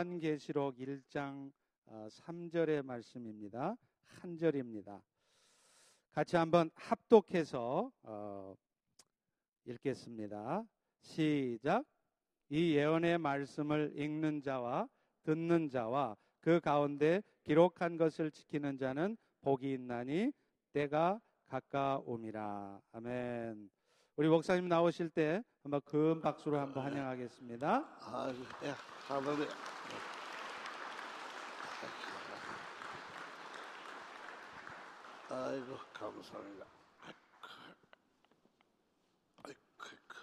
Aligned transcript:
요한계시록 0.00 0.76
1장 0.76 1.50
3절의 1.88 2.78
어, 2.78 2.82
말씀입니다. 2.84 3.76
한 4.04 4.36
절입니다. 4.36 5.02
같이 6.12 6.36
한번 6.36 6.70
합독해서 6.76 7.90
어, 8.04 8.54
읽겠습니다. 9.64 10.62
시작. 11.00 11.84
이 12.48 12.76
예언의 12.76 13.18
말씀을 13.18 13.92
읽는 13.96 14.40
자와 14.40 14.88
듣는 15.24 15.68
자와 15.68 16.16
그 16.42 16.60
가운데 16.60 17.20
기록한 17.42 17.96
것을 17.96 18.30
지키는 18.30 18.78
자는 18.78 19.16
복이 19.40 19.72
있나니 19.72 20.30
때가 20.74 21.20
가까움이라. 21.46 22.80
아멘. 22.92 23.68
우리 24.14 24.28
목사님 24.28 24.68
나오실 24.68 25.10
때 25.10 25.42
한번 25.64 25.80
큰 25.84 26.20
박수로 26.20 26.56
한번 26.56 26.84
환영하겠습니다. 26.84 27.84
아, 28.00 28.32
예, 28.62 28.74
할렐루야. 29.08 29.77
아이고 35.40 35.76
감사합니다. 35.94 36.66
아이고, 39.42 39.60
아이고. 39.78 40.14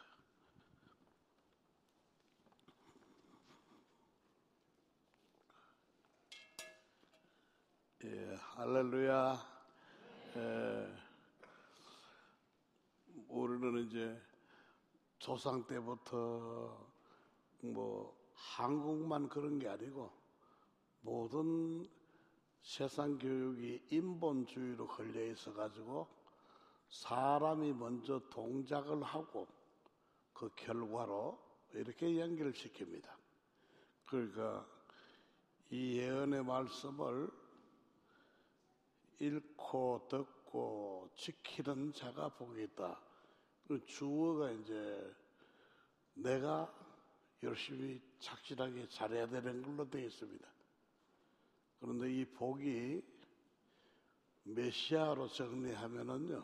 예, 8.04 8.36
할렐루야. 8.36 9.38
예, 10.36 10.96
우리는 13.30 13.88
이제 13.88 14.22
조상 15.18 15.66
때부터 15.66 16.78
뭐 17.62 18.14
한국만 18.34 19.30
그런 19.30 19.60
게 19.60 19.70
아니고 19.70 20.12
모든 21.00 21.90
세상 22.66 23.20
교육이 23.20 23.86
인본주의로 23.92 24.88
걸려 24.88 25.24
있어 25.28 25.54
가지고 25.54 26.08
사람이 26.90 27.74
먼저 27.74 28.20
동작을 28.32 29.04
하고 29.04 29.48
그 30.34 30.50
결과로 30.56 31.40
이렇게 31.74 32.20
연결 32.20 32.52
시킵니다. 32.52 33.08
그러니까 34.08 34.68
이 35.70 35.98
예언의 36.00 36.44
말씀을 36.44 37.30
읽고 39.20 40.08
듣고 40.10 41.12
지키는 41.16 41.94
자가 41.94 42.30
복이 42.30 42.64
있다. 42.64 43.00
그 43.68 43.86
주어가 43.86 44.50
이제 44.52 45.16
내가 46.16 46.74
열심히 47.44 48.02
착실하게 48.20 48.90
잘해야 48.90 49.28
되는 49.28 49.62
걸로 49.62 49.88
되어 49.88 50.06
있습니다. 50.06 50.55
그런데 51.86 52.12
이 52.12 52.26
복이 52.26 53.00
메시아로 54.42 55.28
정리하면은요, 55.28 56.44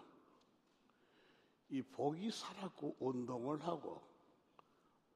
이 1.70 1.82
복이 1.82 2.30
살았고 2.30 2.98
운동을 3.00 3.60
하고 3.66 4.04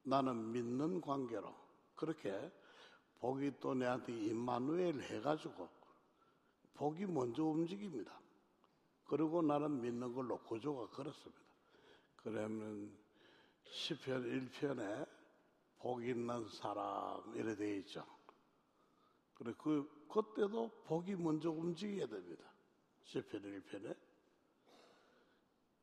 나는 0.02 0.52
믿는 0.52 1.00
관계로 1.00 1.54
그렇게 1.96 2.52
복이 3.20 3.60
또 3.60 3.76
내한테 3.76 4.14
임마누엘 4.14 5.00
해가지고 5.00 5.70
복이 6.74 7.06
먼저 7.06 7.44
움직입니다. 7.44 8.20
그리고 9.06 9.44
나는 9.44 9.80
믿는 9.80 10.12
걸로 10.12 10.40
구조가 10.40 10.90
그렇습니다. 10.90 11.44
그러면 12.16 12.92
시편 13.70 14.50
1편에 14.50 15.08
복 15.78 16.04
있는 16.04 16.50
사람 16.50 17.22
이래 17.36 17.56
되어 17.56 17.76
있죠. 17.76 18.15
그래 19.36 19.54
그 19.58 19.88
그때도 20.10 20.84
복이 20.86 21.16
먼저 21.16 21.52
움직여야 21.52 22.08
됩니다. 22.08 22.44
시편 23.04 23.42
1편에 23.42 23.96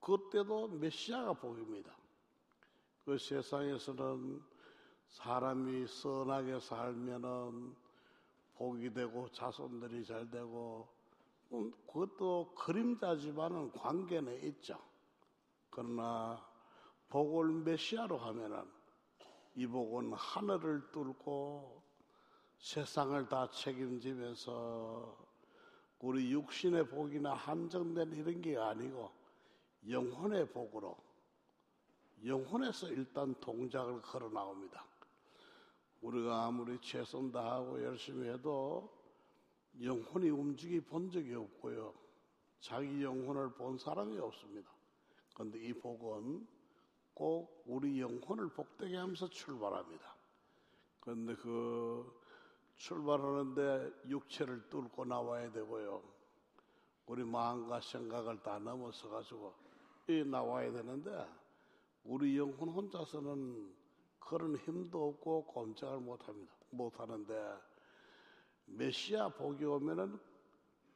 그때도 0.01 0.69
메시아가 0.69 1.35
복입니다. 1.35 1.95
그 3.05 3.19
세상에서는 3.19 4.43
사람이 5.09 5.87
선하게 5.87 6.61
살면은 6.61 7.77
복이 8.55 8.93
되고 8.95 9.29
자손들이 9.31 10.05
잘 10.05 10.29
되고 10.31 10.89
음, 11.53 11.71
그것도 11.87 12.55
그림자지만은 12.55 13.73
관계는 13.73 14.43
있죠. 14.45 14.79
그러나 15.71 16.43
복을 17.09 17.53
메시아로 17.63 18.17
하면은 18.17 18.65
이 19.55 19.67
복은 19.67 20.15
하늘을 20.15 20.91
뚫고 20.93 21.82
세상을 22.63 23.29
다 23.29 23.51
책임지면서 23.51 25.19
우리 25.99 26.31
육신의 26.33 26.89
복이나 26.89 27.35
한정된 27.35 28.13
이런 28.13 28.41
게 28.41 28.57
아니고 28.57 29.11
영혼의 29.89 30.49
복으로 30.49 30.97
영혼에서 32.25 32.89
일단 32.91 33.35
동작을 33.41 34.01
걸어 34.01 34.29
나옵니다. 34.29 34.85
우리가 36.03 36.47
아무리 36.47 36.79
최선 36.81 37.33
다하고 37.33 37.83
열심히 37.83 38.29
해도 38.29 38.89
영혼이 39.83 40.31
움직이 40.31 40.81
본 40.81 41.11
적이 41.11 41.35
없고요. 41.35 41.93
자기 42.61 43.03
영혼을 43.03 43.53
본 43.55 43.77
사람이 43.77 44.17
없습니다. 44.19 44.71
그런데 45.35 45.59
이 45.59 45.73
복은 45.73 46.47
꼭 47.13 47.65
우리 47.67 48.01
영혼을 48.01 48.49
복되게 48.51 48.97
하면서 48.97 49.29
출발합니다. 49.29 50.15
그런데 51.01 51.35
그 51.35 52.22
출발하는데 52.77 54.09
육체를 54.09 54.69
뚫고 54.69 55.05
나와야 55.05 55.51
되고요. 55.53 56.03
우리 57.07 57.25
마음과 57.25 57.81
생각을 57.81 58.43
다 58.43 58.59
넘어서 58.59 59.09
가지고 59.09 59.55
이 60.09 60.25
나와야 60.25 60.73
되는데 60.73 61.27
우리 62.05 62.37
영혼 62.37 62.69
혼자서는 62.69 63.75
그런 64.19 64.57
힘도 64.57 65.09
없고 65.09 65.47
꼼짝을 65.47 66.01
못 66.01 66.27
합니다. 66.27 66.53
못 66.71 66.99
하는데 66.99 67.55
메시아 68.67 69.29
복이 69.29 69.65
오면은 69.65 70.19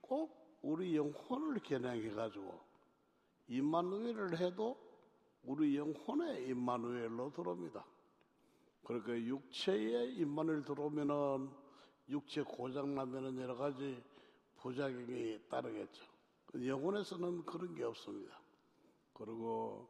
꼭 0.01 0.59
우리 0.63 0.97
영혼을 0.97 1.61
겨냥해 1.61 2.11
가지고 2.11 2.61
임마누엘을 3.49 4.39
해도 4.39 4.77
우리 5.45 5.77
영혼의 5.77 6.49
임마누엘로 6.49 7.33
들어옵니다. 7.33 7.85
그러니까 8.83 9.13
육체의 9.13 10.15
임마누엘 10.17 10.65
들어오면은 10.65 11.66
육체 12.09 12.43
고장 12.43 12.95
나면은 12.95 13.41
여러 13.41 13.57
가지 13.57 14.03
부작용이 14.57 15.41
따르겠죠. 15.49 16.05
영혼에서는 16.55 17.45
그런 17.45 17.75
게 17.75 17.85
없습니다. 17.85 18.39
그리고 19.13 19.89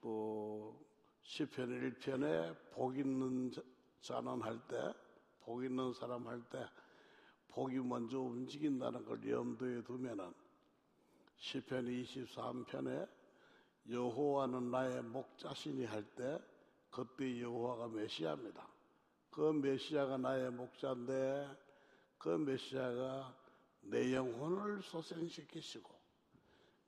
또 0.00 0.78
시편 1.22 1.68
1편에 1.98 2.72
복 2.72 2.98
있는 2.98 3.50
자는 4.00 4.42
할 4.42 4.58
때, 4.68 4.76
복 5.44 5.64
있는 5.64 5.92
사람 5.94 6.26
할 6.26 6.42
때, 6.50 6.66
복이 7.48 7.78
먼저 7.78 8.18
움직인다는 8.18 9.04
걸 9.04 9.30
염두에 9.30 9.82
두면은 9.84 10.32
시편 11.36 11.86
23편에 11.86 13.08
여호와는 13.88 14.70
나의 14.70 15.02
목자신이 15.02 15.84
할 15.84 16.04
때 16.16 16.38
그때 16.90 17.40
여호와가 17.40 17.88
메시아입니다. 17.88 18.73
그 19.34 19.50
메시아가 19.50 20.16
나의 20.16 20.52
목자인데 20.52 21.48
그 22.18 22.28
메시아가 22.28 23.36
내 23.80 24.14
영혼을 24.14 24.80
소생시키시고 24.80 25.92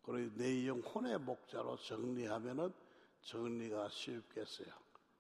그리고 0.03 0.33
내 0.37 0.65
영혼의 0.69 1.19
목자로 1.19 1.77
정리하면은 1.79 2.73
정리가 3.23 3.89
쉽겠어요. 3.89 4.69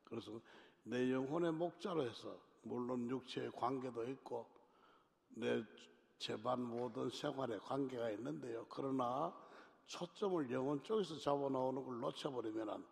그래서 0.05 0.41
내 0.85 1.13
영혼의 1.13 1.51
목자로 1.51 2.05
해서 2.05 2.39
물론 2.63 3.11
육체의 3.11 3.51
관계도 3.51 4.09
있고 4.11 4.47
내 5.31 5.65
재반 6.19 6.63
모든 6.63 7.11
생활에 7.11 7.59
관계가 7.59 8.09
있는데요. 8.13 8.65
그러나 8.71 9.35
초점을 9.87 10.49
영혼 10.53 10.81
쪽에서 10.85 11.19
잡아놓는 11.19 11.85
걸 11.85 11.99
놓쳐버리면 11.99 12.87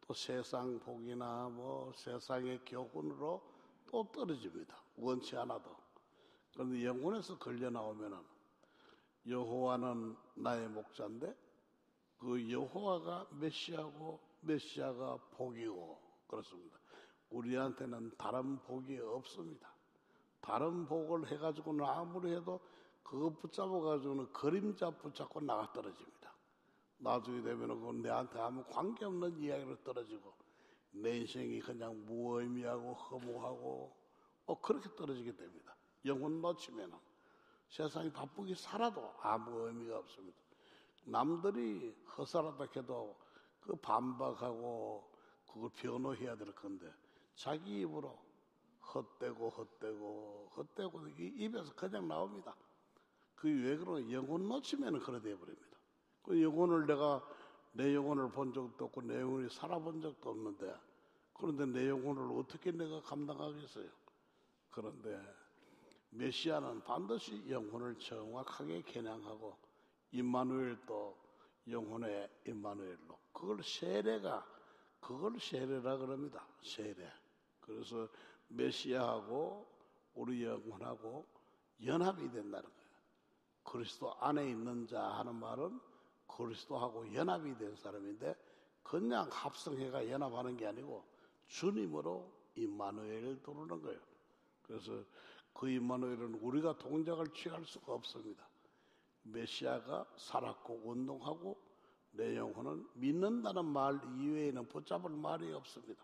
또 0.00 0.14
세상 0.14 0.80
복이나 0.80 1.48
뭐 1.48 1.92
세상의 1.94 2.64
교훈으로 2.66 3.57
또 3.90 4.10
떨어집니다. 4.12 4.76
원치 4.96 5.36
않아도. 5.36 5.76
그런데 6.52 6.84
영혼에서 6.84 7.38
걸려 7.38 7.70
나오면은 7.70 8.18
여호와는 9.26 10.16
나의 10.36 10.68
목자인데 10.68 11.34
그 12.18 12.50
여호와가 12.50 13.26
메시아고 13.32 14.20
메시아가 14.40 15.18
복이고 15.32 15.98
그렇습니다. 16.26 16.78
우리한테는 17.30 18.12
다른 18.16 18.58
복이 18.62 18.98
없습니다. 18.98 19.68
다른 20.40 20.86
복을 20.86 21.30
해가지고는 21.30 21.84
아무리 21.84 22.34
해도 22.34 22.60
그거 23.02 23.30
붙잡아가지고는 23.30 24.32
그림자 24.32 24.90
붙잡고 24.90 25.40
나가 25.40 25.72
떨어집니다. 25.72 26.32
나중에 26.98 27.42
되면은 27.42 27.80
그건 27.80 28.02
내한테 28.02 28.38
아무 28.40 28.64
관계없는 28.64 29.38
이야기로 29.38 29.82
떨어지고 29.82 30.34
내 30.90 31.18
인생이 31.18 31.60
그냥 31.60 32.04
무의미하고 32.06 32.94
허무하고 32.94 33.96
어 34.46 34.60
그렇게 34.60 34.88
떨어지게 34.96 35.34
됩니다. 35.36 35.76
영혼 36.04 36.40
놓치면은 36.40 36.96
세상이 37.68 38.10
바쁘게 38.12 38.54
살아도 38.54 39.12
아무 39.20 39.66
의미가 39.66 39.98
없습니다. 39.98 40.38
남들이 41.04 41.94
허사하다 42.16 42.66
해도 42.76 43.16
그 43.60 43.74
반박하고 43.76 45.10
그걸 45.46 45.70
변호해야 45.76 46.36
될 46.36 46.54
건데 46.54 46.90
자기 47.34 47.80
입으로 47.80 48.18
헛되고 48.94 49.50
헛되고 49.50 50.52
헛되고 50.56 51.08
이 51.08 51.32
입에서 51.36 51.74
그냥 51.74 52.08
나옵니다. 52.08 52.54
그 53.34 53.48
왜 53.48 53.76
그러나 53.76 54.10
영혼 54.10 54.48
놓치면 54.48 54.98
그래 55.00 55.20
돼버립니다. 55.20 55.78
그 56.22 56.42
영혼을 56.42 56.86
내가 56.86 57.22
내 57.78 57.94
영혼을 57.94 58.28
본 58.28 58.52
적도 58.52 58.86
없고 58.86 59.02
내 59.02 59.20
영혼이 59.20 59.48
살아본 59.50 60.02
적도 60.02 60.30
없는데 60.30 60.74
그런데 61.32 61.64
내 61.64 61.88
영혼을 61.88 62.36
어떻게 62.36 62.72
내가 62.72 63.00
감당하겠어요? 63.02 63.88
그런데 64.72 65.22
메시아는 66.10 66.82
반드시 66.82 67.48
영혼을 67.48 67.96
정확하게 68.00 68.82
겨냥하고 68.82 69.56
임마누엘도 70.10 71.16
영혼의 71.68 72.28
임마누엘로 72.48 73.16
그걸 73.32 73.62
세례가 73.62 74.44
그걸 74.98 75.38
세례라 75.38 75.98
그럽니다. 75.98 76.44
세례. 76.60 77.08
그래서 77.60 78.08
메시아하고 78.48 79.64
우리 80.14 80.42
영혼하고 80.42 81.24
연합이 81.84 82.22
된다는 82.22 82.64
거예요. 82.64 82.88
그리스도 83.62 84.14
안에 84.14 84.50
있는 84.50 84.88
자 84.88 85.00
하는 85.00 85.36
말은 85.36 85.78
그리스도하고 86.28 87.12
연합이 87.14 87.56
된 87.56 87.74
사람인데 87.74 88.34
그냥 88.82 89.28
합성해가 89.32 90.08
연합하는 90.08 90.56
게 90.56 90.66
아니고 90.66 91.04
주님으로 91.48 92.30
임마누엘을 92.54 93.42
도르는 93.42 93.82
거예요. 93.82 94.00
그래서 94.62 95.04
그 95.52 95.68
임마누엘은 95.68 96.34
우리가 96.34 96.78
동작을 96.78 97.28
취할 97.34 97.64
수가 97.64 97.94
없습니다. 97.94 98.46
메시아가 99.22 100.06
살았고 100.16 100.82
운동하고 100.84 101.60
내 102.12 102.36
영혼은 102.36 102.86
믿는다는 102.94 103.64
말 103.64 104.00
이외에는 104.18 104.68
붙잡을 104.68 105.10
말이 105.10 105.52
없습니다. 105.52 106.02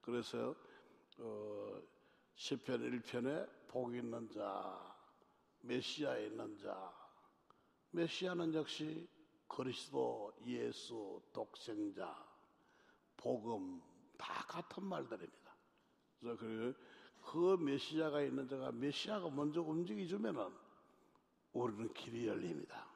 그래서 0.00 0.54
어, 1.18 1.80
시편 2.34 2.80
1편에 2.80 3.48
복 3.68 3.94
있는 3.94 4.28
자, 4.30 4.96
메시아에 5.60 6.26
있는 6.26 6.56
자, 6.58 6.92
메시아는 7.90 8.54
역시 8.54 9.08
그리스도, 9.48 10.32
예수, 10.46 11.20
독생자, 11.32 12.26
복음 13.16 13.80
다 14.16 14.44
같은 14.46 14.84
말들입니다. 14.84 15.56
그래서 16.20 16.38
그, 16.38 16.74
그 17.24 17.56
메시아가 17.60 18.22
있는 18.22 18.48
자가 18.48 18.72
메시아가 18.72 19.30
먼저 19.30 19.62
움직이주면은 19.62 20.50
우리는 21.52 21.92
길이 21.92 22.26
열립니다. 22.26 22.86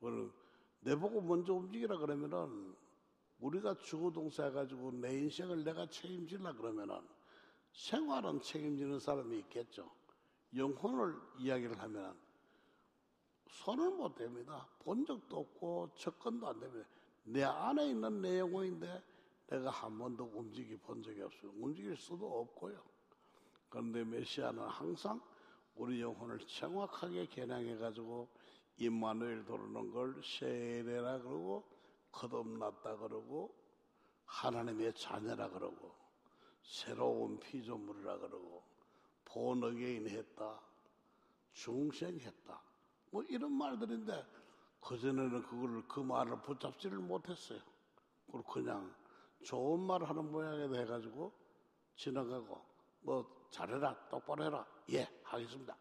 우리는 0.00 0.32
내 0.80 0.96
보고 0.96 1.20
먼저 1.20 1.54
움직이라 1.54 1.98
그러면은 1.98 2.74
우리가 3.40 3.76
주거동사 3.78 4.44
해가지고 4.44 4.92
내 4.92 5.12
인생을 5.18 5.64
내가 5.64 5.88
책임질라 5.88 6.54
그러면은 6.54 7.00
생활은 7.72 8.40
책임지는 8.40 9.00
사람이 9.00 9.38
있겠죠. 9.40 9.90
영혼을 10.54 11.14
이야기를 11.38 11.78
하면 11.80 12.16
손을 13.52 13.90
못 13.90 14.14
댑니다. 14.16 14.66
본 14.78 15.04
적도 15.04 15.40
없고 15.40 15.90
접근도 15.94 16.48
안 16.48 16.58
됩니다. 16.58 16.88
내 17.24 17.44
안에 17.44 17.90
있는 17.90 18.22
내 18.22 18.38
영혼인데 18.38 19.02
내가 19.48 19.70
한 19.70 19.98
번도 19.98 20.32
움직이 20.34 20.76
본 20.76 21.02
적이 21.02 21.22
없어요. 21.22 21.52
움직일 21.56 21.96
수도 21.96 22.40
없고요. 22.40 22.82
그런데 23.68 24.04
메시아는 24.04 24.62
항상 24.62 25.20
우리 25.74 26.00
영혼을 26.00 26.38
정확하게 26.38 27.26
겨냥해 27.26 27.76
가지고 27.76 28.28
임마누엘 28.78 29.44
도르는 29.44 29.90
걸 29.92 30.22
세례라 30.24 31.18
그러고 31.18 31.64
거듭났다 32.10 32.96
그러고 32.96 33.54
하나님의 34.24 34.94
자녀라 34.94 35.50
그러고 35.50 35.94
새로운 36.62 37.38
피조물이라 37.38 38.18
그러고 38.18 38.62
본어게인 39.26 40.08
했다 40.08 40.60
중생했다 41.52 42.71
뭐 43.12 43.22
이런 43.24 43.52
말들인데 43.52 44.26
그전에는 44.80 45.42
그걸 45.42 45.86
그 45.86 46.00
말을 46.00 46.40
붙잡지를 46.40 46.98
못했어요. 46.98 47.60
그리고 48.26 48.42
그냥 48.44 48.92
좋은 49.44 49.80
말 49.80 50.02
하는 50.02 50.32
모양에 50.32 50.64
해가지고 50.80 51.30
지나가고 51.94 52.58
뭐 53.02 53.48
잘해라 53.50 54.08
똑바로 54.08 54.44
해라 54.44 54.66
예 54.90 55.06
하겠습니다. 55.22 55.76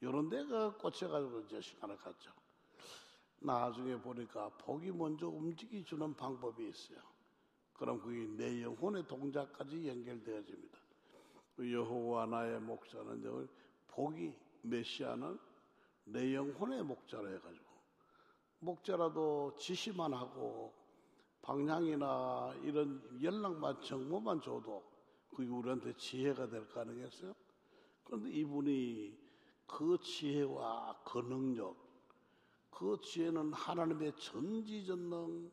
이런 0.00 0.28
데가 0.28 0.76
꽂혀가지고 0.76 1.40
이제 1.40 1.60
시간을 1.60 1.96
갔죠. 1.96 2.30
나중에 3.40 4.00
보니까 4.00 4.48
복이 4.58 4.92
먼저 4.92 5.26
움직여주는 5.26 6.14
방법이 6.14 6.68
있어요. 6.68 6.98
그럼 7.72 8.00
그게 8.00 8.26
내 8.28 8.62
영혼의 8.62 9.06
동작까지 9.08 9.88
연결되어집니다. 9.88 10.78
그 11.56 11.72
여호와 11.72 12.26
나의 12.26 12.60
목자는 12.60 13.48
복이 13.88 14.32
메시아는 14.62 15.45
내 16.06 16.34
영혼의 16.34 16.82
목자로 16.84 17.28
해가지고 17.34 17.66
목자라도 18.60 19.54
지시만 19.58 20.14
하고 20.14 20.72
방향이나 21.42 22.54
이런 22.62 23.02
연락만 23.22 23.80
정보만 23.82 24.40
줘도 24.40 24.84
그게 25.30 25.48
우리한테 25.48 25.96
지혜가 25.96 26.48
될 26.48 26.68
거 26.68 26.80
아니겠어요? 26.80 27.34
그런데 28.04 28.30
이분이 28.30 29.18
그 29.66 29.98
지혜와 30.00 31.02
그 31.04 31.18
능력, 31.18 31.76
그 32.70 32.98
지혜는 33.02 33.52
하나님의 33.52 34.14
전지전능, 34.16 35.50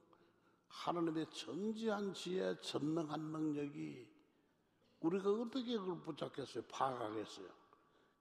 하나님의 0.67 1.27
전지한 1.31 2.13
지혜, 2.13 2.55
전능한 2.61 3.19
능력이 3.31 4.07
우리가 5.01 5.31
어떻게 5.31 5.77
그걸 5.77 5.99
붙잡겠어요? 6.01 6.63
파악하겠어요? 6.65 7.62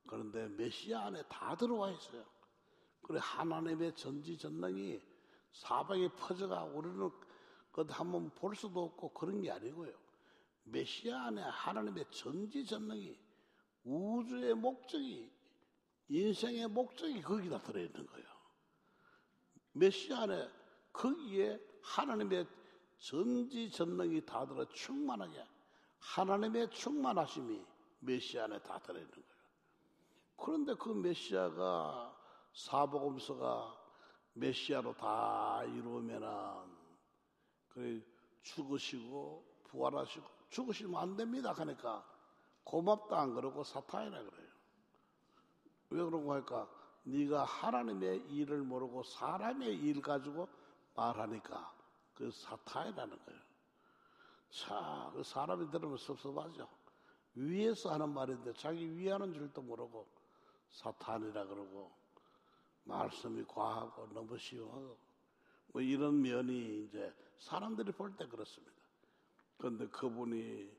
그런데 0.06 0.48
메시아 0.48 1.06
안에 1.06 1.22
다 1.28 1.56
들어와 1.56 1.90
있어요. 1.90 2.24
그래 3.02 3.18
하나님의 3.22 3.94
전지전능이 3.96 5.00
사방에 5.52 6.08
퍼져가 6.16 6.64
우리는 6.64 7.10
그 7.72 7.86
한번 7.88 8.30
볼 8.30 8.54
수도 8.54 8.84
없고 8.84 9.12
그런 9.12 9.40
게 9.40 9.50
아니고요. 9.50 9.92
메시아 10.64 11.26
안에 11.26 11.42
하나님의 11.42 12.06
전지전능이 12.10 13.18
우주의 13.84 14.54
목적이 14.54 15.30
인생의 16.08 16.68
목적이 16.68 17.22
거기다 17.22 17.58
들어있는 17.62 18.06
거예요. 18.06 18.26
메시아 19.72 20.22
안에 20.22 20.48
거기에 20.92 21.58
하나님의 21.82 22.46
전지전능이 22.98 24.24
다 24.24 24.46
들어 24.46 24.64
충만하게 24.68 25.44
하나님의 25.98 26.70
충만하심이 26.70 27.64
메시아 28.00 28.44
안에 28.44 28.60
다 28.60 28.78
들어있는 28.78 29.10
거예요. 29.10 29.31
그런데 30.36 30.74
그 30.74 30.90
메시아가 30.90 32.16
사복음서가 32.52 33.80
메시아로 34.34 34.94
다 34.96 35.62
이루면은 35.64 36.28
그래 37.68 38.00
죽으시고 38.42 39.44
부활하시고 39.64 40.26
죽으시면 40.50 41.00
안 41.00 41.16
됩니다. 41.16 41.52
그러니까 41.52 42.04
고맙다 42.64 43.20
안 43.20 43.34
그러고 43.34 43.64
사탄이라 43.64 44.22
그래요. 44.22 44.48
왜 45.90 46.04
그런가 46.04 46.34
할까? 46.34 46.68
네가 47.04 47.44
하나님의 47.44 48.30
일을 48.30 48.62
모르고 48.62 49.02
사람의 49.02 49.74
일 49.74 50.00
가지고 50.00 50.48
말하니까 50.94 51.72
그 52.14 52.30
사탄이라는 52.30 53.24
거예요. 53.24 53.40
자, 54.50 55.10
그 55.14 55.22
사람이 55.22 55.70
들으면 55.70 55.96
섭섭하죠. 55.96 56.68
위에서 57.34 57.92
하는 57.92 58.12
말인데 58.12 58.52
자기 58.54 58.94
위하는 58.96 59.32
줄도 59.32 59.62
모르고 59.62 60.06
사탄이라 60.72 61.46
그러고 61.46 61.90
말씀이 62.84 63.44
과하고 63.46 64.08
너무 64.12 64.36
쉬워하고 64.38 64.96
뭐 65.72 65.80
이런 65.82 66.20
면이 66.20 66.84
이제 66.84 67.12
사람들이 67.38 67.92
볼 67.92 68.14
때 68.16 68.26
그렇습니다. 68.26 68.72
그런데 69.56 69.86
그분이 69.88 70.70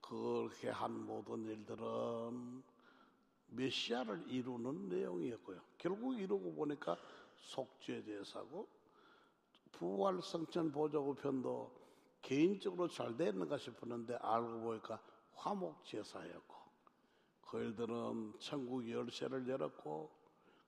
그렇게 0.00 0.68
한 0.68 1.06
모든 1.06 1.44
일들은 1.44 2.62
메시아를 3.48 4.24
이루는 4.28 4.88
내용이었고요. 4.88 5.60
결국 5.78 6.18
이루고 6.18 6.54
보니까 6.54 6.96
속죄 7.36 8.02
제사고 8.04 8.66
부활 9.72 10.20
성천 10.22 10.72
보조구 10.72 11.14
편도 11.14 11.70
개인적으로 12.22 12.88
잘 12.88 13.16
됐는가 13.16 13.58
싶었는데 13.58 14.16
알고 14.16 14.60
보니까 14.60 15.00
화목 15.34 15.84
제사였고 15.84 16.51
그 17.52 17.60
일들은 17.60 18.32
천국 18.38 18.88
열쇠를 18.88 19.46
열었고 19.46 20.10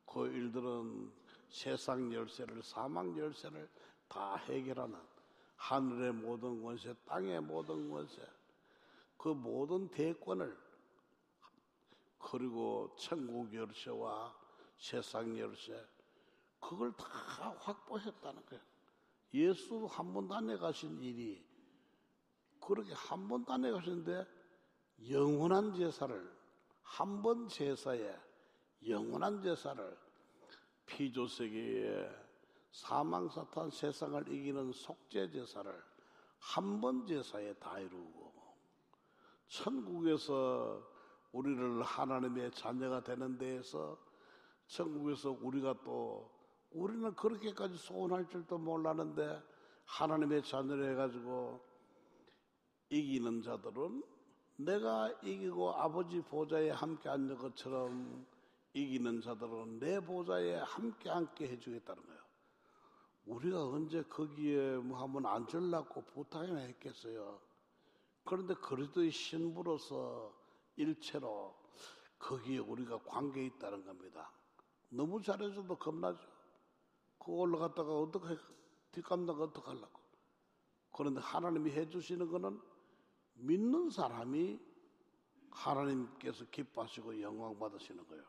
그 0.05 0.27
일들은 0.27 1.11
세상 1.49 2.13
열쇠를 2.13 2.63
사망 2.63 3.17
열쇠를 3.17 3.71
다 4.07 4.37
해결하는 4.37 4.95
하늘의 5.57 6.13
모든 6.13 6.63
권세, 6.63 6.93
땅의 7.07 7.41
모든 7.41 7.89
권세, 7.89 8.21
그 9.17 9.29
모든 9.29 9.89
대권을 9.89 10.55
그리고 12.19 12.95
천국 12.99 13.55
열쇠와 13.55 14.37
세상 14.77 15.39
열쇠 15.39 15.89
그걸 16.61 16.93
다 16.93 17.07
확보했다는 17.61 18.45
거예요. 18.45 18.63
예수 19.33 19.87
한 19.87 20.13
번도 20.13 20.35
안 20.35 20.51
해가신 20.51 21.01
일이 21.01 21.43
그렇게 22.61 22.93
한 22.93 23.27
번도 23.27 23.51
안 23.55 23.65
해가시는데 23.65 24.27
영원한 25.09 25.73
제사를 25.73 26.34
한 26.85 27.23
번 27.23 27.49
제사에 27.49 28.15
영원한 28.87 29.43
제사를 29.43 29.99
피조세계에 30.87 32.09
사망사탄 32.71 33.71
세상을 33.71 34.29
이기는 34.29 34.71
속죄 34.73 35.31
제사를 35.31 35.83
한 36.39 36.81
번 36.81 37.07
제사에 37.07 37.55
다 37.55 37.79
이루고 37.79 38.33
천국에서 39.49 40.83
우리를 41.33 41.83
하나님의 41.83 42.53
자녀가 42.53 43.03
되는 43.03 43.37
데에서 43.39 43.99
천국에서 44.67 45.31
우리가 45.41 45.75
또 45.85 46.31
우리는 46.71 47.15
그렇게까지 47.15 47.77
소원할 47.77 48.29
줄도 48.29 48.59
몰랐는데 48.59 49.43
하나님의 49.85 50.43
자녀를 50.43 50.93
해가지고 50.93 51.61
이기는 52.91 53.43
자들은 53.43 54.03
내가 54.57 55.11
이기고 55.23 55.75
아버지 55.75 56.21
보좌에 56.23 56.71
함께 56.71 57.09
앉는 57.09 57.39
것처럼 57.39 58.27
이기는 58.73 59.21
자들은 59.21 59.79
내 59.81 60.01
보좌에 60.01 60.57
함께 60.57 61.11
앉게 61.11 61.49
해주겠다는 61.49 62.03
거예요. 62.07 62.21
우리가 63.27 63.67
언제 63.67 64.03
거기에 64.03 64.77
뭐 64.77 65.01
한번 65.01 65.27
앉으려고 65.27 66.03
부탁이나 66.03 66.59
했겠어요. 66.59 67.41
그런데 68.25 68.55
그리스도의 68.55 69.11
신부로서 69.11 70.33
일체로 70.77 71.55
거기에 72.19 72.59
우리가 72.59 72.99
관계 73.05 73.45
있다는 73.47 73.85
겁니다. 73.85 74.31
너무 74.89 75.21
잘해줘도 75.21 75.77
겁나죠. 75.77 76.27
그 77.19 77.33
올라갔다가 77.33 77.93
어떻게 77.99 78.37
뒷감당 78.93 79.41
어떻게 79.41 79.67
하려고. 79.67 80.01
그런데 80.93 81.21
하나님이 81.21 81.73
해주시는 81.73 82.31
거는 82.31 82.61
믿는 83.35 83.91
사람이 83.91 84.61
하나님께서 85.51 86.45
기뻐하시고 86.51 87.21
영광 87.21 87.59
받으시는 87.59 88.07
거예요. 88.07 88.25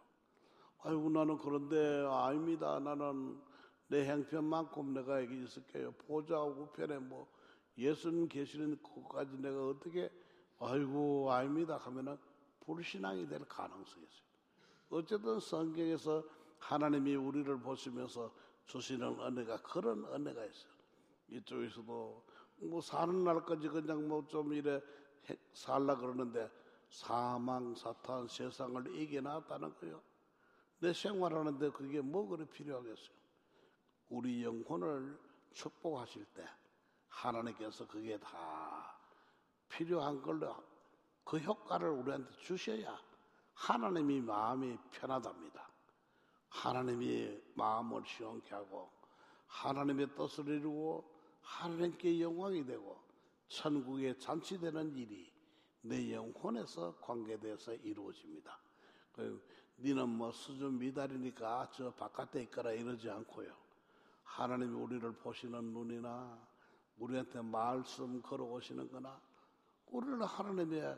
아이고 0.84 1.10
나는 1.10 1.38
그런데 1.38 2.06
아닙니다. 2.06 2.80
나는 2.80 3.40
내 3.88 4.08
형편만큼 4.08 4.94
내가 4.94 5.22
여기 5.22 5.44
있을게요. 5.44 5.92
보좌 5.94 6.42
우편에 6.42 7.00
뭐 7.00 7.28
예수님 7.78 8.28
계시는 8.28 8.78
곳까지 8.82 9.38
내가 9.38 9.68
어떻게 9.68 10.12
아이고 10.60 11.32
아닙니다 11.32 11.78
하면은 11.78 12.18
불신앙이 12.62 13.28
될 13.28 13.40
가능성이 13.46 14.06
있어요. 14.06 14.26
어쨌든 14.90 15.40
성경에서 15.40 16.24
하나님이 16.60 17.16
우리를 17.16 17.60
보시면서 17.60 18.32
주시는 18.66 19.20
은혜가 19.20 19.62
그런 19.62 20.06
은혜가 20.06 20.46
있어요. 20.46 20.72
이쪽에서도 21.30 22.24
뭐 22.58 22.82
사는 22.82 23.24
날까지 23.24 23.70
그냥 23.70 24.08
뭐 24.08 24.26
좀 24.28 24.54
이래 24.54 24.82
살라 25.54 25.96
그러는데 25.98 26.50
사망 26.90 27.74
사탄 27.76 28.28
세상을 28.28 28.96
이겨놨다는 28.96 29.76
거예요. 29.80 30.02
내 30.80 30.94
생활하는데 30.94 31.72
그게 31.72 32.02
뭐 32.02 32.28
그리 32.28 32.46
필요하겠어요? 32.46 33.16
우리 34.10 34.44
영혼을 34.44 35.18
축복하실 35.52 36.26
때 36.34 36.48
하나님께서 37.08 37.88
그게 37.88 38.20
다 38.20 38.96
필요한 39.70 40.22
걸로 40.22 40.56
그 41.24 41.38
효과를 41.38 41.90
우리한테 41.90 42.32
주셔야 42.38 43.00
하나님이 43.56 44.22
마음이 44.22 44.78
편하답니다. 44.92 45.68
하나님이 46.50 47.42
마음을 47.56 48.04
시원케 48.06 48.54
하고 48.54 48.92
하나님의 49.48 50.16
뜻을 50.16 50.48
이루고 50.48 51.15
하나님께 51.46 52.20
영광이 52.20 52.66
되고 52.66 53.00
천국에 53.48 54.18
잔치되는 54.18 54.96
일이 54.96 55.32
내 55.82 56.12
영혼에서 56.14 56.96
관계돼서 57.00 57.74
이루어집니다. 57.75 58.60
그, 59.14 59.42
니는 59.80 60.10
뭐 60.10 60.32
수준 60.32 60.80
미달이니까 60.80 61.70
저 61.72 61.92
바깥에 61.94 62.42
있거라 62.44 62.72
이러지 62.72 63.10
않고요. 63.10 63.54
하나님이 64.24 64.74
우리를 64.74 65.12
보시는 65.18 65.74
눈이나 65.74 66.40
우리한테 66.98 67.42
말씀 67.42 68.22
걸어오시는 68.22 68.92
거나 68.92 69.22
우리를 69.88 70.25
하나님의 70.25 70.98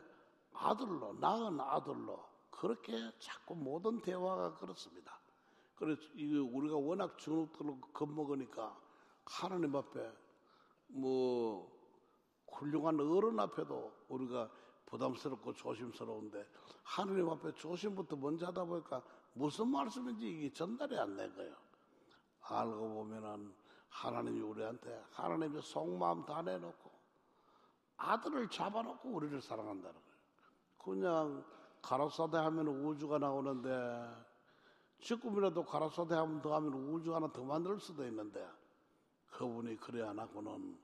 아들로, 0.54 1.12
낳은 1.14 1.60
아들로 1.60 2.24
그렇게 2.50 2.92
자꾸 3.18 3.54
모든 3.54 4.00
대화가 4.00 4.56
그렇습니다. 4.56 5.20
그래서 5.76 6.00
우리가 6.14 6.76
워낙 6.76 7.16
주눅들로 7.18 7.78
겁먹으니까 7.92 8.76
하나님 9.24 9.76
앞에 9.76 10.10
뭐 10.88 11.70
훌륭한 12.52 12.98
어른 13.00 13.38
앞에도 13.38 13.92
우리가 14.08 14.50
부담스럽고 14.86 15.52
조심스러운데 15.52 16.46
하나님 16.82 17.28
앞에 17.28 17.52
조심부터 17.54 18.16
먼저 18.16 18.46
하다 18.46 18.64
보니까 18.64 19.02
무슨 19.34 19.68
말씀인지 19.68 20.26
이게 20.28 20.52
전달이 20.52 20.98
안 20.98 21.16
된 21.16 21.34
거예요. 21.34 21.54
알고 22.40 22.94
보면은 22.94 23.54
하나님이 23.90 24.40
우리한테 24.40 25.04
하나님의 25.10 25.62
속마음 25.62 26.24
다 26.24 26.42
내놓고 26.42 26.90
아들을 27.98 28.48
잡아놓고 28.48 29.08
우리를 29.10 29.40
사랑한다는 29.40 29.94
거예요. 29.94 30.18
그냥 30.78 31.44
가라사대 31.82 32.36
하면 32.38 32.68
우주가 32.68 33.18
나오는데 33.18 34.26
조금이라도 35.00 35.64
가라사대 35.64 36.14
하면 36.14 36.40
더 36.40 36.54
하면 36.56 36.72
우주 36.72 37.14
하나 37.14 37.30
더 37.30 37.44
만들 37.44 37.78
수도 37.78 38.04
있는데 38.06 38.48
그분이 39.30 39.76
그래 39.76 40.02
안 40.02 40.18
하고는 40.18 40.78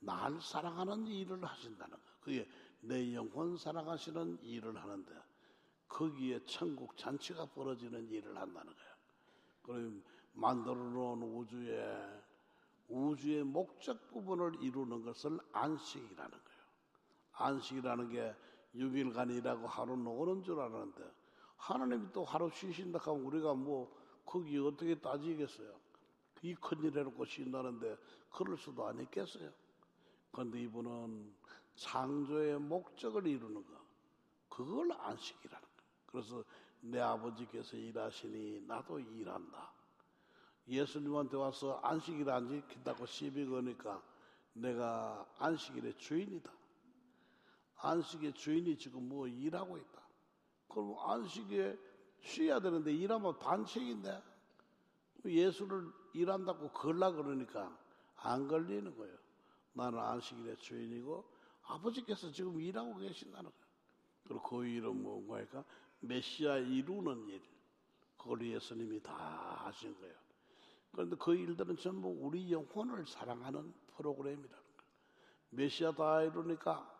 날 0.00 0.40
사랑하는 0.40 1.06
일을 1.06 1.44
하신다는 1.44 1.96
거예요. 1.96 2.18
그게 2.20 2.48
내 2.80 3.14
영혼 3.14 3.56
사랑하시는 3.56 4.38
일을 4.42 4.76
하는데 4.76 5.12
거기에 5.88 6.44
천국 6.44 6.96
잔치가 6.96 7.46
벌어지는 7.46 8.08
일을 8.10 8.36
한다는 8.36 8.72
거예요. 8.74 8.94
그럼 9.62 10.02
만들어 10.32 10.74
놓은 10.74 11.22
우주에 11.22 12.22
우주의 12.88 13.42
목적 13.42 14.08
부분을 14.08 14.62
이루는 14.62 15.02
것을 15.02 15.38
안식이라는 15.52 16.30
거예요. 16.30 16.58
안식이라는 17.32 18.10
게 18.10 18.34
6일간이라고 18.74 19.66
하루 19.66 19.96
노는 19.96 20.42
줄 20.42 20.60
알았는데 20.60 21.02
하나님이 21.56 22.12
또 22.12 22.24
하루 22.24 22.50
쉬신다 22.50 22.98
하면 22.98 23.24
우리가 23.24 23.54
뭐 23.54 23.92
거기 24.24 24.58
어떻게 24.58 24.94
따지겠어요? 24.98 25.74
이 26.42 26.54
큰일 26.54 26.96
해놓고 26.96 27.24
쉰다는데 27.24 27.96
그럴 28.30 28.56
수도 28.56 28.86
아니겠어요? 28.86 29.50
그런데 30.30 30.60
이분은 30.62 31.34
창조의 31.74 32.58
목적을 32.60 33.26
이루는 33.26 33.64
거 33.66 33.78
그걸 34.48 34.92
안식이라는 34.92 35.68
거예요. 35.68 35.92
그래서 36.06 36.44
내 36.80 37.00
아버지께서 37.00 37.76
일하시니 37.76 38.62
나도 38.66 38.98
일한다. 38.98 39.72
예수님한테 40.66 41.36
와서 41.36 41.80
안식일 41.82 42.28
안 42.28 42.48
지킨다고 42.48 43.06
시비 43.06 43.46
거니까 43.46 44.02
내가 44.52 45.26
안식일의 45.38 45.96
주인이다. 45.96 46.52
안식의 47.76 48.34
주인이 48.34 48.76
지금 48.76 49.08
뭐 49.08 49.26
일하고 49.26 49.78
있다. 49.78 50.02
그럼 50.68 50.98
안식에 50.98 51.78
쉬어야 52.20 52.60
되는데 52.60 52.92
일하면 52.92 53.38
반칙인데 53.38 54.22
예수를 55.24 55.90
일한다고 56.12 56.70
걸라 56.70 57.12
그러니까 57.12 57.76
안 58.16 58.48
걸리는 58.48 58.96
거예요. 58.96 59.16
나는 59.72 59.98
안식일의 59.98 60.56
주인이고 60.56 61.24
아버지께서 61.64 62.30
지금 62.30 62.60
일하고 62.60 62.96
계신다는 62.96 63.50
거예요. 63.50 63.68
그리고 64.24 64.42
그 64.42 64.66
일은 64.66 65.02
뭔가니까 65.02 65.64
메시아 66.00 66.58
이루는 66.58 67.28
일. 67.28 67.42
그걸 68.16 68.44
예수님이 68.44 69.00
다 69.00 69.14
하신 69.64 69.96
거예요. 70.00 70.14
그런데 70.90 71.16
그 71.16 71.34
일들은 71.34 71.76
전부 71.76 72.08
우리 72.08 72.50
영혼을 72.50 73.06
사랑하는 73.06 73.72
프로그램이라는 73.96 74.48
거예요. 74.48 74.62
메시아 75.50 75.92
다 75.92 76.22
이루니까 76.22 76.98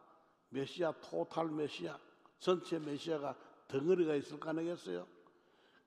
메시아 0.50 0.92
토탈 1.00 1.48
메시아 1.50 1.98
전체 2.38 2.78
메시아가 2.78 3.36
덩어리가 3.66 4.14
있을 4.14 4.38
거 4.38 4.50
아니겠어요? 4.50 5.06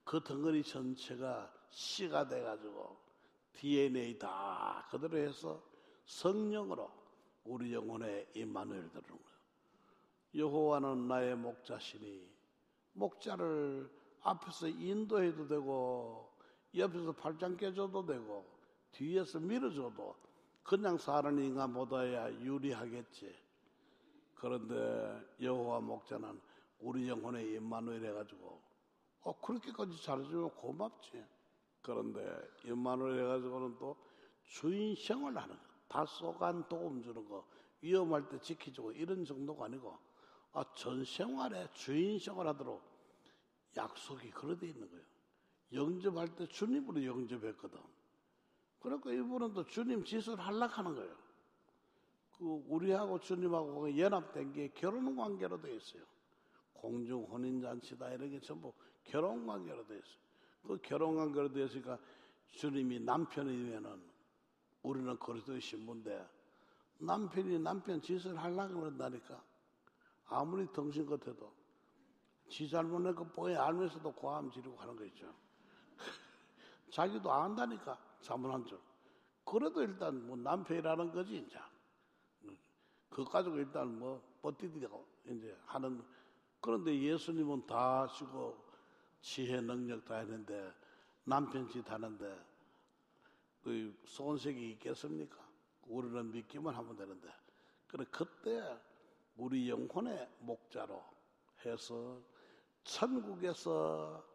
그 0.03 0.21
덩어리 0.21 0.63
전체가 0.63 1.51
씨가 1.69 2.27
돼가지고 2.27 2.99
DNA 3.53 4.17
다 4.17 4.87
그대로 4.89 5.17
해서 5.17 5.61
성령으로 6.05 6.89
우리 7.43 7.73
영혼에 7.73 8.27
임마누엘 8.35 8.89
들어오는 8.89 9.07
거예요. 9.07 9.21
여호와는 10.35 11.07
나의 11.07 11.35
목자시니 11.35 12.29
목자를 12.93 13.89
앞에서 14.21 14.67
인도해도 14.67 15.47
되고 15.47 16.31
옆에서 16.75 17.11
팔짱 17.11 17.57
깨줘도 17.57 18.05
되고 18.05 18.45
뒤에서 18.91 19.39
밀어줘도 19.39 20.15
그냥 20.63 20.97
사는 20.97 21.37
인간보다야 21.37 22.31
유리하겠지. 22.41 23.35
그런데 24.35 25.21
여호와 25.41 25.79
목자는 25.81 26.39
우리 26.79 27.07
영혼에 27.07 27.43
임마누엘 27.43 28.05
해가지고 28.05 28.61
어, 29.21 29.39
그렇게까지 29.39 30.01
잘해주면 30.01 30.51
고맙지. 30.51 31.23
그런데 31.81 32.21
연만을 32.65 33.19
해가지고는 33.19 33.77
또 33.77 33.97
주인 34.43 34.95
생활을 34.95 35.41
하는 35.41 35.55
거. 35.55 35.61
다소간 35.87 36.67
도움 36.67 37.01
주는 37.01 37.27
거. 37.27 37.45
위험할 37.81 38.29
때 38.29 38.39
지켜주고 38.39 38.91
이런 38.91 39.25
정도가 39.25 39.65
아니고, 39.65 39.97
아, 40.53 40.63
전 40.75 41.03
생활에 41.03 41.67
주인 41.73 42.19
생활하도록 42.19 42.81
약속이 43.75 44.29
그래 44.31 44.57
돼 44.57 44.67
있는 44.67 44.89
거예요. 44.89 45.03
영접할 45.73 46.35
때 46.35 46.45
주님으로 46.47 47.03
영접했거든. 47.03 47.79
그러니까 48.79 49.11
이분은 49.11 49.53
또 49.53 49.65
주님 49.65 50.03
짓을 50.03 50.39
하려고 50.39 50.73
하는 50.73 50.95
거예요. 50.95 51.15
그 52.37 52.63
우리하고 52.67 53.19
주님하고 53.19 53.97
연합된 53.97 54.53
게 54.53 54.69
결혼 54.73 55.15
관계로 55.15 55.61
되어 55.61 55.75
있어요. 55.75 56.03
공중 56.73 57.23
혼인 57.23 57.61
잔치다 57.61 58.11
이런 58.13 58.31
게 58.31 58.39
전부 58.39 58.73
결혼 59.03 59.45
관계로 59.45 59.85
되어 59.85 59.97
있어요. 59.97 60.21
그 60.65 60.77
결혼 60.81 61.15
관계로 61.15 61.51
되어 61.51 61.65
있으니까 61.65 61.97
주님이 62.51 62.99
남편이면은 62.99 64.01
우리는 64.83 65.17
그리스도의 65.17 65.61
신부인데 65.61 66.27
남편이 66.99 67.59
남편 67.59 68.01
짓을 68.01 68.37
하려고 68.37 68.81
그런다니까 68.81 69.43
아무리 70.27 70.71
덩신 70.71 71.05
같아도 71.05 71.51
지 72.47 72.69
잘못낸 72.69 73.15
거 73.15 73.23
뽀에 73.23 73.55
알면서도 73.55 74.11
고함 74.13 74.51
지르고 74.51 74.77
하는 74.77 74.95
거 74.95 75.05
있죠. 75.05 75.33
자기도 76.91 77.31
안다니까 77.31 77.97
잘못한 78.21 78.65
줄. 78.65 78.79
그래도 79.45 79.81
일단 79.81 80.25
뭐 80.27 80.35
남편이라는 80.35 81.11
거지 81.11 81.37
이제. 81.37 81.57
그 83.09 83.23
가지고 83.25 83.57
일단 83.57 83.97
뭐 83.99 84.21
버티고 84.41 85.05
이제 85.25 85.57
하는 85.65 86.03
그런데 86.61 86.97
예수님은 86.97 87.65
다 87.65 88.03
하시고 88.03 88.70
지혜 89.21 89.61
능력 89.61 90.03
다 90.05 90.17
했는데 90.17 90.73
남편 91.23 91.69
짓 91.69 91.89
하는데 91.89 92.45
그 93.63 93.95
손색이 94.05 94.71
있겠습니까? 94.71 95.37
우리는 95.87 96.31
믿기만 96.31 96.73
하면 96.73 96.95
되는데 96.95 97.29
그래 97.87 98.05
그때 98.11 98.77
우리 99.37 99.69
영혼의 99.69 100.27
목자로 100.39 101.03
해서 101.65 102.19
천국에서 102.83 104.25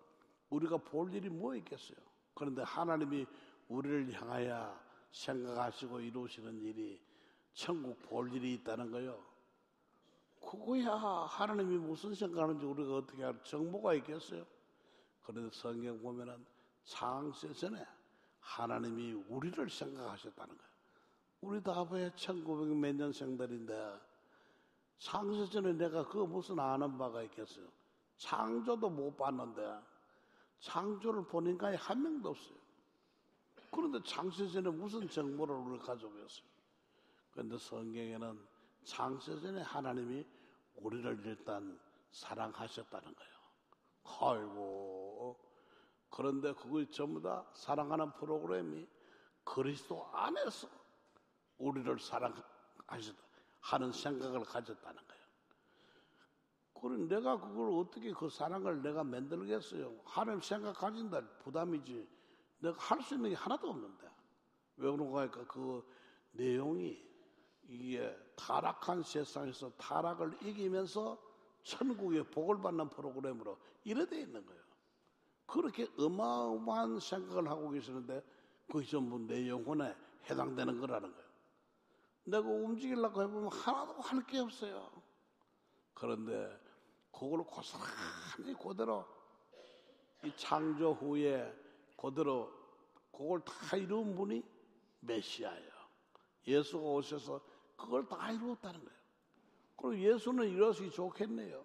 우리가 0.51 0.77
볼 0.77 1.13
일이 1.13 1.29
뭐 1.29 1.55
있겠어요? 1.57 1.97
그런데 2.35 2.63
하나님이 2.63 3.27
우리를 3.69 4.13
향하여 4.13 4.79
생각하시고 5.11 6.01
이루시는 6.01 6.61
일이 6.61 7.01
천국 7.53 8.01
볼 8.03 8.33
일이 8.33 8.55
있다는 8.55 8.91
거요. 8.91 9.25
그거야 10.41 10.93
하나님이 10.93 11.79
무슨 11.79 12.15
생각하는지 12.15 12.65
우리가 12.65 12.97
어떻게 12.97 13.25
알 13.25 13.43
정보가 13.43 13.95
있겠어요? 13.95 14.47
그래서 15.27 15.51
성경 15.51 16.01
보면은 16.01 16.47
창세 16.85 17.53
전에 17.53 17.85
하나님이 18.41 19.13
우리를 19.29 19.69
생각하셨다는 19.69 20.57
거예요. 20.57 20.71
우리 21.41 21.63
다아버지 21.63 22.11
1900 22.17 22.77
몇 22.77 22.95
년생들인데 22.95 24.01
창세 24.99 25.51
전에 25.51 25.73
내가 25.73 26.07
그거 26.07 26.27
무슨 26.27 26.59
아는 26.61 26.97
바가 26.97 27.23
있겠어요? 27.25 27.67
창조도 28.17 28.89
못 28.89 29.17
봤는데 29.17 29.81
창조를 30.61 31.25
보니까 31.27 31.75
한 31.77 32.03
명도 32.03 32.31
없어요. 32.31 32.57
그런데 33.71 34.01
창세 34.05 34.49
전에 34.49 34.71
무슨 34.71 35.09
정보를 35.09 35.55
우리가 35.57 35.87
가지고 35.87 36.17
있어요? 36.19 36.47
그런데 37.33 37.59
성경에는 37.59 38.47
창세 38.85 39.39
전에 39.41 39.61
하나님이 39.61 40.25
우리를 40.77 41.23
일단 41.27 41.79
사랑하셨다는 42.13 43.15
거예요. 43.15 43.37
아이고. 44.21 44.96
그런데 46.17 46.55
그거 46.55 46.83
전부 46.87 47.21
다 47.21 47.45
사랑하는 47.53 48.11
프로그램이 48.15 48.89
그리스도 49.45 50.07
안에서 50.15 50.67
우리를 51.59 51.99
사랑하셨다 51.99 53.23
하는 53.61 53.93
생각을 53.93 54.43
가졌다는 54.45 54.97
거예요. 54.97 55.23
그럼 56.73 57.07
내가 57.07 57.39
그걸 57.39 57.69
어떻게 57.79 58.15
그 58.15 58.31
사랑을 58.31 58.81
내가 58.81 59.05
만들겠어요? 59.05 59.95
하나님 60.07 60.41
생각 60.41 60.73
가진다 60.79 61.21
부담이지. 61.41 62.09
내가 62.61 62.79
할 62.79 63.03
수 63.03 63.17
있는 63.17 63.29
게 63.29 63.37
하나도 63.37 63.69
없는데. 63.69 64.11
왜 64.77 64.91
그런가 64.91 65.21
하니까 65.21 65.47
그 65.47 65.87
내용이 66.33 66.99
이게 67.69 68.17
타락한 68.37 69.03
세상에서 69.03 69.71
타락을 69.77 70.39
이기면서 70.43 71.21
천국의 71.63 72.25
복을 72.31 72.63
받는 72.63 72.89
프로그램으로 72.89 73.59
이래 73.85 74.07
돼 74.07 74.21
있는 74.21 74.47
거예요. 74.47 74.67
그렇게 75.47 75.87
어마어마한 75.99 77.01
생각을 77.01 77.49
하고 77.49 77.71
계시는데 77.71 78.23
그게 78.71 78.85
전부 78.87 79.19
내 79.19 79.49
영혼에 79.49 79.95
해당되는 80.29 80.81
거라는 80.81 81.13
거예요. 81.13 81.27
내가 82.25 82.49
움직이려고 82.49 83.23
해보면 83.23 83.53
하나도 83.53 84.01
할 84.01 84.27
게 84.27 84.39
없어요. 84.39 84.91
그런데 85.95 86.61
그걸 87.13 87.45
고스란히 87.45 88.55
그대로 88.61 89.07
이 90.25 90.33
창조 90.37 90.93
후에 90.93 91.55
그대로 91.97 92.53
그걸 93.13 93.41
다 93.45 93.77
이룬 93.77 94.15
분이 94.17 94.43
메시아예요. 95.01 95.71
예수가 96.47 96.83
오셔서 96.85 97.41
그걸 97.77 98.07
다 98.09 98.31
이루었다는 98.33 98.81
거예요. 98.81 98.97
그리고 99.77 99.99
예수는 100.15 100.49
이러시 100.51 100.91
좋겠네요. 100.91 101.65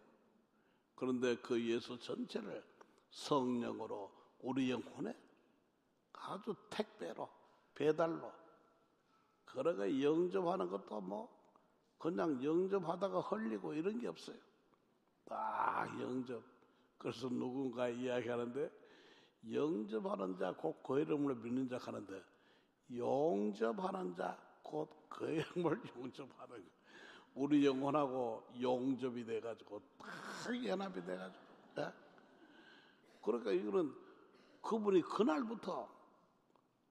그런데 0.95 1.35
그 1.37 1.59
예수 1.67 1.97
전체를 1.97 2.63
성령으로 3.11 4.11
우리 4.39 4.71
영혼에 4.71 5.15
아주 6.13 6.55
택배로 6.69 7.29
배달로 7.75 8.31
그러가 9.45 9.85
영접하는 10.01 10.69
것도 10.69 11.01
뭐 11.01 11.29
그냥 11.97 12.43
영접하다가 12.43 13.19
흘리고 13.21 13.73
이런 13.73 13.99
게 13.99 14.07
없어요. 14.07 14.37
딱 15.25 15.87
영접. 16.01 16.41
그래서 16.97 17.29
누군가 17.29 17.89
이야기하는데 17.89 18.71
영접하는 19.51 20.37
자 20.37 20.51
곧 20.57 20.81
그 20.83 20.99
이름을 20.99 21.35
믿는 21.35 21.67
자 21.67 21.77
하는데 21.77 22.23
용접하는 22.95 24.15
자 24.15 24.37
곧 24.63 24.87
그 25.09 25.25
이름을 25.29 25.81
용접하는 25.97 26.63
거. 26.63 26.71
우리 27.35 27.65
영혼하고 27.65 28.47
용접이 28.61 29.25
돼가지고 29.25 29.81
딱 29.97 30.65
연합이 30.65 31.03
돼가지고 31.03 31.43
예? 31.77 31.93
그러니까 33.21 33.51
이거는 33.51 33.93
그분이 34.61 35.01
그날부터 35.03 35.89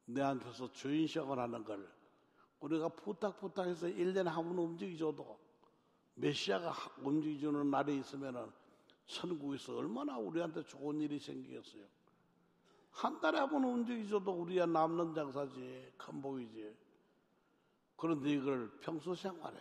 내한테서 0.07 0.73
주인식을 0.73 1.38
하는 1.38 1.64
걸 1.64 1.88
우리가 2.61 2.88
부탁부탁해서 2.90 3.87
1년에 3.87 4.25
한 4.25 4.45
번 4.45 4.59
움직여줘도 4.59 5.38
메시아가 6.14 6.75
움직여주는 6.99 7.71
날이 7.71 7.99
있으면은 7.99 8.51
천국에서 9.07 9.77
얼마나 9.77 10.19
우리한테 10.19 10.62
좋은 10.66 11.01
일이 11.01 11.19
생기겠어요. 11.19 11.85
한 12.90 13.21
달에 13.21 13.38
한 13.38 13.51
번 13.51 13.64
움직여줘도 13.64 14.31
우리가 14.33 14.66
남는 14.66 15.14
장사지, 15.14 15.93
큰 15.97 16.21
복이지. 16.21 16.77
그런데 17.97 18.31
이걸 18.33 18.71
평소 18.81 19.14
생활에 19.14 19.57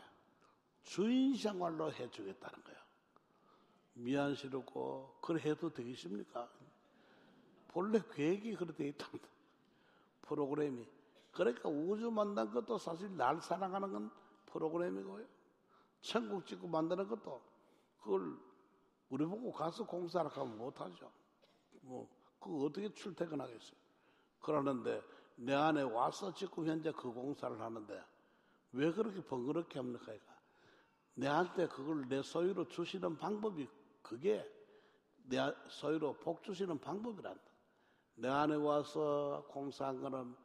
주인 0.84 1.36
생활로 1.36 1.92
해주겠다는 1.94 2.64
거예요. 2.64 2.80
미안스럽고, 3.94 5.18
그래 5.22 5.42
해도 5.50 5.72
되겠습니까? 5.72 6.50
본래 7.70 8.00
계획이 8.14 8.56
그렇게 8.56 8.90
있답니다. 8.90 9.28
프로그램이. 10.24 10.86
그러니까 11.32 11.70
우주 11.70 12.12
만난 12.12 12.52
것도 12.52 12.78
사실 12.78 13.16
날 13.16 13.42
사랑하는 13.42 13.92
건 13.92 14.12
프로그램이고요. 14.48 15.26
천국 16.02 16.46
짓고 16.46 16.68
만드는 16.68 17.08
것도 17.08 17.42
그걸 18.02 18.38
우리 19.10 19.26
보고 19.26 19.52
가서 19.52 19.86
공사를 19.86 20.30
하면 20.30 20.58
못하죠. 20.58 21.12
뭐, 21.82 22.08
그 22.40 22.66
어떻게 22.66 22.92
출퇴근하겠어요. 22.94 23.80
그러는데 24.42 25.02
내 25.36 25.54
안에 25.54 25.82
와서 25.82 26.34
지금 26.34 26.68
현재 26.68 26.92
그 26.92 27.12
공사를 27.12 27.60
하는데 27.60 28.04
왜 28.72 28.92
그렇게 28.92 29.24
번거롭게 29.24 29.80
합니까? 29.80 30.14
내한테 31.16 31.68
그걸 31.68 32.08
내 32.08 32.22
소유로 32.22 32.68
주시는 32.68 33.18
방법이 33.18 33.68
그게 34.02 34.46
내 35.24 35.38
소유로 35.70 36.14
복 36.14 36.44
주시는 36.44 36.80
방법이란다. 36.80 37.49
내 38.20 38.28
안에 38.28 38.56
와서 38.56 39.46
공사한 39.50 40.02
거는 40.02 40.36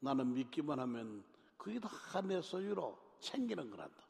나는 0.00 0.32
믿기만 0.34 0.78
하면 0.78 1.24
그게 1.56 1.80
다 1.80 2.20
내 2.22 2.40
소유로 2.40 2.96
챙기는 3.18 3.70
거란다. 3.70 4.04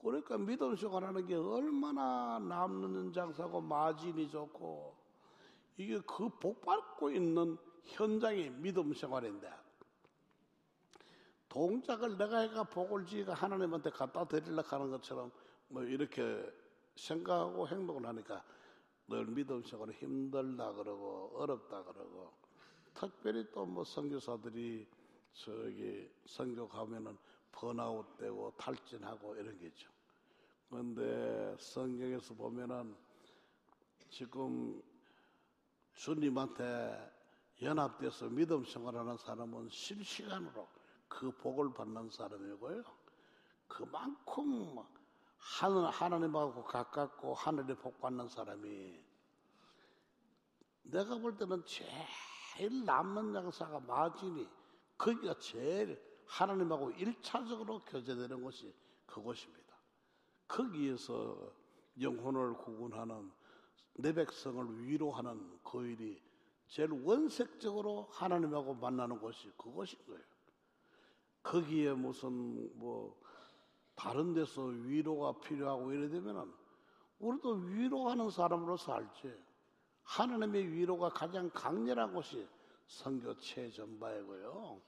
그러니까 0.00 0.38
믿음 0.38 0.74
생활하는 0.76 1.26
게 1.26 1.34
얼마나 1.34 2.38
남는 2.38 3.12
장사고 3.12 3.60
마진이 3.60 4.30
좋고 4.30 4.96
이게 5.76 6.00
그 6.00 6.28
복 6.40 6.62
받고 6.62 7.10
있는 7.10 7.58
현장의 7.84 8.50
믿음 8.50 8.94
생활인데 8.94 9.52
동작을 11.48 12.16
내가 12.16 12.38
해가 12.40 12.64
복을 12.64 13.06
지가 13.06 13.34
하나님한테 13.34 13.90
갖다 13.90 14.24
드리려고 14.24 14.68
하는 14.68 14.90
것처럼 14.90 15.30
뭐 15.68 15.82
이렇게 15.82 16.50
생각하고 16.96 17.68
행동을 17.68 18.06
하니까 18.06 18.42
늘 19.08 19.24
믿음 19.26 19.62
생활 19.62 19.90
힘들다 19.92 20.72
그러고 20.72 21.30
어렵다 21.34 21.82
그러고 21.84 22.32
특별히 22.94 23.48
또 23.52 23.64
뭐 23.66 23.84
선교사들이 23.84 24.86
저기 25.32 26.10
선교 26.24 26.66
가면은 26.66 27.16
번아웃 27.52 28.16
되고 28.16 28.52
탈진하고 28.56 29.36
이런 29.36 29.58
게 29.58 29.66
있죠. 29.66 29.90
그런데 30.68 31.56
성경에서 31.58 32.34
보면은 32.34 32.96
지금 34.10 34.82
주님한테 35.94 37.12
연합돼서 37.62 38.28
믿음 38.28 38.64
생활하는 38.64 39.16
사람은 39.16 39.68
실시간으로 39.68 40.68
그 41.08 41.30
복을 41.30 41.72
받는 41.72 42.10
사람이고요. 42.10 42.82
그만큼 43.68 44.78
하늘, 45.38 45.90
하나님하고 45.90 46.64
가깝고 46.64 47.34
하늘에 47.34 47.74
복 47.76 48.00
받는 48.00 48.28
사람이 48.28 49.04
내가 50.82 51.18
볼 51.18 51.36
때는 51.36 51.64
제일 51.64 52.84
남는 52.84 53.32
장사가 53.32 53.80
마진이 53.80 54.48
거기가 54.96 55.38
제일 55.38 56.00
하나님하고 56.26 56.90
일차적으로 56.92 57.84
교제되는 57.84 58.42
곳이 58.42 58.74
그곳입니다. 59.06 59.76
거기에서 60.48 61.52
영혼을 62.00 62.54
구분하는 62.54 63.30
내 63.94 64.12
백성을 64.12 64.86
위로하는 64.86 65.58
그 65.62 65.86
일이 65.86 66.22
제일 66.68 66.90
원색적으로 66.92 68.08
하나님하고 68.10 68.74
만나는 68.74 69.18
곳이 69.18 69.50
그곳인 69.56 69.98
거예요. 70.06 70.22
거기에 71.42 71.92
무슨 71.92 72.76
뭐 72.78 73.20
다른 73.96 74.34
데서 74.34 74.62
위로가 74.62 75.40
필요하고 75.40 75.92
이래 75.92 76.08
되면은 76.08 76.52
우리도 77.18 77.50
위로하는 77.52 78.30
사람으로 78.30 78.76
살지. 78.76 79.34
하나님의 80.02 80.70
위로가 80.72 81.08
가장 81.08 81.50
강렬한 81.50 82.12
곳이 82.12 82.46
성교 82.86 83.38
최전바이고요. 83.38 84.80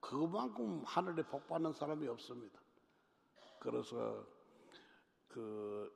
그만큼 0.00 0.82
하늘에 0.84 1.22
복 1.22 1.46
받는 1.48 1.72
사람이 1.72 2.06
없습니다. 2.08 2.60
그래서 3.60 4.26
그 5.28 5.90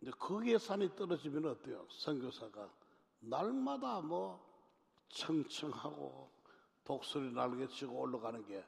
이제 0.00 0.10
거기에 0.12 0.58
산이 0.58 0.94
떨어지면 0.94 1.46
어때요? 1.46 1.86
선교사가 1.90 2.70
날마다 3.20 4.00
뭐 4.00 4.44
청청하고 5.08 6.30
독수리 6.84 7.32
날개 7.32 7.66
치고 7.66 7.98
올라가는 7.98 8.44
게 8.46 8.64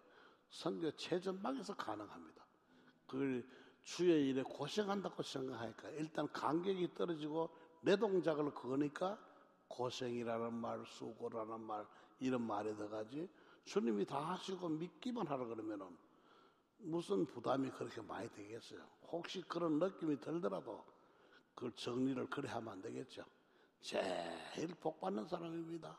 선교 0.49 0.91
최전방에서 0.93 1.75
가능합니다. 1.77 2.38
그걸 3.09 3.45
주의 3.83 4.29
일에 4.29 4.43
고생한다고 4.43 5.23
생각하니까 5.23 5.89
일단 5.91 6.31
간격이 6.31 6.95
떨어지고 6.95 7.51
내 7.81 7.97
동작을 7.97 8.55
그으니까 8.55 9.19
고생이라는 9.69 10.53
말, 10.53 10.85
수고라는 10.87 11.61
말 11.61 11.87
이런 12.21 12.43
말이 12.43 12.75
들어가지 12.77 13.29
주님이 13.65 14.05
다 14.05 14.19
하시고 14.33 14.69
믿기만 14.69 15.27
하라 15.27 15.47
그러면은 15.47 15.97
무슨 16.79 17.27
부담이 17.27 17.71
그렇게 17.71 18.01
많이 18.03 18.31
되겠어요. 18.31 18.81
혹시 19.11 19.43
그런 19.43 19.79
느낌이 19.79 20.21
들더라도 20.21 20.85
그걸 21.55 21.73
정리를 21.73 22.29
그래 22.31 22.49
하면 22.51 22.75
안 22.75 22.83
되겠죠. 22.83 23.25
제일 23.81 24.69
복 24.81 25.01
받는 25.01 25.27
사람입니다. 25.27 25.99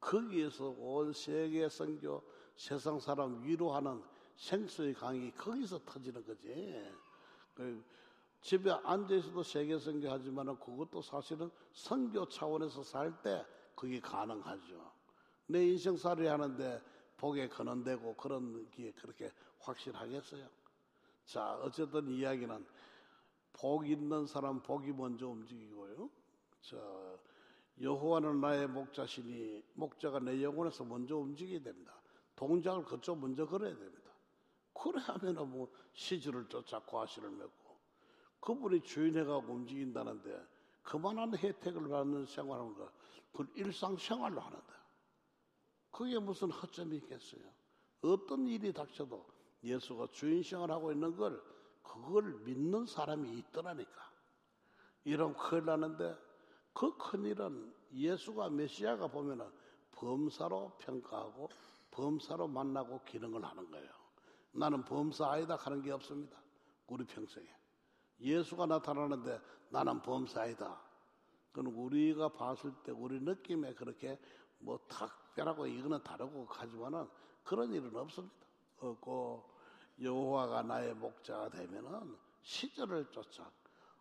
거기에서 0.00 0.68
온 0.78 1.12
세계 1.12 1.68
선교 1.68 2.22
세상 2.56 2.98
사람 2.98 3.42
위로하는 3.44 4.02
생수의 4.40 4.94
강이 4.94 5.30
거기서 5.32 5.78
터지는 5.84 6.24
거지. 6.24 6.90
그 7.54 7.84
집에 8.40 8.70
앉아 8.70 9.14
있어도 9.14 9.42
세계 9.42 9.78
선교 9.78 10.10
하지만 10.10 10.58
그것도 10.58 11.02
사실은 11.02 11.50
선교 11.72 12.26
차원에서 12.26 12.82
살 12.82 13.12
때 13.22 13.44
그게 13.74 14.00
가능하죠. 14.00 14.92
내 15.46 15.66
인생살이 15.68 16.26
하는데 16.26 16.82
복에 17.18 17.48
거는되고 17.48 18.16
그런 18.16 18.70
게 18.70 18.92
그렇게 18.92 19.30
확실하겠어요. 19.58 20.48
자, 21.26 21.58
어쨌든 21.62 22.08
이야기는 22.08 22.66
복 23.52 23.86
있는 23.86 24.26
사람 24.26 24.62
복이 24.62 24.92
먼저 24.92 25.28
움직이고요. 25.28 26.08
자, 26.62 26.78
여호와는 27.80 28.40
나의 28.40 28.68
목자시니 28.68 29.62
목자가 29.74 30.18
내 30.20 30.42
영혼에서 30.42 30.82
먼저 30.84 31.16
움직여야 31.16 31.62
됩니다. 31.62 31.94
동작을 32.36 32.84
그쪽 32.84 33.18
먼저 33.18 33.46
걸어야 33.46 33.76
됩니다. 33.76 33.99
그래 34.82 34.98
하면은 35.02 35.50
뭐 35.50 35.70
시주를 35.92 36.48
쫓아 36.48 36.80
과실을 36.80 37.30
맺고 37.30 37.78
그분이 38.40 38.80
주인해가고 38.82 39.52
움직인다는데 39.52 40.46
그만한 40.82 41.36
혜택을 41.36 41.88
받는 41.88 42.24
생활하는 42.24 42.74
거, 42.74 42.90
그 43.32 43.46
일상생활로 43.54 44.40
하는데 44.40 44.72
그게 45.90 46.18
무슨 46.18 46.50
허점이 46.50 46.96
있겠어요? 46.96 47.42
어떤 48.02 48.46
일이 48.46 48.72
닥쳐도 48.72 49.26
예수가 49.62 50.08
주인 50.12 50.42
생활 50.42 50.70
하고 50.70 50.90
있는 50.90 51.14
걸 51.14 51.42
그걸 51.82 52.32
믿는 52.44 52.86
사람이 52.86 53.30
있더라니까. 53.38 54.10
이런 55.04 55.34
큰일 55.34 55.66
나는데 55.66 56.16
그 56.72 56.96
큰일은 56.96 57.74
예수가 57.92 58.48
메시아가 58.48 59.08
보면은 59.08 59.46
범사로 59.92 60.78
평가하고 60.78 61.50
범사로 61.90 62.48
만나고 62.48 63.02
기능을 63.04 63.44
하는 63.44 63.70
거예요. 63.70 63.99
나는 64.52 64.84
범사 64.84 65.30
아니다 65.30 65.56
하는 65.56 65.82
게 65.82 65.90
없습니다. 65.92 66.36
우리 66.86 67.04
평생에. 67.04 67.46
예수가 68.20 68.66
나타나는데 68.66 69.40
나는 69.70 70.02
범사 70.02 70.42
아니다. 70.42 70.80
그건 71.52 71.72
우리가 71.72 72.28
봤을 72.28 72.72
때 72.84 72.92
우리 72.92 73.20
느낌에 73.20 73.74
그렇게 73.74 74.18
뭐 74.58 74.78
특별하고 74.88 75.66
이거는 75.66 76.02
다르고 76.02 76.46
하지만은 76.48 77.08
그런 77.42 77.72
일은 77.72 77.94
없습니다. 77.96 78.34
없고 78.78 79.44
여호와가 80.00 80.62
나의 80.62 80.94
목자가 80.94 81.48
되면은 81.50 82.16
시절을 82.42 83.10
쫓아 83.10 83.50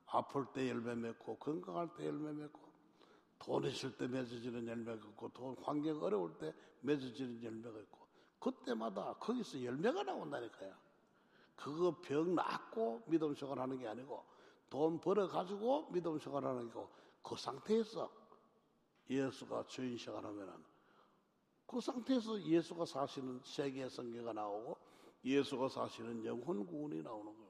아플 0.08 0.46
때 0.54 0.70
열매 0.70 0.96
맺고 0.96 1.38
건강할 1.38 1.94
때 1.96 2.06
열매 2.06 2.32
맺고 2.32 2.60
돈 3.38 3.66
있을 3.66 3.96
때 3.98 4.08
맺어지는 4.08 4.68
열매가 4.68 5.08
있고 5.10 5.30
돈 5.30 5.56
환경 5.62 6.02
어려울 6.02 6.38
때 6.38 6.54
맺어지는 6.82 7.44
열매가 7.44 7.80
있고 7.82 8.00
그때마다 8.40 9.14
거기서 9.20 9.64
열매가 9.64 10.04
나온다니까요. 10.04 10.74
그거 11.56 11.96
병 12.02 12.36
낫고 12.36 13.04
믿음 13.08 13.36
생활 13.36 13.60
하는 13.60 13.78
게 13.78 13.88
아니고 13.88 14.24
돈 14.70 15.00
벌어 15.00 15.28
가지고 15.28 15.90
믿음 15.92 16.18
생활 16.18 16.46
하는 16.46 16.68
게고 16.68 16.90
그 17.22 17.36
상태에서 17.36 18.10
예수가 19.10 19.66
주인 19.68 19.98
생활 19.98 20.26
하면은 20.26 20.54
그 21.66 21.82
상태에서 21.82 22.42
예수가 22.42 22.86
사시는 22.86 23.42
세계 23.44 23.88
성계가 23.90 24.34
나오고 24.34 24.78
예수가 25.24 25.68
사시는 25.70 26.26
영혼 26.26 26.66
구원이 26.66 27.02
나오는 27.02 27.26
거예요. 27.26 27.50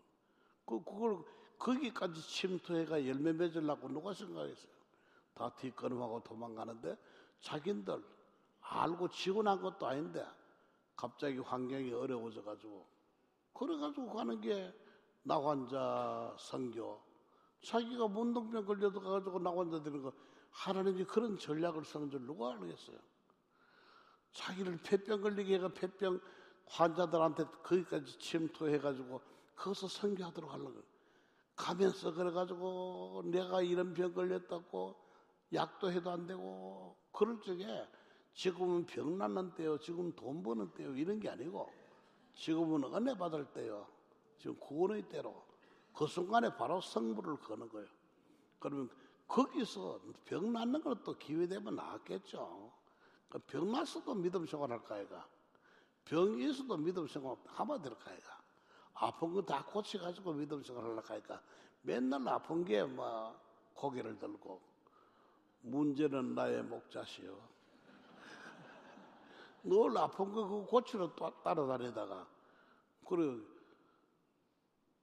그, 0.66 0.84
그걸 0.84 1.24
거기까지 1.58 2.22
침투해가 2.22 3.06
열매 3.06 3.32
맺으려고 3.34 3.88
누가 3.90 4.14
생각했어요? 4.14 4.72
다 5.34 5.50
뒷걸음하고 5.56 6.24
도망가는데 6.24 6.98
자기들 7.42 8.04
알고 8.62 9.10
지고 9.10 9.44
난 9.44 9.62
것도 9.62 9.88
아닌데 9.88 10.26
갑자기 11.00 11.38
환경이 11.40 11.94
어려워져 11.94 12.44
가지고. 12.44 12.86
그래 13.54 13.78
가지고 13.78 14.10
가는 14.14 14.40
게 14.42 14.74
나 15.24 15.40
환자 15.40 16.36
선교. 16.40 17.00
자기가 17.62 18.08
문둥병 18.08 18.66
걸려도 18.66 19.02
가가지고 19.02 19.40
나 19.40 19.52
환자 19.52 19.82
되는 19.82 20.02
거. 20.02 20.12
하나님이 20.52 21.04
그런 21.06 21.38
전략을 21.38 21.86
쓰는 21.86 22.10
줄 22.10 22.26
누가 22.26 22.52
알겠어요? 22.54 22.98
자기를 24.32 24.80
폐병 24.84 25.22
걸리게 25.22 25.56
해가 25.56 25.70
폐병 25.70 26.20
환자들한테 26.66 27.46
거기까지 27.64 28.18
침투해 28.20 28.80
가지고 28.80 29.22
거기서 29.56 29.88
선교하도록 29.88 30.52
하려고. 30.52 30.82
가면서 31.56 32.14
그래 32.14 32.32
가지고 32.32 33.22
내가 33.26 33.62
이런 33.62 33.94
병 33.94 34.14
걸렸다고 34.14 34.96
약도 35.54 35.92
해도 35.92 36.10
안 36.12 36.26
되고 36.26 36.96
그럴 37.12 37.42
적에 37.42 37.66
지금은 38.40 38.86
병 38.86 39.18
낫는 39.18 39.54
때요. 39.54 39.78
지금 39.80 40.14
돈 40.16 40.42
버는 40.42 40.72
때요. 40.74 40.96
이런 40.96 41.20
게 41.20 41.28
아니고 41.28 41.70
지금은 42.36 42.86
은혜 42.96 43.14
받을 43.18 43.44
때요. 43.52 43.86
지금 44.38 44.58
구원의 44.58 45.10
때로 45.10 45.44
그 45.94 46.08
순간에 46.08 46.56
바로 46.56 46.80
성부를 46.80 47.36
거는 47.36 47.68
거예요. 47.68 47.86
그러면 48.60 48.90
거기서 49.28 50.00
병 50.24 50.54
낫는 50.54 50.82
건또 50.82 51.18
기회 51.18 51.46
되면 51.48 51.76
나았겠죠. 51.76 52.72
그병 53.28 53.74
났어도 53.74 54.16
믿음 54.16 54.46
생활할까 54.46 54.96
아이가? 54.96 55.28
병이 56.06 56.50
있어도 56.50 56.78
믿음 56.78 57.06
생활 57.10 57.36
하면 57.46 57.82
될까 57.82 58.10
아이가? 58.10 58.42
아픈 58.94 59.34
거 59.34 59.42
다 59.42 59.66
고쳐가지고 59.66 60.32
믿음 60.32 60.64
생활하려고 60.64 61.02
하니까 61.02 61.42
맨날 61.82 62.26
아픈 62.30 62.64
게뭐 62.64 63.38
고개를 63.74 64.18
들고 64.18 64.62
문제는 65.62 66.36
나의 66.36 66.64
목자시요 66.64 67.59
늘 69.64 69.98
아픈 69.98 70.32
거 70.34 70.48
그거 70.48 70.66
고치러 70.66 71.14
따라다니다가 71.44 72.28
그래 73.06 73.38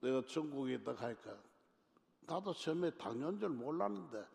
내가 0.00 0.24
전국에 0.26 0.74
있다 0.74 0.94
가니까 0.94 1.36
나도 2.20 2.52
처음에 2.52 2.90
당뇨인 2.92 3.38
줄 3.38 3.50
몰랐는데 3.50 4.26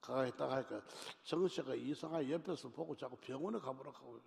가가 0.00 0.26
있다가 0.26 0.56
하니까 0.56 0.82
정씨가 1.24 1.74
이상하게 1.74 2.32
옆에서 2.32 2.68
보고 2.68 2.96
자꾸 2.96 3.16
병원에 3.16 3.58
가보라고 3.58 3.96
하고 3.96 4.20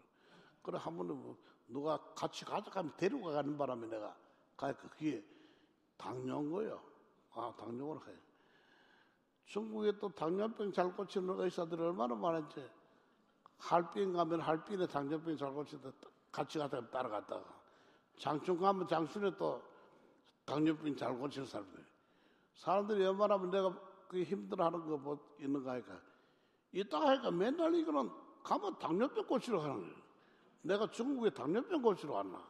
그래 0.62 0.78
한 0.78 0.98
번은 0.98 1.16
뭐 1.16 1.38
누가 1.68 1.98
같이 2.14 2.44
가져가면 2.46 2.94
데리고 2.98 3.32
가는 3.32 3.58
바람에 3.58 3.88
내가 3.88 4.16
가니까 4.58 4.90
그게 4.90 5.24
당뇨인 5.98 6.52
거예요. 6.52 6.82
아 7.32 7.54
당뇨를 7.58 8.02
해. 8.08 8.18
중국에 9.46 9.98
또 10.00 10.10
당뇨병 10.10 10.72
잘 10.72 10.94
고치는 10.96 11.40
의사들이 11.40 11.82
얼마나 11.82 12.16
많은지 12.16 12.70
할빈 13.60 14.14
가면 14.14 14.40
할빈에 14.42 14.88
당뇨병 14.88 15.36
잘 15.38 15.52
고치다 15.52 15.92
같이 16.32 16.58
가다가 16.58 16.90
따라갔다가 16.90 17.44
장춘 18.18 18.58
가면 18.60 18.88
장춘에 18.88 19.36
또 19.38 19.62
당뇨병 20.46 20.96
잘 20.96 21.16
고치는 21.18 21.46
사람들 21.48 21.86
사람들이 22.56 23.04
웬만하면 23.04 23.52
내가 23.52 23.74
그 24.08 24.24
힘들어하는 24.24 24.80
거 24.88 24.98
뭐 24.98 25.36
있는 25.40 25.64
거 25.64 25.72
하니까 25.72 26.00
이따가 26.72 27.10
하니까 27.10 27.32
맨날 27.32 27.74
이거는 27.76 28.10
가면 28.44 28.80
당뇨병 28.80 29.26
고치러 29.28 29.60
가는 29.60 29.80
거예요. 29.82 29.96
내가 30.62 30.90
중국에 30.90 31.30
당뇨병 31.30 31.82
고치러 31.82 32.14
갔나? 32.14 32.48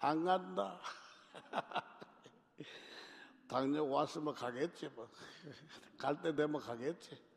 안 0.00 0.24
간다. 0.24 0.80
당뇨 3.48 3.84
왔으면 3.88 4.32
가겠지 4.34 4.88
뭐. 4.88 5.08
갈 5.98 6.20
때 6.22 6.34
되면 6.34 6.60
가겠지. 6.60 7.29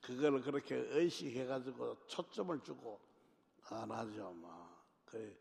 그거를 0.00 0.40
그렇게 0.40 0.76
의식해가지고 0.76 2.06
초점을 2.06 2.58
주고 2.60 3.00
안 3.70 3.90
하죠 3.90 4.32
뭐. 4.36 4.68
그 5.04 5.36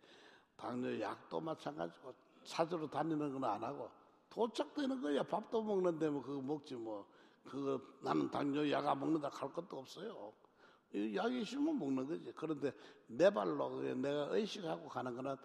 당뇨 0.56 1.00
약도 1.00 1.39
마찬가지고 1.39 2.13
찾으러 2.43 2.88
다니는 2.89 3.32
건 3.34 3.43
안 3.43 3.63
하고 3.63 3.89
도착되는 4.30 5.02
거야. 5.02 5.24
밥도 5.24 5.62
먹는데 5.63 6.10
뭐 6.10 6.22
그거 6.22 6.41
먹지 6.41 6.76
뭐. 6.76 7.08
그거 7.45 7.80
나는 8.02 8.30
당뇨 8.30 8.69
약 8.69 8.86
안 8.88 9.00
먹는다 9.00 9.30
할 9.30 9.52
것도 9.54 9.80
없어요. 9.80 10.34
이 10.93 11.15
약이 11.15 11.41
있으면 11.41 11.78
먹는 11.80 12.08
거지. 12.08 12.34
그런데 12.36 12.72
내 13.08 13.30
발로 13.30 13.82
내가 13.95 14.36
의식하고 14.36 14.88
가는 14.89 15.15
거는 15.15 15.36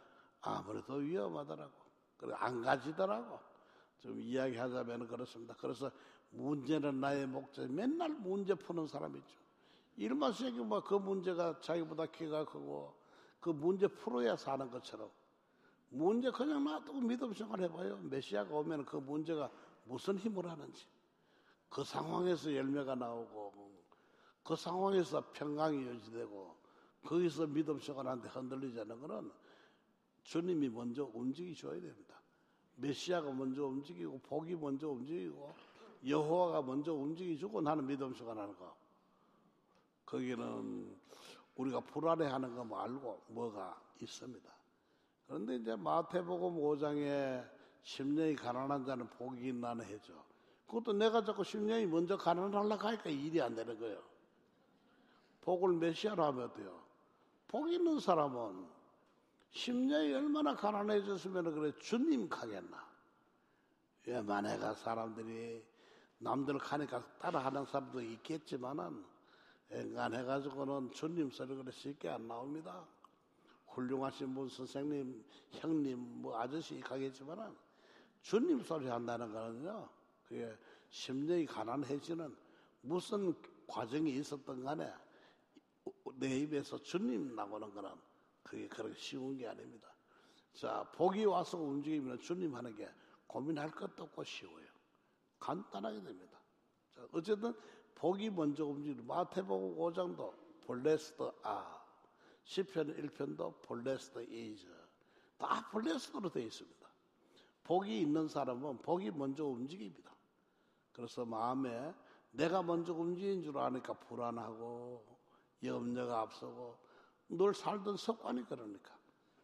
아무래도 0.40 0.94
위험하더라고. 0.94 1.72
그래 2.16 2.35
안 2.38 2.62
가지더라고. 2.62 3.38
좀 4.00 4.20
이야기하자면 4.20 5.07
그렇습니다. 5.09 5.54
그래서 5.59 5.90
문제는 6.30 7.00
나의 7.00 7.26
목적. 7.26 7.70
맨날 7.70 8.11
문제 8.11 8.54
푸는 8.54 8.87
사람 8.87 9.16
있죠. 9.16 9.38
일만 9.96 10.33
세기 10.33 10.59
뭐그 10.59 10.94
문제가 10.94 11.61
자기보다 11.61 12.07
키가 12.07 12.44
크고 12.46 12.94
그 13.40 13.50
문제 13.50 13.87
풀어야 13.87 14.37
사는 14.37 14.68
것처럼 14.70 15.09
문제 15.90 16.30
그냥 16.30 16.64
놔두고 16.64 17.00
믿음 17.00 17.33
생활 17.33 17.61
해봐요. 17.61 17.98
메시아가 17.98 18.52
오면 18.54 18.85
그 18.85 18.96
문제가 18.96 19.50
무슨 19.85 20.18
힘을 20.18 20.50
하는지 20.50 20.87
그 21.68 21.85
상황에서 21.85 22.54
열매가 22.54 22.96
나오고 22.96 23.74
그 24.42 24.57
상황에서 24.57 25.30
평강이 25.33 25.76
유지되고 25.76 26.57
거기서 27.04 27.46
믿음 27.46 27.78
생활하는데 27.78 28.28
흔들리지 28.28 28.80
않는 28.80 29.00
거는 29.00 29.30
주님이 30.24 30.68
먼저 30.68 31.04
움직이셔야 31.12 31.80
됩니다. 31.80 32.20
메시아가 32.77 33.31
먼저 33.31 33.67
움직이고 33.67 34.19
복이 34.19 34.57
먼저 34.57 34.89
움직이고 34.89 35.55
여호와가 36.07 36.63
먼저 36.63 36.93
움직이주고 36.93 37.61
나는 37.61 37.87
믿음 37.87 38.13
생활하는 38.15 38.57
거. 38.57 38.75
거기는 40.05 40.97
우리가 41.57 41.81
불안해하는 41.81 42.55
거 42.55 42.65
말고 42.65 43.23
뭐가 43.29 43.81
있습니다. 44.01 44.53
그런데 45.27 45.57
이제 45.57 45.77
마태복음 45.77 46.57
5장에 46.57 47.49
심령이 47.83 48.37
가난한 48.37 48.85
자는 48.85 49.09
복이 49.11 49.49
있나는 49.49 49.85
해죠. 49.87 50.13
그것도 50.67 50.93
내가 50.95 51.23
자꾸 51.25 51.45
심령이 51.45 51.87
먼저 51.87 52.17
가난하려고 52.17 52.87
하니까 52.89 53.11
일이 53.11 53.41
안 53.41 53.55
되는 53.55 53.79
거예요. 53.79 54.03
복을 55.43 55.75
메시아로 55.75 56.25
하면 56.25 56.45
어때요? 56.45 56.83
복 57.49 57.71
있는 57.71 58.01
사람은 58.01 58.67
심령이 59.55 60.12
얼마나 60.12 60.55
가난해졌으면 60.55 61.55
그래 61.55 61.73
주님 61.79 62.29
가겠나? 62.29 62.85
왜만 64.05 64.45
해가 64.47 64.75
사람들이 64.75 65.64
남들 66.19 66.59
가니까 66.59 67.01
따라하는 67.19 67.64
사람도 67.64 68.01
있겠지만은 68.03 69.05
앵간해가지고는 69.71 70.90
주님 70.90 71.31
소리 71.31 71.55
그래 71.55 71.71
쉽게 71.71 72.09
안 72.09 72.27
나옵니다. 72.27 72.85
훌륭하신 73.69 74.35
분 74.35 74.49
선생님, 74.49 75.25
형님, 75.53 75.99
뭐 76.21 76.37
아저씨 76.38 76.81
가겠지만은 76.81 77.55
주님 78.23 78.61
소리 78.61 78.88
한다는 78.88 79.33
거는요. 79.33 79.88
그게 80.27 80.53
심령이 80.90 81.47
가난해지는 81.47 82.37
무슨 82.83 83.33
과정이 83.69 84.17
있었던 84.17 84.64
간에 84.64 84.93
내 86.17 86.40
입에서 86.40 86.77
주님 86.83 87.37
나오는 87.37 87.73
거는 87.73 87.90
그게 88.44 88.68
그렇게 88.68 88.94
쉬운 88.96 89.37
게 89.37 89.48
아닙니다. 89.48 89.88
자, 90.52 90.88
복이 90.92 91.24
와서 91.24 91.59
움직이면 91.59 92.20
주님 92.20 92.54
하는 92.54 92.74
게 92.76 92.88
고민할 93.26 93.72
것도 93.72 94.04
없고 94.04 94.22
쉬워요. 94.22 94.66
간단하게 95.40 96.02
됩니다. 96.02 96.38
자, 96.94 97.07
어쨌든 97.12 97.52
복이 97.96 98.30
먼저 98.30 98.64
움직이는 98.64 99.04
마태복음 99.07 99.76
5장도 99.76 100.33
Blessed 100.66 101.33
are, 101.42 101.85
시편 102.44 102.94
1편도 102.96 103.61
Blessed 103.62 104.23
is 104.23 104.66
다 105.37 105.68
Blessed로 105.70 106.31
되어 106.30 106.44
있습니다. 106.44 106.88
복이 107.64 108.02
있는 108.02 108.28
사람은 108.28 108.78
복이 108.78 109.11
먼저 109.11 109.44
움직입니다. 109.44 110.14
그래서 110.92 111.24
마음에 111.24 111.92
내가 112.30 112.62
먼저 112.62 112.92
움직인 112.92 113.42
줄 113.42 113.57
아니까 113.59 113.94
불안하고 113.94 115.04
염려가 115.62 116.20
앞서고 116.20 116.84
늘 117.37 117.55
살던 117.55 117.97
습관이 117.97 118.44
그러니까. 118.44 118.94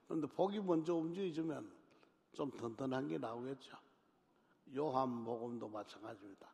그런데 0.06 0.26
복이 0.26 0.60
먼저 0.60 0.94
움직여주면 0.94 1.70
좀 2.32 2.50
든든한 2.50 3.08
게 3.08 3.18
나오겠죠. 3.18 3.76
요한 4.76 5.24
복음도 5.24 5.68
마찬가지입니다. 5.68 6.48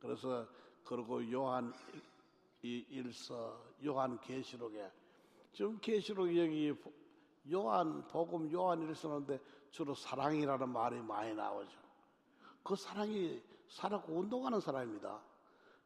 그래서 0.00 0.46
그리고 0.84 1.30
요한 1.30 1.72
일서, 2.62 3.60
요한 3.84 4.18
계시록에 4.20 4.90
지금 5.52 5.78
계시록 5.80 6.36
여기 6.36 6.74
요한 7.50 8.06
복음 8.08 8.50
요한 8.52 8.82
일서인데 8.82 9.40
주로 9.70 9.94
사랑이라는 9.94 10.68
말이 10.68 11.00
많이 11.00 11.34
나오죠. 11.34 11.78
그 12.62 12.76
사랑이 12.76 13.42
사랑고 13.68 14.14
운동하는 14.14 14.60
사람입니다. 14.60 15.20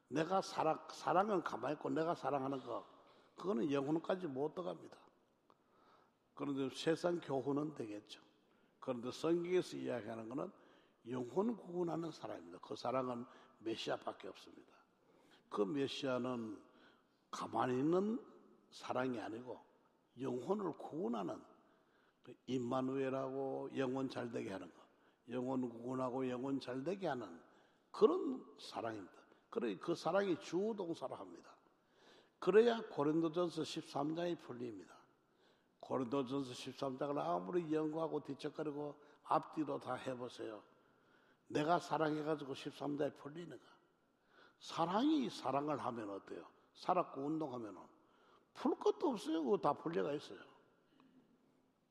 내가 0.09 0.40
사랑 0.40 0.79
사랑은 0.90 1.43
가만히 1.43 1.75
있고 1.75 1.90
내가 1.90 2.14
사랑하는 2.14 2.61
거 2.61 2.85
그거는 3.37 3.70
영혼까지 3.70 4.27
못 4.27 4.55
들어갑니다. 4.55 4.97
그런데 6.35 6.75
세상 6.75 7.20
교훈은 7.20 7.75
되겠죠. 7.75 8.20
그런데 8.81 9.11
성경에서 9.11 9.77
이야기하는 9.77 10.29
것은 10.29 10.53
영혼 11.09 11.57
구원하는 11.57 12.11
사람입니다. 12.11 12.59
그 12.61 12.75
사랑은 12.77 13.25
메시아밖에 13.59 14.29
없습니다. 14.29 14.73
그 15.49 15.62
메시아는 15.62 16.61
가만히 17.31 17.79
있는 17.79 18.18
사랑이 18.70 19.20
아니고 19.20 19.61
영혼을 20.20 20.73
구원하는 20.77 21.40
그 22.23 22.35
임마누엘하고 22.47 23.70
영혼 23.77 24.09
잘되게 24.09 24.51
하는 24.51 24.73
것, 24.73 24.83
영혼 25.29 25.68
구원하고 25.68 26.29
영혼 26.29 26.59
잘되게 26.59 27.07
하는 27.07 27.40
그런 27.90 28.44
사랑입니다. 28.59 29.12
그래 29.51 29.77
그 29.77 29.94
사랑이 29.94 30.38
주동사로 30.40 31.14
합니다. 31.14 31.54
그래야 32.45 32.79
고린도전서 32.91 33.63
13장이 33.63 34.39
풀립니다. 34.39 34.95
고린도전서 35.81 36.53
13장을 36.53 37.17
아무리 37.17 37.73
연구하고 37.73 38.23
뒤척거리고 38.23 38.95
앞뒤로 39.23 39.81
다 39.81 39.95
해보세요. 39.95 40.63
내가 41.47 41.79
사랑해가지고 41.79 42.53
13장에 42.53 43.17
풀리는가? 43.17 43.65
사랑이 44.59 45.31
사랑을 45.31 45.79
하면 45.79 46.11
어때요? 46.11 46.47
살았고 46.75 47.23
운동하면 47.23 47.79
풀 48.53 48.79
것도 48.79 49.13
없어요. 49.13 49.43
그거 49.43 49.57
다 49.57 49.73
풀려가 49.73 50.13
있어요. 50.13 50.41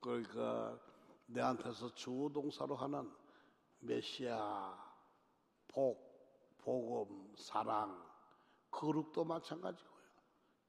그러니까 0.01 0.79
내한테서 1.25 1.95
주동사로 1.95 2.75
하는 2.75 3.11
메시아, 3.79 4.77
복, 5.67 6.59
복음, 6.59 7.33
사랑, 7.35 8.07
거룩도 8.69 9.25
마찬가지고 9.25 9.92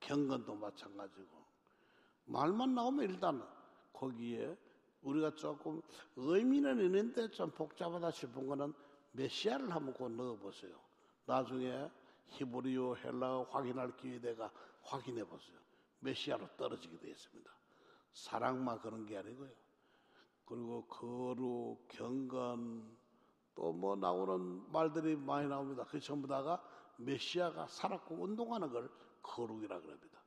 경건도 0.04 0.54
마찬가지고 0.54 1.44
말만 2.26 2.74
나오면 2.74 3.10
일단 3.10 3.46
거기에 3.92 4.56
우리가 5.02 5.34
조금 5.34 5.82
의미는 6.16 6.80
있는데 6.80 7.30
좀 7.30 7.50
복잡하다 7.50 8.10
싶은 8.10 8.46
거는 8.46 8.72
메시아를 9.12 9.74
한번 9.74 9.94
꼭 9.94 10.10
넣어보세요. 10.10 10.78
나중에 11.26 11.90
히브리어 12.28 12.94
헬라어 12.96 13.44
확인할 13.44 13.96
기회가 13.96 14.50
확인해 14.82 15.24
보세요. 15.24 15.58
메시아로 16.00 16.48
떨어지게 16.56 16.98
되어 16.98 17.10
있습니다. 17.10 17.50
사랑만 18.12 18.80
그런 18.80 19.06
게 19.06 19.16
아니고요. 19.16 19.50
그리고 20.44 20.86
거룩, 20.86 21.86
경건, 21.88 22.96
또 23.54 23.72
뭐 23.72 23.94
나오는 23.96 24.70
말들이 24.72 25.16
많이 25.16 25.48
나옵니다. 25.48 25.84
그 25.88 26.00
전부 26.00 26.26
다가 26.26 26.62
메시아가 26.96 27.66
살았고 27.68 28.16
운동하는 28.16 28.70
걸 28.70 28.90
거룩이라 29.24 29.80
그럽니다. 29.80 30.20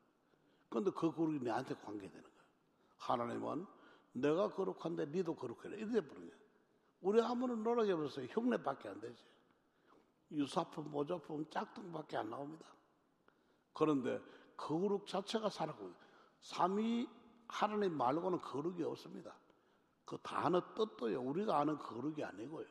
그런데 0.70 0.92
그 0.92 1.12
거룩이 1.12 1.40
내한테 1.40 1.76
관계되는 1.76 2.22
거예요. 2.22 2.38
하나님은 2.98 3.66
내가 4.12 4.50
거룩한데 4.50 5.06
니도 5.08 5.36
거룩해라. 5.36 5.78
버린 5.78 6.02
거예요. 6.02 6.38
우리 7.02 7.22
아무런 7.22 7.64
노력해보세요. 7.64 8.28
흉내밖에 8.32 8.90
안 8.90 9.00
되지. 9.00 9.24
유사품, 10.32 10.92
모조품, 10.92 11.50
짝퉁밖에 11.50 12.18
안 12.18 12.30
나옵니다. 12.30 12.66
그런데 13.74 14.20
거룩 14.58 15.08
자체가 15.08 15.50
살았고 15.50 15.94
삼위 16.42 17.08
하나님 17.48 17.96
말고는 17.96 18.42
거룩이 18.42 18.84
없습니다. 18.84 19.34
그 20.04 20.18
단어 20.22 20.62
뜻도요. 20.74 21.22
우리가 21.22 21.60
아는 21.60 21.78
거룩이 21.78 22.24
아니고요. 22.24 22.66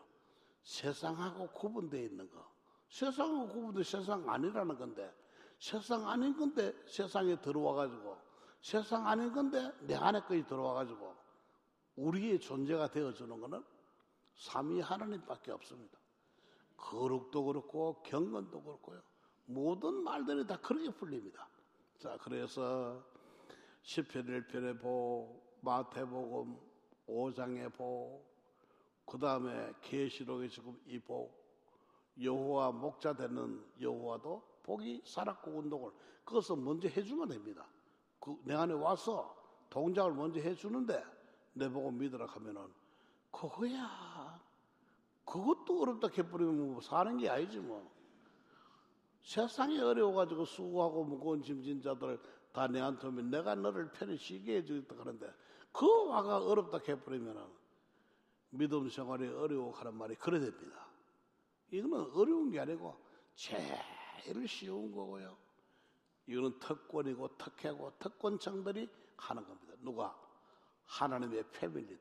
세상하고 0.62 1.48
구분되어 1.50 2.02
있는 2.02 2.28
거. 2.30 2.44
세상하고 2.88 3.48
구분돼 3.48 3.82
세상 3.84 4.28
아니라는 4.28 4.76
건데 4.76 5.14
세상 5.58 6.08
아닌 6.08 6.36
건데 6.36 6.72
세상에 6.86 7.40
들어와 7.40 7.74
가지고 7.74 8.16
세상 8.60 9.06
아닌 9.06 9.32
건데 9.32 9.72
내 9.80 9.94
안에까지 9.94 10.46
들어와 10.46 10.74
가지고 10.74 11.14
우리의 11.96 12.40
존재가 12.40 12.90
되어 12.90 13.12
주는 13.12 13.40
것은 13.40 13.64
삼위 14.34 14.80
하나님밖에 14.80 15.52
없습니다. 15.52 15.98
거룩도 16.76 17.44
그렇고 17.44 18.02
경건도 18.02 18.62
그렇고요. 18.62 19.00
모든 19.46 19.94
말들이 20.02 20.46
다 20.46 20.58
그렇게 20.60 20.90
풀립니다. 20.90 21.48
자, 21.98 22.18
그래서 22.20 23.02
시편 23.82 24.26
1편에 24.26 24.80
보, 24.80 25.42
마태복음 25.62 26.58
5장에 27.08 27.72
보, 27.72 28.22
그 29.06 29.18
다음에 29.18 29.72
계시록에 29.80 30.48
지금 30.48 30.78
이 30.86 30.98
복, 30.98 31.46
여호와 32.20 32.72
목자 32.72 33.14
되는 33.14 33.64
여호와도 33.80 34.42
복이 34.66 35.02
살았고 35.05 35.50
운동을 35.52 35.92
그것을 36.24 36.57
먼저 36.57 36.88
해주면 36.88 37.29
됩니다. 37.29 37.66
그 38.20 38.37
내 38.44 38.55
안에 38.55 38.74
와서 38.74 39.35
동작을 39.70 40.12
먼저 40.12 40.40
해주는데 40.40 41.05
내 41.55 41.68
보고 41.70 41.90
믿으라 41.90 42.26
하면은 42.26 42.66
그거야. 43.31 44.40
그것도 45.24 45.83
어렵다 45.83 46.09
해버리면 46.09 46.72
뭐 46.72 46.81
사는 46.81 47.16
게 47.16 47.29
아니지 47.29 47.61
뭐. 47.61 47.90
세상이 49.22 49.79
어려워가지고 49.81 50.44
수고하고 50.44 51.05
무거운 51.05 51.42
짐진 51.42 51.83
자들 51.83 52.20
다 52.52 52.66
내한테 52.68 53.09
오면 53.09 53.31
내가 53.31 53.55
너를 53.57 53.90
편히 53.92 54.16
쉬게 54.16 54.59
해주겠다 54.59 54.94
그러는데 54.94 55.33
그 55.72 56.07
와가 56.07 56.38
어렵다 56.44 56.79
해버리면은 56.88 57.42
믿음 58.50 58.88
생활이 58.88 59.26
어려워 59.29 59.72
하는 59.72 59.94
말이 59.94 60.14
그래 60.16 60.38
됩니다. 60.40 60.87
이거는 61.70 62.12
어려운 62.12 62.50
게 62.50 62.61
아니고 62.61 62.96
제 63.35 63.57
일 64.26 64.46
쉬운 64.48 64.92
거고요. 64.92 65.37
이거는 66.26 66.59
특권이고 66.59 67.37
특혜고 67.37 67.92
특권층들이 67.98 68.88
하는 69.16 69.46
겁니다. 69.46 69.74
누가? 69.81 70.16
하나님의 70.85 71.44
패밀리들. 71.52 71.98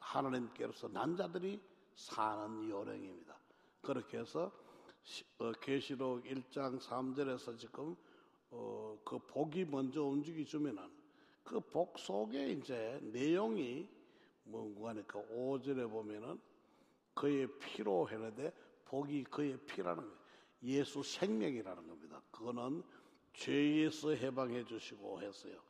하나님께로서 0.00 0.88
난자들이 0.88 1.60
사는 1.94 2.68
요령입니다. 2.70 3.36
그렇게 3.82 4.18
해서 4.18 4.50
어, 5.38 5.52
계시록 5.52 6.24
1장 6.24 6.80
3절에서 6.80 7.58
지금 7.58 7.96
어, 8.50 8.98
그 9.04 9.18
복이 9.18 9.64
먼저 9.66 10.02
움직이주면은 10.02 10.98
그 11.48 11.60
복 11.60 11.98
속에 11.98 12.50
이제 12.50 12.98
내용이 13.02 13.88
뭔가 14.44 14.90
하니까 14.90 15.18
5절에 15.30 15.90
보면은 15.90 16.38
그의 17.14 17.48
피로 17.58 18.08
해는데 18.08 18.52
복이 18.84 19.24
그의 19.24 19.56
피라는 19.66 20.02
거예요. 20.02 20.17
예수 20.62 21.02
생명이라는 21.02 21.86
겁니다. 21.88 22.20
그거는 22.30 22.82
죄에서 23.34 24.10
해방해 24.10 24.64
주시고 24.64 25.22
했어요. 25.22 25.60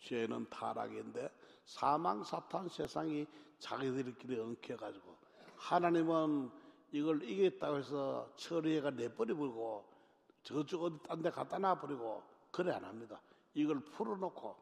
죄는 0.00 0.48
타락인데 0.48 1.30
사망 1.64 2.22
사탄 2.22 2.68
세상이 2.68 3.26
자기들끼리 3.58 4.38
엉켜가지고 4.38 5.16
하나님은 5.56 6.50
이걸 6.92 7.22
이겼다고 7.22 7.78
해서 7.78 8.32
처리해가 8.36 8.90
내버려버리고 8.90 9.84
저쪽 10.42 10.84
어디 10.84 10.98
딴 11.02 11.22
데 11.22 11.30
갖다 11.30 11.58
놔버리고 11.58 12.22
그래 12.52 12.72
안 12.72 12.84
합니다. 12.84 13.20
이걸 13.54 13.80
풀어놓고 13.80 14.56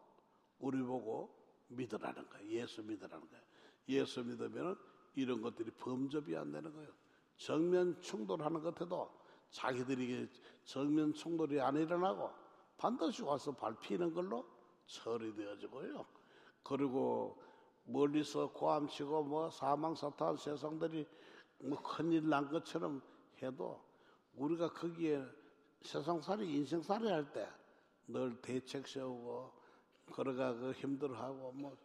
우리 0.60 0.82
보고 0.82 1.28
믿으라는 1.68 2.28
거예요. 2.30 2.48
예수 2.48 2.82
믿으라는 2.82 3.28
거예요. 3.28 3.44
예수 3.88 4.24
믿으면 4.24 4.78
이런 5.14 5.42
것들이 5.42 5.70
범접이 5.72 6.34
안 6.36 6.52
되는 6.52 6.72
거예요. 6.72 6.90
정면 7.36 8.00
충돌하는 8.00 8.62
것에도 8.62 9.12
자기들이 9.54 10.28
정면 10.64 11.14
충돌이 11.14 11.60
안 11.60 11.76
일어나고 11.76 12.28
반드시 12.76 13.22
와서 13.22 13.52
밟히는 13.52 14.12
걸로 14.12 14.44
처리되어지고요. 14.86 16.04
그리고 16.64 17.40
멀리서 17.84 18.50
고함치고 18.52 19.22
뭐 19.24 19.48
사망 19.50 19.94
사탄 19.94 20.36
세상들이 20.36 21.06
뭐 21.60 21.80
큰일 21.82 22.28
난 22.28 22.48
것처럼 22.50 23.00
해도 23.40 23.80
우리가 24.34 24.72
거기에 24.72 25.24
세상살이 25.82 26.52
인생살이 26.56 27.08
할 27.08 27.32
때 27.32 27.46
늘 28.06 28.38
대책 28.42 28.86
세우고 28.86 29.52
걸어가 30.12 30.54
그 30.54 30.72
힘들어하고 30.72 31.52
뭐 31.52 31.76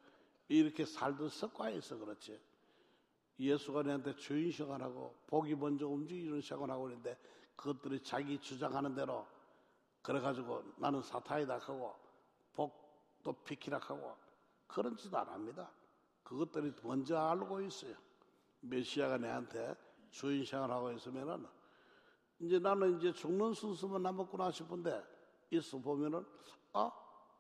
이렇게 0.50 0.84
살던 0.86 1.30
있어 1.78 1.98
그렇지. 1.98 2.40
예수가 3.40 3.84
내한테 3.84 4.14
주인 4.16 4.52
시간하고 4.52 5.16
복이 5.28 5.56
먼저 5.56 5.88
움직이는 5.88 6.42
시간하고 6.42 6.90
있는데 6.90 7.18
그것들이 7.60 8.02
자기 8.02 8.40
주장하는 8.40 8.96
대로 8.96 9.28
그래가지고 10.02 10.64
나는 10.78 11.02
사탄이다 11.02 11.58
하고 11.58 11.94
복도 12.54 13.34
비키라 13.44 13.80
하고 13.80 14.16
그런 14.66 14.96
짓 14.96 15.14
안 15.14 15.28
합니다. 15.28 15.70
그것들이 16.24 16.72
먼저 16.84 17.18
알고 17.18 17.60
있어요. 17.62 17.96
메시아가 18.62 19.18
내한테 19.18 19.76
주인 20.10 20.46
생활하고 20.46 20.94
있으면은 20.94 21.46
이제 22.40 22.60
나는 22.60 22.98
이제 22.98 23.12
죽는 23.12 23.54
순수만 23.54 24.04
남았구나 24.04 24.52
싶은데 24.52 25.04
있어 25.52 25.80
보면은 25.80 26.26
아 26.72 26.90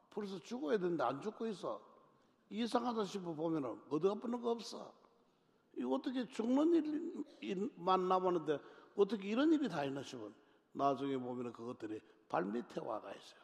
벌써 0.10 0.38
죽어야 0.40 0.78
되는데 0.78 1.02
안 1.02 1.22
죽고 1.22 1.48
있어 1.48 1.80
이상하다 2.50 3.06
싶어 3.06 3.34
보면은 3.34 3.82
어디 3.90 4.10
아프는 4.10 4.42
거 4.42 4.52
없어 4.52 4.94
이거 5.78 5.96
어떻게 5.96 6.28
죽는 6.28 7.24
일만 7.40 8.10
남았는데 8.10 8.60
어떻게 8.96 9.30
이런 9.30 9.52
일이 9.52 9.68
다 9.70 9.84
있나 9.84 10.04
싶은 10.04 10.34
나중에 10.74 11.18
보면은 11.18 11.54
그것들이 11.54 12.02
발밑에 12.28 12.82
와가 12.82 13.14
있어요 13.14 13.42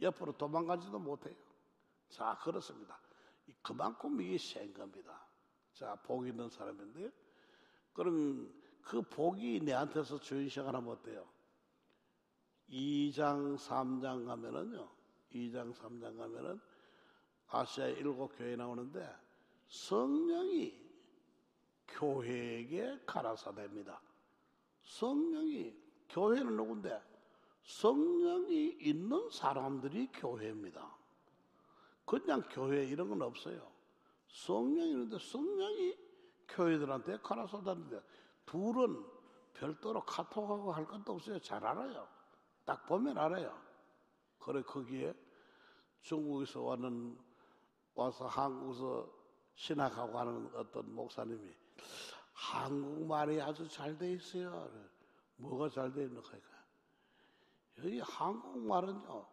옆으로 0.00 0.32
도망가지도 0.32 0.98
못해요 0.98 1.36
자 2.08 2.38
그렇습니다 2.42 2.98
그만큼 3.62 4.20
이게 4.20 4.38
센 4.38 4.72
겁니다 4.72 5.30
자, 5.80 5.96
복 6.02 6.26
있는 6.26 6.48
사람인데, 6.50 7.10
그럼 7.94 8.52
그 8.82 9.00
복이 9.00 9.60
내한테서 9.60 10.20
주인 10.20 10.46
시작하면 10.48 10.88
어때요? 10.88 11.26
2장, 12.68 13.56
3장 13.56 14.26
가면은요, 14.26 14.88
2장, 15.32 15.72
3장 15.72 16.18
가면은 16.18 16.60
아시아 17.48 17.86
일곱 17.86 18.28
교회 18.36 18.54
나오는데 18.56 19.10
성령이 19.68 20.78
교회에게 21.88 23.00
가라사됩니다. 23.06 24.00
성령이 24.90 25.72
교회는 26.08 26.56
누군데? 26.56 27.00
성령이 27.62 28.78
있는 28.80 29.30
사람들이 29.30 30.08
교회입니다. 30.12 30.96
그냥 32.04 32.42
교회 32.50 32.84
이런 32.84 33.08
건 33.08 33.22
없어요. 33.22 33.70
성령이 34.26 34.90
있는데 34.90 35.18
성령이 35.18 35.96
교회들한테 36.48 37.18
가라사다는데 37.18 38.00
둘은 38.46 39.04
별도로 39.54 40.04
카톡하고 40.04 40.72
할 40.72 40.84
것도 40.86 41.12
없어요. 41.12 41.38
잘 41.38 41.64
알아요. 41.64 42.08
딱 42.64 42.84
보면 42.86 43.16
알아요. 43.16 43.56
그래 44.40 44.62
거기에 44.62 45.14
중국에서 46.02 46.62
와는 46.62 47.16
와서 47.94 48.26
한국에서 48.26 49.08
신학하고 49.54 50.18
하는 50.18 50.50
어떤 50.54 50.92
목사님이 50.92 51.54
한국말이 52.40 53.40
아주 53.40 53.68
잘 53.68 53.96
돼 53.98 54.12
있어요. 54.12 54.70
뭐가 55.36 55.68
잘 55.68 55.92
돼 55.92 56.04
있는 56.04 56.22
거니까 56.22 56.48
여기 57.78 58.00
한국말은요 58.00 59.26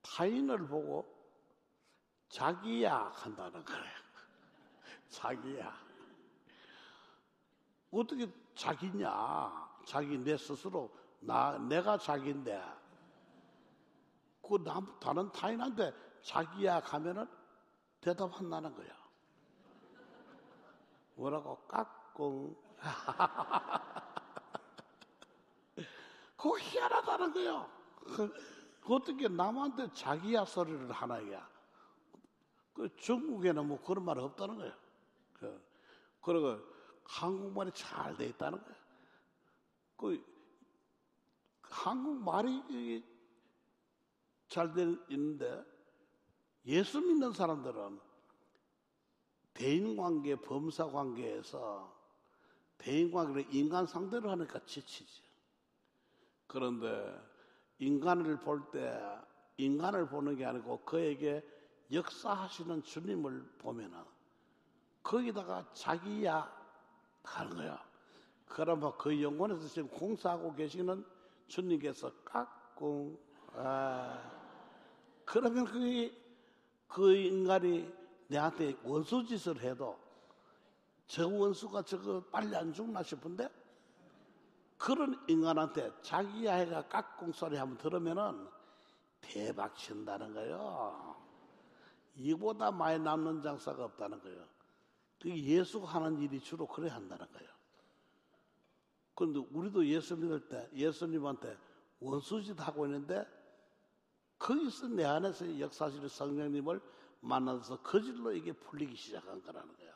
타인을 0.00 0.66
보고 0.66 1.06
자기야 2.30 3.12
한다는 3.14 3.62
거예요. 3.64 3.84
자기야. 5.10 5.76
어떻게 7.90 8.26
자기냐? 8.54 9.12
자기 9.86 10.16
내 10.16 10.36
스스로 10.38 10.90
나 11.20 11.58
내가 11.58 11.98
자기인데 11.98 12.62
그 14.40 14.64
남, 14.64 14.98
다른 14.98 15.30
타인한테 15.30 15.92
자기야 16.22 16.80
가면은 16.80 17.28
대답한다는 18.00 18.74
거야. 18.74 19.01
뭐라고 21.22 21.56
깍 21.68 22.14
까꿍. 22.14 22.56
그거 26.36 26.58
희한하다는 26.58 27.32
거요. 27.32 27.70
그, 28.00 28.34
어떻게 28.88 29.28
남한테 29.28 29.92
자기야 29.92 30.44
소리를 30.44 30.90
하나야. 30.90 31.48
그 32.74 32.92
중국에는 32.96 33.68
뭐 33.68 33.80
그런 33.80 34.04
말 34.04 34.18
없다는 34.18 34.56
거예요. 34.56 34.74
그, 35.34 35.64
그리고 36.20 36.58
한국말이 37.04 37.70
잘 37.72 38.16
돼 38.16 38.26
있다는 38.26 38.60
거예요. 38.60 38.76
그 39.96 40.20
한국말이 41.62 43.04
잘 44.48 44.74
돼 44.74 44.96
있는데 45.10 45.64
예수 46.66 47.00
믿는 47.00 47.32
사람들은 47.32 48.00
대인 49.54 49.96
관계, 49.96 50.34
범사 50.36 50.86
관계에서 50.86 51.92
대인 52.78 53.10
관계를 53.12 53.46
인간 53.54 53.86
상대로 53.86 54.30
하니까 54.30 54.58
지치지. 54.64 55.22
그런데 56.46 57.18
인간을 57.78 58.40
볼 58.40 58.70
때 58.70 59.00
인간을 59.56 60.08
보는 60.08 60.36
게 60.36 60.44
아니고 60.44 60.80
그에게 60.84 61.46
역사하시는 61.92 62.82
주님을 62.82 63.42
보면은 63.58 63.98
거기다가 65.02 65.66
자기야 65.74 66.50
하는 67.22 67.56
거야. 67.56 67.84
그러면 68.46 68.92
그 68.98 69.20
영혼에서 69.22 69.66
지금 69.68 69.88
공사하고 69.88 70.54
계시는 70.54 71.04
주님께서 71.48 72.12
깍꿍 72.24 73.18
아 73.54 74.30
그러면 75.24 75.64
그게 75.64 76.16
그 76.88 77.14
인간이 77.14 77.92
내한테 78.32 78.74
원수 78.82 79.24
짓을 79.26 79.60
해도 79.60 79.98
저 81.06 81.28
원수가 81.28 81.82
저거 81.82 82.22
빨리 82.30 82.56
안 82.56 82.72
죽나 82.72 83.02
싶은데 83.02 83.48
그런 84.78 85.22
인간한테 85.28 85.92
자기 86.00 86.48
아이가 86.48 86.88
깍꿍 86.88 87.32
소리 87.32 87.56
한번 87.56 87.76
들으면은 87.78 88.48
대박 89.20 89.76
친다는 89.76 90.32
거예요. 90.32 91.14
이보다 92.16 92.70
많이 92.70 92.98
남는 92.98 93.42
장사가 93.42 93.84
없다는 93.84 94.20
거예요. 94.22 94.44
그 95.20 95.28
예수가 95.28 95.86
하는 95.86 96.18
일이 96.20 96.40
주로 96.40 96.66
그래 96.66 96.88
한다는 96.88 97.30
거예요. 97.32 97.50
그런데 99.14 99.40
우리도 99.52 99.86
예수 99.86 100.16
믿을 100.16 100.48
때 100.48 100.68
예수님한테 100.74 101.56
원수짓 102.00 102.58
하고 102.58 102.86
있는데 102.86 103.24
거기서 104.38 104.88
내 104.88 105.04
안에서 105.04 105.60
역사실 105.60 106.08
성령님을 106.08 106.80
만나서 107.22 107.80
거질로 107.82 108.32
이게 108.32 108.52
풀리기 108.52 108.94
시작한 108.96 109.42
거라는 109.42 109.74
거예요. 109.76 109.92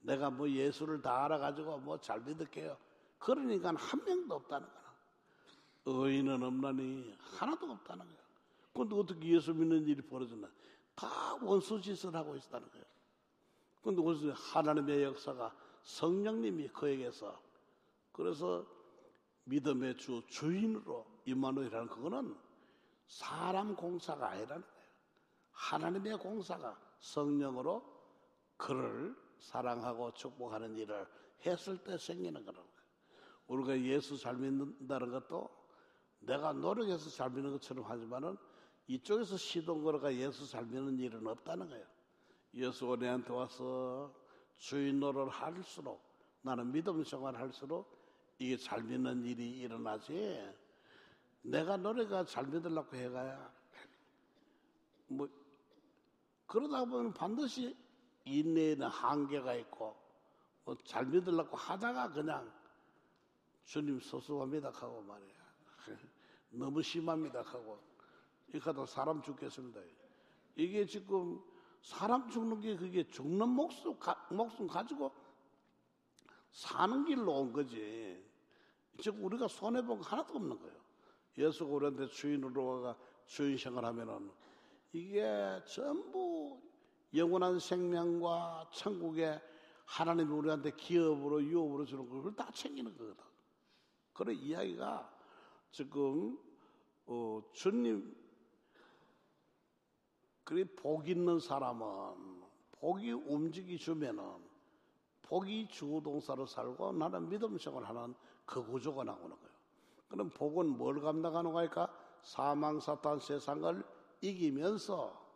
내가 0.00 0.30
뭐 0.30 0.48
예수를 0.48 1.00
다 1.00 1.24
알아가지고 1.24 1.78
뭐 1.78 1.98
잘 1.98 2.20
믿을게요. 2.20 2.76
그러니까 3.18 3.72
한 3.74 4.04
명도 4.04 4.34
없다는 4.36 4.66
거야. 4.68 4.94
의인은 5.86 6.42
없나니 6.42 7.16
하나도 7.18 7.70
없다는 7.70 8.06
거야. 8.06 8.18
그런데 8.72 8.94
어떻게 8.96 9.34
예수 9.34 9.54
믿는 9.54 9.86
일이 9.86 10.02
벌어졌나? 10.02 10.48
다 10.94 11.34
원수 11.42 11.80
짓을 11.80 12.14
하고 12.14 12.36
있다는 12.36 12.68
거예요. 12.70 12.84
그런데 13.80 14.02
그래서 14.02 14.32
하나님의 14.32 15.04
역사가 15.04 15.54
성령님이 15.82 16.68
그에게서 16.68 17.40
그래서 18.12 18.66
믿음의 19.44 19.96
주 19.96 20.22
주인으로 20.26 21.06
임마누이라는 21.24 21.88
그거는 21.88 22.36
사람 23.06 23.74
공사가 23.74 24.30
아니라는 24.30 24.62
거예요. 24.62 24.77
하나님의 25.58 26.16
공사가 26.18 26.78
성령으로 27.00 27.82
그를 28.56 29.14
사랑하고 29.38 30.12
축복하는 30.14 30.76
일을 30.76 31.06
했을 31.44 31.76
때 31.78 31.98
생기는 31.98 32.44
거라는 32.44 32.64
거예요. 32.64 32.88
우리가 33.48 33.80
예수 33.80 34.16
잘 34.16 34.36
믿는다는 34.36 35.10
것도 35.10 35.50
내가 36.20 36.52
노력해서 36.52 37.10
잘 37.10 37.30
믿는 37.30 37.52
것처럼 37.52 37.84
하지만은 37.84 38.36
이쪽에서 38.86 39.36
시동 39.36 39.82
걸어가 39.82 40.14
예수 40.14 40.48
잘 40.48 40.64
믿는 40.64 40.98
일은 40.98 41.26
없다는 41.26 41.68
거예요. 41.68 41.86
예수가 42.54 42.96
내한테 42.96 43.32
와서 43.32 44.14
주인 44.56 45.00
노릇을 45.00 45.28
할수록 45.28 46.00
나는 46.42 46.70
믿음 46.70 47.02
생활을 47.02 47.38
할수록 47.38 47.98
이게 48.38 48.56
잘 48.56 48.82
믿는 48.82 49.24
일이 49.24 49.58
일어나지. 49.58 50.40
내가 51.42 51.76
노래가 51.76 52.24
잘 52.24 52.46
믿으려고 52.46 52.96
해가야 52.96 53.58
뭐 55.08 55.28
그러다 56.48 56.84
보면 56.86 57.12
반드시 57.12 57.76
인내에는 58.24 58.88
한계가 58.88 59.54
있고 59.54 59.96
뭐 60.64 60.74
잘 60.84 61.06
믿으려고 61.06 61.56
하다가 61.56 62.10
그냥 62.12 62.50
주님 63.64 64.00
소수합니다 64.00 64.70
하고 64.70 65.02
말이야. 65.02 65.34
너무 66.50 66.82
심합니다 66.82 67.42
하고 67.42 67.78
이하다 68.52 68.86
사람 68.86 69.22
죽겠습니다. 69.22 69.80
이게 70.56 70.84
지금 70.86 71.40
사람 71.82 72.28
죽는 72.28 72.60
게 72.60 72.76
그게 72.76 73.06
죽는 73.06 73.48
목숨, 73.48 73.98
가, 73.98 74.26
목숨 74.30 74.66
가지고 74.66 75.14
사는 76.50 77.04
길로 77.04 77.40
온 77.40 77.52
거지. 77.52 78.26
즉 79.00 79.16
우리가 79.22 79.48
손해본 79.48 80.00
거 80.00 80.04
하나도 80.04 80.34
없는 80.34 80.58
거예요. 80.58 80.78
예수가 81.36 81.70
우리한테 81.70 82.08
주인으로 82.08 82.66
와가 82.66 82.98
주인 83.26 83.56
생활하면은 83.56 84.30
이게 84.92 85.62
전부 85.66 86.60
영원한 87.14 87.58
생명과 87.58 88.70
천국에 88.72 89.40
하나님이 89.84 90.30
우리한테 90.30 90.72
기업으로 90.72 91.42
유업으로 91.42 91.84
주는 91.84 92.08
걸다 92.08 92.50
챙기는 92.52 92.96
거거든. 92.96 93.24
그런 94.12 94.34
이야기가 94.34 95.10
지금 95.70 96.38
어, 97.06 97.42
주님 97.52 98.14
그리 100.44 100.64
복 100.64 101.08
있는 101.08 101.38
사람은 101.38 102.42
복이 102.72 103.12
움직이 103.12 103.78
주면은 103.78 104.22
복이 105.22 105.68
주동사로 105.68 106.46
살고 106.46 106.92
나는 106.92 107.28
믿음 107.28 107.58
생활하는 107.58 108.14
그 108.46 108.64
구조가 108.64 109.04
나오는 109.04 109.28
거예요. 109.28 109.52
그럼 110.08 110.30
복은 110.30 110.78
뭘 110.78 111.00
감당하는 111.00 111.52
거니까 111.52 111.92
사망 112.22 112.80
사탄 112.80 113.18
세상을 113.18 113.84
이기면서 114.20 115.26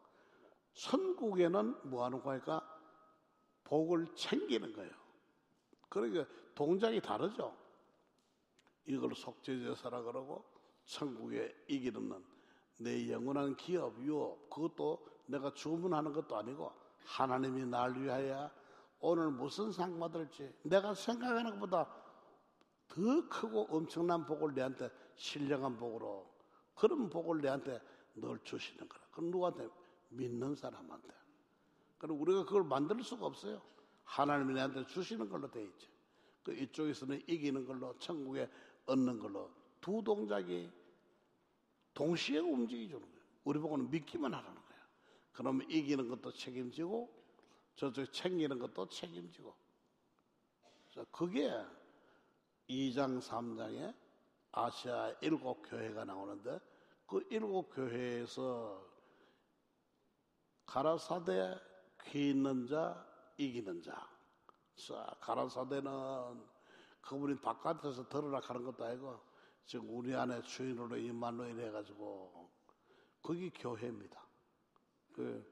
천국에는 0.75 1.89
뭐 1.89 2.05
하는 2.05 2.23
거니까 2.23 2.67
복을 3.65 4.07
챙기는 4.15 4.73
거예요. 4.73 4.91
그러니까 5.89 6.27
동작이 6.55 7.01
다르죠. 7.01 7.57
이걸 8.85 9.15
속죄제사라 9.15 10.03
그러고 10.03 10.45
천국에 10.85 11.55
이기는 11.69 12.25
내 12.79 13.11
영원한 13.11 13.57
기업, 13.57 13.99
유업 14.03 14.51
그것도 14.51 15.07
내가 15.27 15.53
주문하는 15.55 16.13
것도 16.13 16.37
아니고 16.37 16.73
하나님이 17.05 17.67
날 17.67 17.95
위하여 18.01 18.51
오늘 19.01 19.31
무슨 19.31 19.71
상 19.73 19.99
받을지 19.99 20.53
내가 20.63 20.95
생각하는 20.95 21.53
것보다 21.53 21.89
더 22.89 23.29
크고 23.29 23.67
엄청난 23.71 24.27
복을 24.27 24.55
내한테 24.55 24.91
신령한 25.17 25.77
복으로 25.77 26.31
그런 26.75 27.09
복을 27.09 27.41
내한테 27.41 27.81
널 28.15 28.39
주시는 28.45 28.89
거라. 28.89 29.05
그럼 29.11 29.31
누구한테 29.31 29.69
믿는 30.11 30.55
사람한테. 30.55 31.15
그럼 31.99 32.21
우리가 32.21 32.45
그걸 32.45 32.65
만들 32.65 33.03
수가 33.03 33.27
없어요. 33.27 33.63
하나님이 34.05 34.55
내한테 34.55 34.85
주시는 34.87 35.29
걸로 35.29 35.51
돼 35.51 35.63
있죠. 35.65 35.89
그 36.43 36.53
이쪽에서는 36.53 37.23
이기는 37.27 37.65
걸로 37.67 37.97
천국에 37.99 38.51
얻는 38.87 39.19
걸로 39.19 39.51
두 39.81 40.03
동작이 40.03 40.71
동시에 41.95 42.39
움직이주는 42.39 43.01
거예요. 43.01 43.23
우리 43.45 43.59
보고는 43.59 43.91
믿기만 43.91 44.33
하라는 44.35 44.55
거예요. 44.55 44.83
그러면 45.33 45.71
이기는 45.71 46.09
것도 46.09 46.33
책임지고 46.33 47.23
저쪽 47.77 48.13
챙기는 48.13 48.59
것도 48.59 48.89
책임지고. 48.89 49.55
그게 51.11 51.51
2장, 52.69 53.21
3장에 53.21 53.95
아시아 54.53 55.15
일곱 55.21 55.63
교회가 55.63 56.05
나오는데 56.05 56.61
그 57.13 57.23
일곱 57.29 57.69
교회에서 57.75 58.83
가라사대 60.65 61.61
귀 62.07 62.31
있는 62.31 62.67
자, 62.67 63.07
이기는 63.37 63.83
자. 63.83 64.09
자, 64.75 65.15
가라사대는 65.21 66.43
그분이 67.03 67.39
바깥에서 67.39 68.09
들으라 68.09 68.41
하는 68.43 68.65
것도 68.65 68.83
아니고 68.87 69.21
지금 69.67 69.95
우리 69.95 70.15
안에 70.15 70.41
주인으로 70.41 70.97
임마누엘 70.97 71.61
해가지고 71.61 72.51
거기 73.23 73.51
교회입니다. 73.51 74.19
그 75.13 75.45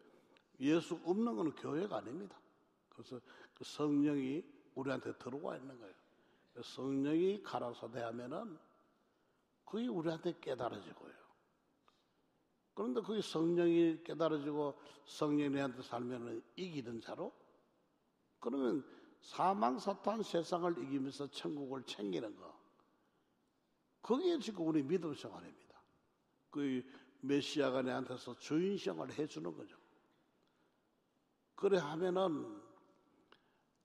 예수 0.60 0.98
없는 1.04 1.36
것은 1.36 1.54
교회가 1.56 1.98
아닙니다. 1.98 2.40
그래서 2.88 3.20
그 3.52 3.64
성령이 3.64 4.42
우리한테 4.76 5.12
들어와 5.18 5.58
있는 5.58 5.78
거예요. 5.78 5.94
성령이 6.62 7.42
가라사대 7.42 8.00
하면은 8.00 8.58
그게 9.66 9.88
우리한테 9.88 10.40
깨달아지고요. 10.40 11.19
그런데 12.80 13.02
그게 13.02 13.20
성령이 13.20 14.04
깨달아지고 14.04 14.74
성령이 15.04 15.58
한테 15.58 15.82
살면은 15.82 16.42
이기는 16.56 17.02
자로 17.02 17.30
그러면 18.38 18.82
사망 19.20 19.78
사탄 19.78 20.22
세상을 20.22 20.82
이기면서 20.82 21.26
천국을 21.30 21.82
챙기는 21.84 22.34
거. 22.36 22.58
그게 24.00 24.38
지금 24.38 24.66
우리 24.66 24.82
믿음 24.82 25.12
생활입니다. 25.12 25.78
그 26.48 26.82
메시아가 27.20 27.82
내한테서 27.82 28.38
주인성을 28.38 29.12
해주는 29.12 29.54
거죠. 29.54 29.76
그래 31.56 31.76
하면은 31.76 32.62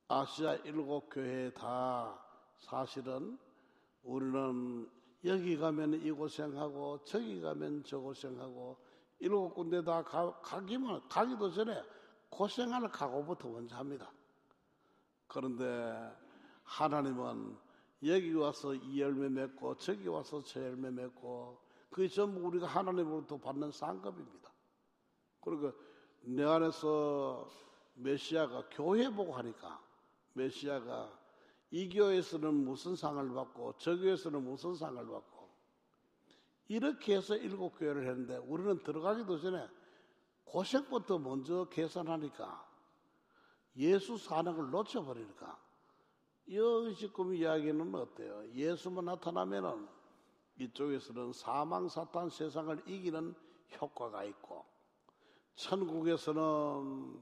아시아 0.07 0.55
일곱 0.63 1.09
교회 1.09 1.51
다 1.51 2.25
사실은 2.59 3.37
우리는 4.03 4.89
여기 5.25 5.57
가면 5.57 5.95
이 5.95 6.11
고생하고 6.11 7.03
저기 7.03 7.41
가면 7.41 7.83
저 7.83 7.99
고생하고 7.99 8.84
일곱 9.19 9.53
군데 9.53 9.83
다 9.83 10.03
가, 10.03 10.39
가기만 10.41 11.07
가기도 11.07 11.51
전에 11.51 11.81
고생할 12.29 12.89
각오부터 12.89 13.49
먼저 13.49 13.75
합니다. 13.75 14.11
그런데 15.27 16.11
하나님은 16.63 17.57
여기 18.05 18.33
와서 18.33 18.73
이 18.73 19.01
열매 19.01 19.29
맺고 19.29 19.77
저기 19.77 20.07
와서 20.07 20.41
저 20.43 20.61
열매 20.61 20.91
맺고 20.91 21.59
그게 21.89 22.07
전부 22.07 22.41
우리가 22.47 22.67
하나님으로부터 22.67 23.37
받는 23.37 23.71
상급입니다. 23.71 24.51
그리고 25.41 25.71
내 26.21 26.43
안에서 26.43 27.47
메시아가 27.93 28.67
교회 28.71 29.09
보고 29.09 29.33
하니까 29.33 29.81
메시아가 30.33 31.11
이 31.71 31.89
교회에서는 31.89 32.53
무슨 32.53 32.95
상을 32.95 33.33
받고 33.33 33.75
저 33.77 33.95
교회에서는 33.95 34.43
무슨 34.43 34.75
상을 34.75 34.95
받고 35.07 35.34
이렇게 36.67 37.17
해서 37.17 37.35
일곱 37.35 37.77
교회를 37.77 38.07
했는데 38.07 38.37
우리는 38.37 38.81
들어가기도 38.83 39.39
전에 39.39 39.67
고생부터 40.45 41.19
먼저 41.19 41.67
계산하니까 41.69 42.65
예수 43.77 44.17
사는 44.17 44.55
걸 44.55 44.71
놓쳐버리니까 44.71 45.59
지금 46.97 47.33
이야기는 47.33 47.93
어때요? 47.95 48.45
예수만 48.53 49.05
나타나면은 49.05 49.87
이쪽에서는 50.57 51.33
사망 51.33 51.89
사탄 51.89 52.29
세상을 52.29 52.83
이기는 52.87 53.35
효과가 53.81 54.23
있고 54.23 54.65
천국에서는 55.55 57.19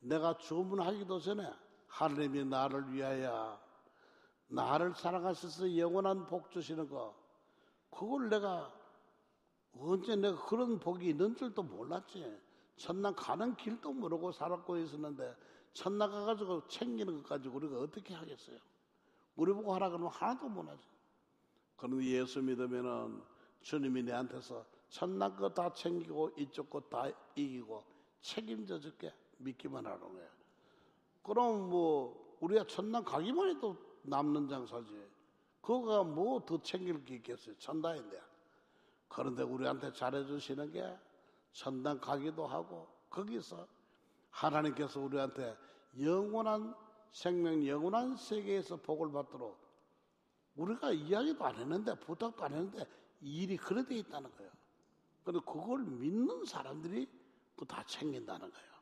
내가 0.00 0.36
주문하기도 0.36 1.18
전에 1.20 1.50
하나님이 1.88 2.44
나를 2.44 2.92
위하여 2.92 3.60
나를 4.48 4.94
사랑하셔서 4.94 5.76
영원한 5.76 6.26
복 6.26 6.50
주시는 6.50 6.88
거 6.88 7.21
그걸 7.92 8.28
내가 8.28 8.72
언제 9.78 10.16
내가 10.16 10.44
그런 10.46 10.78
복이 10.80 11.10
있는 11.10 11.36
줄도 11.36 11.62
몰랐지. 11.62 12.38
천당 12.76 13.14
가는 13.14 13.54
길도 13.56 13.92
모르고 13.92 14.32
살았고 14.32 14.78
있었는데 14.78 15.36
천당 15.72 16.10
가가지고 16.10 16.66
챙기는 16.68 17.22
것 17.22 17.28
가지고 17.28 17.56
우리가 17.56 17.78
어떻게 17.78 18.14
하겠어요? 18.14 18.58
우리 19.36 19.52
보고 19.52 19.72
하라 19.74 19.88
그러면 19.88 20.08
하나도 20.08 20.48
못 20.48 20.68
하죠. 20.68 20.82
그런데 21.76 22.04
예수 22.06 22.42
믿으면은 22.42 23.22
주님이 23.60 24.02
내한테서 24.02 24.64
천당 24.88 25.36
거 25.36 25.48
다 25.54 25.72
챙기고 25.72 26.30
이쪽 26.36 26.68
거 26.70 26.80
다 26.80 27.08
이기고 27.36 27.84
책임져 28.20 28.78
줄게. 28.80 29.12
믿기만 29.38 29.84
하는 29.84 29.98
거야 30.00 30.28
그럼 31.24 31.68
뭐 31.68 32.36
우리가 32.40 32.64
천당 32.66 33.02
가기만 33.04 33.48
해도 33.50 33.76
남는 34.02 34.48
장사지. 34.48 35.10
그거가 35.62 36.02
뭐 36.02 36.44
더 36.44 36.60
챙길 36.60 37.04
게 37.04 37.16
있겠어요. 37.16 37.56
천당인데. 37.58 38.20
그런데 39.08 39.42
우리한테 39.42 39.92
잘해주시는 39.92 40.72
게 40.72 40.98
천당 41.52 42.00
가기도 42.00 42.46
하고 42.46 42.88
거기서 43.08 43.66
하나님께서 44.30 45.00
우리한테 45.00 45.56
영원한 46.00 46.74
생명, 47.10 47.66
영원한 47.66 48.16
세계에서 48.16 48.76
복을 48.76 49.12
받도록 49.12 49.56
우리가 50.56 50.92
이야기도 50.92 51.44
안 51.44 51.56
했는데 51.56 51.94
부탁도 52.00 52.42
안 52.44 52.52
했는데 52.52 52.86
일이 53.20 53.56
그래 53.56 53.84
돼 53.84 53.96
있다는 53.96 54.30
거예요. 54.36 54.50
그런데 55.22 55.44
그걸 55.46 55.80
믿는 55.84 56.44
사람들이 56.44 57.08
다 57.68 57.84
챙긴다는 57.86 58.50
거예요. 58.50 58.72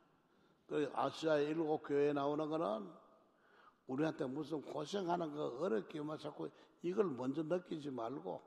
그 0.69 0.91
아시아 0.95 1.37
일곱 1.37 1.83
교회에 1.83 2.13
나오는 2.13 2.49
거는 2.49 2.91
우리한테 3.89 4.25
무슨 4.25 4.63
고생하는 4.63 5.35
거 5.35 5.59
어렵게만 5.59 6.19
자꾸 6.19 6.49
이걸 6.83 7.07
먼저 7.07 7.43
느끼지 7.43 7.91
말고 7.91 8.43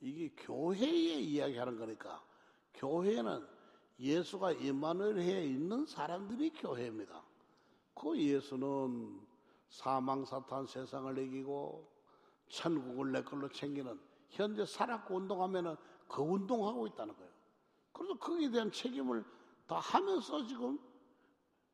이게 0.00 0.32
교회에 0.36 1.20
이야기하는 1.20 1.78
거니까 1.78 2.22
교회는 2.74 3.46
예수가 3.98 4.52
이마누엘에 4.52 5.46
있는 5.46 5.86
사람들이 5.86 6.50
교회입니다. 6.50 7.22
그 7.94 8.18
예수는 8.18 9.20
사망 9.68 10.24
사탄 10.24 10.66
세상을 10.66 11.16
이기고 11.18 11.90
천국을 12.48 13.12
내 13.12 13.22
걸로 13.22 13.48
챙기는 13.48 13.98
현재 14.28 14.66
살았고 14.66 15.16
운동하면은 15.16 15.76
그 16.08 16.22
운동하고 16.22 16.86
있다는 16.88 17.16
거예요. 17.16 17.30
그래서 17.92 18.18
거기에 18.18 18.50
대한 18.50 18.70
책임을 18.70 19.24
다 19.66 19.78
하면서 19.78 20.44
지금 20.46 20.78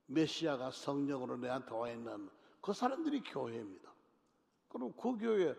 메시아가 0.06 0.70
성령으로 0.70 1.36
내한테 1.38 1.74
와 1.74 1.90
있는 1.90 2.30
그 2.60 2.72
사람들이 2.72 3.22
교회입니다. 3.22 3.92
그럼 4.68 4.92
그 4.92 5.18
교회 5.18 5.54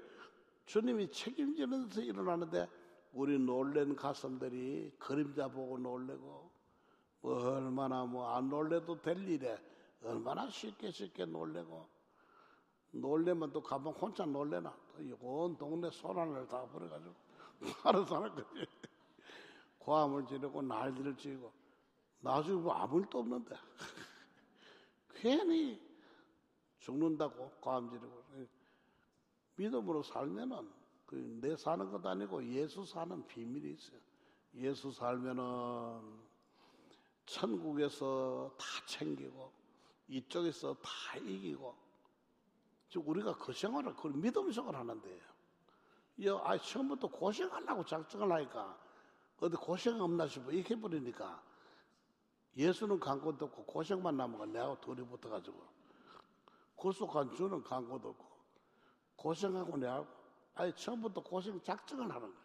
주님이 0.66 1.12
책임지는 1.12 1.88
데서 1.90 2.02
일어나는데 2.02 2.68
우리 3.12 3.38
놀랜 3.38 3.96
가슴들이 3.96 4.92
그림자 4.98 5.48
보고 5.48 5.78
놀래고 5.78 6.52
뭐 7.22 7.50
얼마나 7.52 8.06
뭐 8.06 8.36
안 8.36 8.50
놀래도 8.50 9.02
될 9.02 9.18
일에 9.28 9.58
얼마나 10.04 10.50
쉽게 10.50 10.92
쉽게 10.92 11.26
놀래고 11.26 11.88
놀래면 12.92 13.52
또 13.52 13.62
가면 13.62 13.94
혼자 13.94 14.26
놀래나? 14.26 14.76
또온 15.20 15.58
동네 15.58 15.90
소란을 15.90 16.48
다 16.48 16.68
하루 17.82 18.06
사는 18.06 18.36
거지 18.36 18.68
고함을 19.80 20.28
지르고 20.28 20.62
난리를 20.62 21.18
지고 21.18 21.52
나중에 22.20 22.62
뭐 22.62 22.74
아무 22.74 23.00
일도 23.00 23.20
없는데 23.20 23.56
괜히 25.16 25.82
죽는다고 26.80 27.52
과음지르고 27.62 28.24
믿음으로 29.56 30.04
살면은 30.04 30.84
그 31.06 31.16
내 31.16 31.56
사는 31.56 31.92
것도 31.92 32.10
아니고 32.10 32.44
예수 32.46 32.84
사는 32.86 33.26
비밀이 33.28 33.74
있어요. 33.74 34.00
예수 34.56 34.92
살면은 34.92 36.02
천국에서 37.26 38.52
다 38.58 38.66
챙기고 38.88 39.52
이쪽에서 40.08 40.74
다 40.76 41.18
이기고 41.18 41.76
즉 42.90 43.08
우리가 43.08 43.38
그 43.38 43.54
생활을 43.54 43.96
그 43.96 44.08
믿음 44.08 44.52
생활 44.52 44.76
하는데요. 44.76 45.22
아 46.44 46.58
처음부터 46.58 47.08
고생하려고 47.08 47.86
작정을 47.86 48.32
하니까 48.32 48.78
어디 49.40 49.56
고생 49.56 50.02
없나 50.02 50.28
싶어 50.28 50.52
이렇게 50.52 50.80
버리니까 50.80 51.44
예수는 52.56 53.00
광고도 53.00 53.46
없고 53.46 53.66
고생만 53.66 54.16
남은 54.16 54.52
내가 54.52 54.80
둘이 54.80 55.06
붙어가지고 55.06 55.62
구속한 56.76 57.36
주는 57.36 57.64
광고도 57.64 58.10
없고 58.10 58.33
고생하고 59.16 59.78
내하고 59.78 60.08
아예 60.56 60.74
처음부터 60.76 61.24
고생 61.24 61.62
작정을 61.62 62.04
하는 62.10 62.22
거예요. 62.22 62.44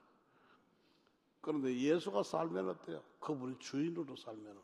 그런데 1.40 1.76
예수가 1.76 2.22
살면 2.22 2.68
어때요? 2.68 3.02
그분이 3.20 3.58
주인으로 3.58 4.16
살면 4.16 4.60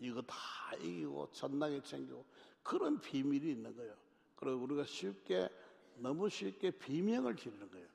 이거 0.00 0.22
다 0.22 0.36
이기고 0.80 1.30
천당에 1.32 1.82
챙기고 1.82 2.24
그런 2.62 3.00
비밀이 3.00 3.50
있는 3.50 3.74
거예요. 3.76 3.94
그리고 4.36 4.62
우리가 4.62 4.84
쉽게 4.84 5.48
너무 5.96 6.28
쉽게 6.28 6.70
비명을 6.72 7.36
지르는 7.36 7.70
거예요. 7.70 7.86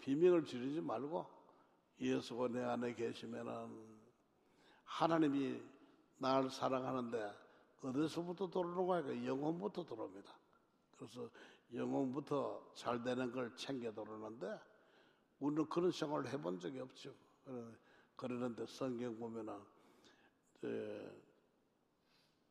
비명을 0.00 0.44
지르지 0.44 0.80
말고 0.80 1.26
예수가 2.00 2.48
내 2.48 2.62
안에 2.62 2.94
계시면은 2.94 3.92
하나님이 4.84 5.62
나를 6.18 6.50
사랑하는데 6.50 7.32
어디서부터 7.82 8.48
들어오는 8.48 8.86
거야? 8.86 9.26
영혼부터 9.26 9.84
들어옵니다. 9.84 10.32
그래서 10.96 11.28
영혼부터 11.74 12.72
잘 12.74 13.02
되는 13.02 13.30
걸 13.32 13.54
챙겨 13.56 13.92
들어오는데 13.92 14.58
우리는 15.40 15.68
그런 15.68 15.90
생활을 15.90 16.28
해본 16.28 16.60
적이 16.60 16.80
없죠. 16.80 17.14
그러는데 18.16 18.66
성경 18.66 19.18
보면은 19.18 19.58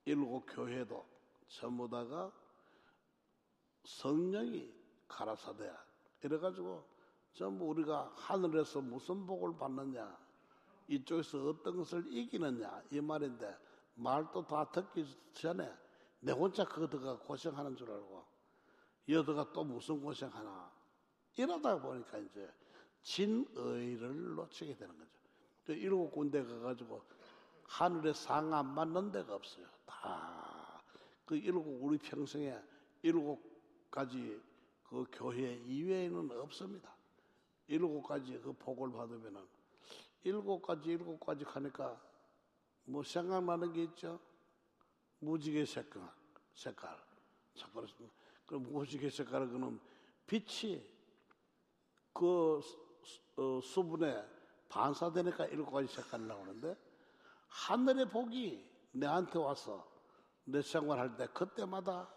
일곱 0.05 0.45
교회도 0.47 1.05
전부 1.47 1.87
다가 1.89 2.31
성령이 3.83 4.73
가라사대야. 5.07 5.85
이래가지고 6.23 6.83
전부 7.33 7.65
우리가 7.69 8.11
하늘에서 8.15 8.81
무슨 8.81 9.25
복을 9.25 9.57
받느냐 9.57 10.19
이쪽에서 10.87 11.49
어떤 11.49 11.77
것을 11.77 12.05
이기느냐 12.11 12.83
이 12.91 12.99
말인데 12.99 13.57
말도 13.95 14.45
다 14.45 14.69
듣기 14.71 15.05
전에 15.33 15.73
내 16.19 16.31
혼자 16.31 16.65
그거가 16.65 17.17
고생하는 17.19 17.75
줄 17.75 17.89
알고 17.91 18.30
여드가 19.07 19.51
또 19.53 19.63
무슨 19.63 20.01
고생하나 20.01 20.71
이러다 21.37 21.79
보니까 21.81 22.17
이제 22.17 22.51
진의를 23.01 24.35
놓치게 24.35 24.75
되는 24.75 24.97
거죠. 24.97 25.11
그 25.65 25.73
일곱 25.73 26.11
군데 26.11 26.43
가가지고 26.43 27.01
하늘에 27.63 28.13
상 28.13 28.53
안 28.53 28.73
맞는 28.73 29.11
데가 29.11 29.35
없어요. 29.35 29.65
다 29.85 30.61
그 31.31 31.37
일곱 31.37 31.65
우리 31.81 31.97
평생에 31.97 32.59
일곱 33.03 33.41
가지 33.89 34.37
그 34.83 35.05
교회 35.13 35.55
이외에는 35.65 36.29
없습니다. 36.41 36.93
일곱 37.67 38.01
가지 38.01 38.37
그 38.39 38.51
복을 38.51 38.91
받으면은 38.91 39.47
일곱 40.23 40.61
가지 40.61 40.89
일곱 40.89 41.17
가지 41.21 41.45
하니까 41.45 41.97
뭐 42.83 43.01
생각나는 43.01 43.71
게 43.71 43.83
있죠. 43.83 44.19
무지개 45.19 45.63
색깔, 45.65 46.11
색깔. 46.53 47.01
색깔. 47.55 47.85
그 47.97 48.09
무지개 48.59 49.09
색깔은 49.09 49.51
그는 49.51 49.79
빛이 50.27 50.83
그 52.13 52.61
어, 53.37 53.59
수분에 53.61 54.23
반사되니까 54.69 55.45
일곱 55.47 55.71
가지 55.71 55.87
색깔이 55.93 56.23
나오는데 56.23 56.77
하늘의 57.47 58.09
복이 58.09 58.69
내한테 58.93 59.39
와서 59.39 59.89
내 60.45 60.61
생활할 60.61 61.15
때 61.17 61.27
그때마다 61.27 62.09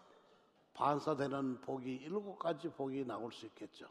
반사되는 0.73 1.61
복이 1.61 1.95
일곱 1.95 2.37
가지 2.37 2.69
복이 2.69 3.05
나올 3.05 3.31
수 3.31 3.45
있겠죠. 3.47 3.87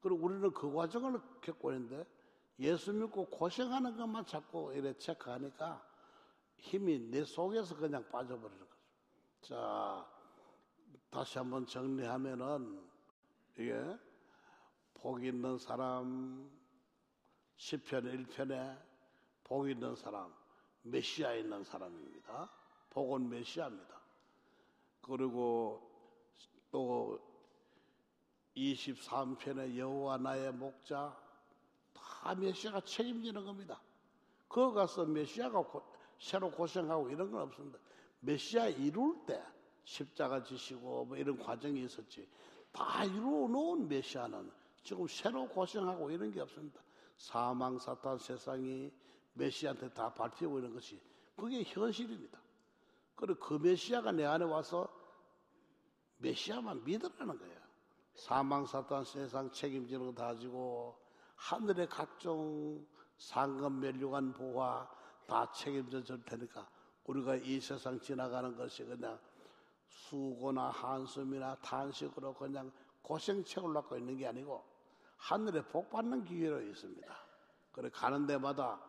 그리고 0.00 0.26
우리는 0.26 0.52
그 0.52 0.72
과정을 0.72 1.20
겪고 1.40 1.72
있는데 1.72 2.06
예수 2.60 2.92
믿고 2.92 3.26
고생하는 3.26 3.96
것만 3.96 4.26
자꾸 4.26 4.72
이래 4.74 4.96
체크하니까 4.96 5.84
힘이 6.56 6.98
내 6.98 7.24
속에서 7.24 7.76
그냥 7.76 8.06
빠져버리는 8.10 8.58
거죠. 8.58 8.76
자, 9.40 10.06
다시 11.10 11.38
한번 11.38 11.66
정리하면은 11.66 12.86
이게 13.56 13.98
복 14.94 15.24
있는 15.24 15.58
사람 15.58 16.50
10편 17.56 18.26
1편에 18.26 18.78
복 19.44 19.68
있는 19.68 19.96
사람 19.96 20.32
메시아 20.82 21.34
있는 21.34 21.64
사람입니다. 21.64 22.50
복은 22.90 23.28
메시아입니다. 23.28 24.00
그리고 25.02 25.90
또 26.70 27.18
23편의 28.56 29.76
여호와 29.76 30.18
나의 30.18 30.52
목자 30.52 31.16
다 31.94 32.34
메시아가 32.34 32.80
책임지는 32.80 33.44
겁니다. 33.44 33.80
그거 34.48 34.72
가서 34.72 35.04
메시아가 35.04 35.62
고, 35.62 35.82
새로 36.18 36.50
고생하고 36.50 37.10
이런 37.10 37.30
건 37.30 37.42
없습니다. 37.42 37.78
메시아 38.20 38.68
이룰 38.68 39.24
때 39.26 39.42
십자가 39.88 40.42
지시고 40.42 41.06
뭐 41.06 41.16
이런 41.16 41.38
과정이 41.38 41.82
있었지 41.84 42.28
다 42.70 43.04
이루어 43.04 43.48
놓은 43.48 43.88
메시아는 43.88 44.52
지금 44.82 45.06
새로 45.08 45.48
고생하고 45.48 46.10
이런 46.10 46.30
게 46.30 46.40
없습니다. 46.42 46.78
사망, 47.16 47.78
사탄, 47.78 48.18
세상이 48.18 48.92
메시아한테 49.32 49.90
다 49.94 50.12
밟히고 50.12 50.58
있는 50.58 50.74
것이 50.74 51.00
그게 51.34 51.62
현실입니다. 51.62 52.38
그리고 53.16 53.40
그 53.40 53.54
메시아가 53.54 54.12
내 54.12 54.24
안에 54.24 54.44
와서 54.44 54.86
메시아만 56.18 56.84
믿으라는 56.84 57.38
거예요. 57.38 57.60
사망, 58.14 58.66
사탄, 58.66 59.04
세상 59.04 59.50
책임지는 59.50 60.06
거 60.06 60.12
다 60.12 60.34
지고 60.34 60.98
하늘의 61.36 61.88
각종 61.88 62.86
상급 63.16 63.72
멸류관 63.72 64.34
보화 64.34 64.88
다 65.26 65.50
책임져 65.52 66.02
줄 66.02 66.22
테니까 66.24 66.68
우리가 67.04 67.36
이 67.36 67.58
세상 67.58 67.98
지나가는 67.98 68.54
것이 68.54 68.84
그냥 68.84 69.18
수고나 69.88 70.70
한숨이나 70.70 71.56
탄식으로 71.56 72.34
그냥 72.34 72.70
고생 73.02 73.42
채우려고 73.44 73.96
있는 73.96 74.16
게 74.16 74.26
아니고 74.26 74.64
하늘에 75.16 75.62
복 75.66 75.90
받는 75.90 76.24
기회로 76.24 76.62
있습니다. 76.62 77.16
그래 77.72 77.90
가는 77.90 78.26
데마다 78.26 78.80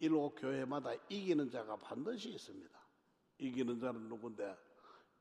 일곱 0.00 0.34
교회마다 0.34 0.92
이기는 1.08 1.50
자가 1.50 1.76
반드시 1.76 2.30
있습니다. 2.30 2.78
이기는 3.38 3.80
자는 3.80 4.08
누군데? 4.08 4.56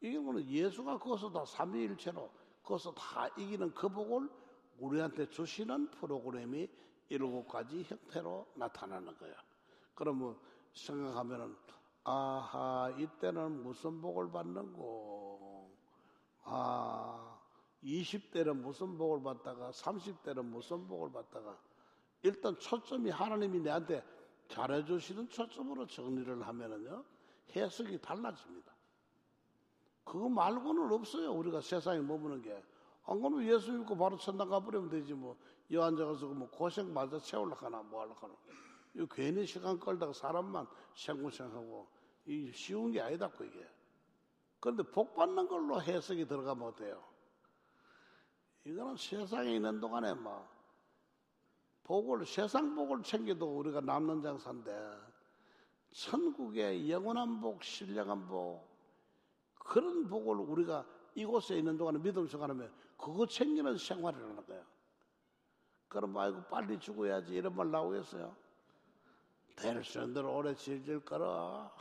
이기는 0.02 0.26
거는 0.26 0.46
예수가 0.46 1.00
거기서 1.00 1.32
다 1.32 1.46
삼위일체로 1.46 2.30
거기서 2.62 2.94
다 2.94 3.28
이기는 3.38 3.74
그 3.74 3.88
복을 3.90 4.30
우리한테 4.80 5.30
주시는 5.30 5.92
프로그램이 5.92 6.70
일곱 7.10 7.48
가지 7.48 7.84
형태로 7.84 8.54
나타나는 8.56 9.16
거예요. 9.18 9.36
그러면 9.96 10.38
생각하면은 10.74 11.56
아하 12.04 12.94
이때는 12.98 13.64
무슨 13.64 14.02
복을 14.02 14.32
받는고 14.32 15.72
아 16.44 17.40
20대는 17.84 18.58
무슨 18.58 18.98
복을 18.98 19.24
받다가 19.24 19.72
30대는 19.72 20.44
무슨 20.44 20.88
복을 20.88 21.12
받다가 21.12 21.58
일단 22.22 22.58
초점이 22.58 23.10
하나님이 23.10 23.60
내한테 23.60 24.04
잘해주시는 24.48 25.30
초점으로 25.30 25.88
정리를 25.88 26.46
하면은요 26.46 27.04
해석이 27.56 28.00
달라집니다. 28.02 28.74
그거 30.04 30.28
말고는 30.30 30.92
없어요. 30.92 31.32
우리가 31.34 31.62
세상에 31.62 32.00
머무는 32.00 32.42
게. 32.42 32.52
안 33.06 33.20
그러면 33.20 33.44
예수 33.46 33.72
믿고 33.72 33.98
바로 33.98 34.18
천당 34.18 34.50
가버리면 34.50 34.90
되지 34.90 35.14
뭐. 35.14 35.38
여 35.72 35.84
앉아가서 35.84 36.28
뭐 36.28 36.50
고생 36.50 36.94
맞아 36.94 37.20
채우려고 37.20 37.66
하나 37.66 37.82
뭐 37.82 38.02
하려고 38.02 38.28
하나. 38.28 38.36
이거 38.94 39.06
괜히 39.08 39.46
시간 39.46 39.80
끌다가 39.80 40.14
사람만 40.14 40.68
생고생하고 40.94 41.88
이 42.26 42.52
쉬운 42.54 42.92
게 42.92 43.02
아니다 43.02 43.30
그 43.30 43.46
이게. 43.46 43.68
그런데 44.60 44.84
복 44.84 45.16
받는 45.16 45.48
걸로 45.48 45.82
해석이 45.82 46.26
들어가면 46.28 46.70
어때요? 46.70 47.04
이거는 48.66 48.96
세상에 48.96 49.56
있는 49.56 49.80
동안에 49.80 50.14
뭐 50.14 50.48
복을 51.84 52.26
세상 52.26 52.74
복을 52.76 53.04
챙겨도 53.04 53.58
우리가 53.58 53.82
남는 53.82 54.22
장사인데 54.22 54.72
천국의 55.92 56.90
영원한 56.90 57.42
복, 57.42 57.62
신령한 57.64 58.28
복 58.28 58.66
그런 59.60 60.08
복을 60.08 60.38
우리가 60.38 60.86
이곳에 61.16 61.58
있는 61.58 61.78
동안에 61.78 62.00
믿음 62.00 62.28
생활하면 62.28 62.72
그거 62.98 63.26
챙기는 63.28 63.78
생활이라는 63.78 64.46
거야. 64.46 64.64
그럼 65.90 66.18
아이고 66.18 66.42
빨리 66.44 66.80
죽어야지 66.80 67.34
이런 67.34 67.56
말 67.56 67.70
나오겠어요? 67.70 68.36
대로 69.56 70.36
오래 70.36 70.56
질질 70.56 71.00
끌어. 71.06 71.72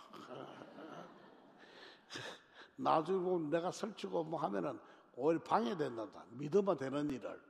나중에 2.76 3.18
보면 3.18 3.50
내가 3.50 3.70
설치고 3.70 4.24
뭐 4.24 4.40
하면은 4.40 4.78
오히려 5.14 5.42
방해된다. 5.42 6.24
믿으면 6.30 6.76
되는 6.76 7.10
일을. 7.10 7.40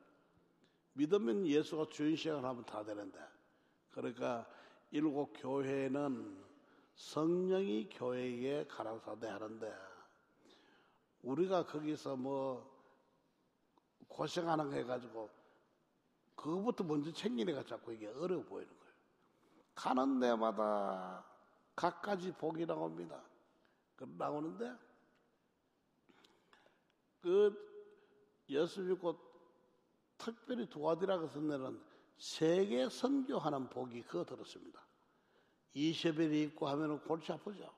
믿으면 0.94 1.46
예수가 1.46 1.86
주인 1.90 2.16
시행을 2.16 2.44
하면 2.44 2.64
다 2.64 2.84
되는데. 2.84 3.18
그러니까 3.90 4.46
일곱 4.90 5.32
교회는 5.34 6.42
성령이 6.94 7.88
교회에 7.90 8.66
가라사대 8.66 9.28
하는데 9.28 9.74
우리가 11.22 11.64
거기서 11.66 12.16
뭐 12.16 12.70
고생하는 14.08 14.70
거 14.70 14.76
해가지고 14.76 15.30
그거부터 16.34 16.84
먼저 16.84 17.12
챙기니까 17.12 17.64
자꾸 17.64 17.92
이게 17.92 18.08
어려워 18.08 18.42
보이는 18.42 18.68
거예요. 18.68 18.81
가는 19.74 20.20
데마다 20.20 21.24
각가지 21.74 22.32
복이 22.32 22.66
나옵니다. 22.66 23.22
그 23.96 24.04
나오는데 24.18 24.72
그 27.20 27.72
예수 28.48 28.82
믿고 28.82 29.18
특별히 30.18 30.68
도와드라고 30.68 31.28
선내는 31.28 31.80
세계 32.18 32.88
선교하는 32.88 33.68
복이 33.68 34.02
그거 34.02 34.24
들었습니다. 34.24 34.80
이세벨이 35.74 36.42
있고 36.42 36.68
하면은 36.68 37.00
골치 37.00 37.32
아프죠. 37.32 37.72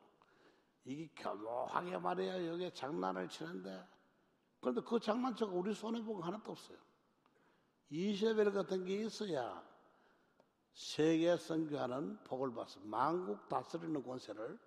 이게 0.85 1.09
교묘하게 1.17 1.97
말이야 1.99 2.47
여기에 2.47 2.73
장난을 2.75 3.29
치는데 3.29 3.87
그런데 4.61 4.81
그 4.83 4.99
장난쳐가 4.99 5.53
우리 5.53 5.75
손에 5.75 6.03
보고 6.03 6.23
하나도 6.23 6.53
없어요. 6.53 6.79
이세벨 7.91 8.53
같은 8.53 8.85
게 8.85 9.05
있어야 9.05 9.63
세계 10.75 11.37
선교하는 11.37 12.19
복을 12.25 12.53
받습니다. 12.53 12.91
만국 12.91 13.49
다스리는 13.49 14.03
권세를 14.03 14.59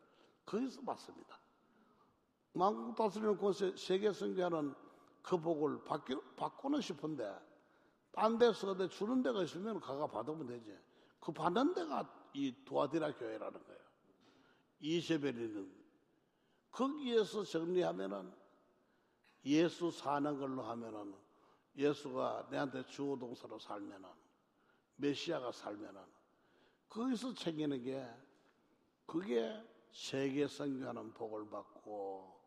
거기서 0.45 0.81
받습니다. 0.81 1.37
만국 2.53 2.95
다스리는 2.95 3.37
권세, 3.37 3.75
세계 3.75 4.11
선교하는 4.11 4.73
그 5.21 5.39
복을 5.39 5.83
받기, 5.83 6.15
받고는 6.37 6.79
싶은데 6.79 7.37
딴 8.13 8.37
데서 8.37 8.75
내 8.75 8.87
주는 8.87 9.21
데가 9.21 9.43
있으면 9.43 9.79
가가 9.79 10.07
받으면 10.07 10.47
되지. 10.47 10.75
그 11.19 11.31
받는 11.31 11.73
데가 11.73 12.09
이 12.33 12.55
도아디라 12.65 13.15
교회라는 13.15 13.63
거예요. 13.63 13.81
이세벨이는 14.79 15.75
거기에서 16.71 17.43
정리하면은 17.43 18.31
예수 19.45 19.91
사는 19.91 20.39
걸로 20.39 20.63
하면은 20.63 21.13
예수가 21.75 22.47
내한테 22.49 22.85
주어동사로 22.85 23.59
살면은 23.59 24.09
메시아가 24.97 25.51
살면은 25.51 26.01
거기서 26.89 27.33
챙기는 27.33 27.81
게 27.83 28.07
그게 29.05 29.63
세계 29.91 30.47
선교하는 30.47 31.13
복을 31.13 31.49
받고 31.49 32.37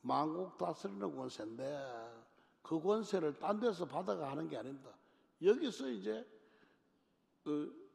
만국 0.00 0.56
다스리는 0.58 1.16
권세인데 1.16 2.26
그 2.62 2.80
권세를 2.80 3.38
딴 3.38 3.58
데서 3.58 3.86
받아가 3.86 4.30
하는 4.30 4.48
게 4.48 4.56
아닙니다. 4.56 4.90
여기서 5.42 5.88
이제 5.88 6.26
그 7.42 7.88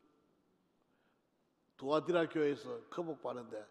도아디라 1.78 2.30
교회에서 2.30 2.82
거복 2.90 3.22
받는데 3.22 3.66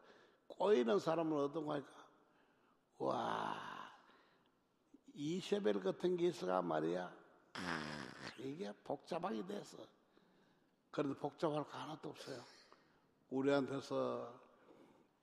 꼬이는 0.47 0.99
사람은 0.99 1.45
어떤 1.45 1.67
거니까 1.67 1.91
와 2.99 3.73
이세벨 5.15 5.81
같은 5.81 6.17
기사가 6.17 6.63
말이야. 6.63 7.15
아, 7.55 8.13
이게 8.39 8.73
복잡하게 8.85 9.45
돼서. 9.47 9.79
그런데 10.93 11.19
복잡할 11.19 11.65
거 11.65 11.79
하나도 11.79 12.11
없어요. 12.11 12.41
우리한테서 13.31 14.41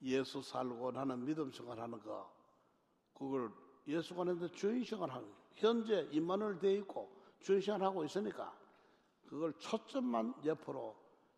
예수 0.02 0.42
살고 0.42 0.90
나는 0.90 1.24
믿음 1.24 1.50
생활하는 1.52 2.02
거, 2.02 2.30
그걸 3.14 3.50
예수가 3.86 4.24
내한테 4.24 4.50
주인 4.52 4.84
생활하는 4.84 5.22
거. 5.22 5.40
현재 5.54 6.08
임만을 6.10 6.58
돼 6.58 6.74
있고 6.74 7.10
주인 7.40 7.60
생활하고 7.60 8.04
있으니까 8.04 8.52
그걸 9.28 9.52
초점만 9.58 10.34
옆으로 10.44 10.96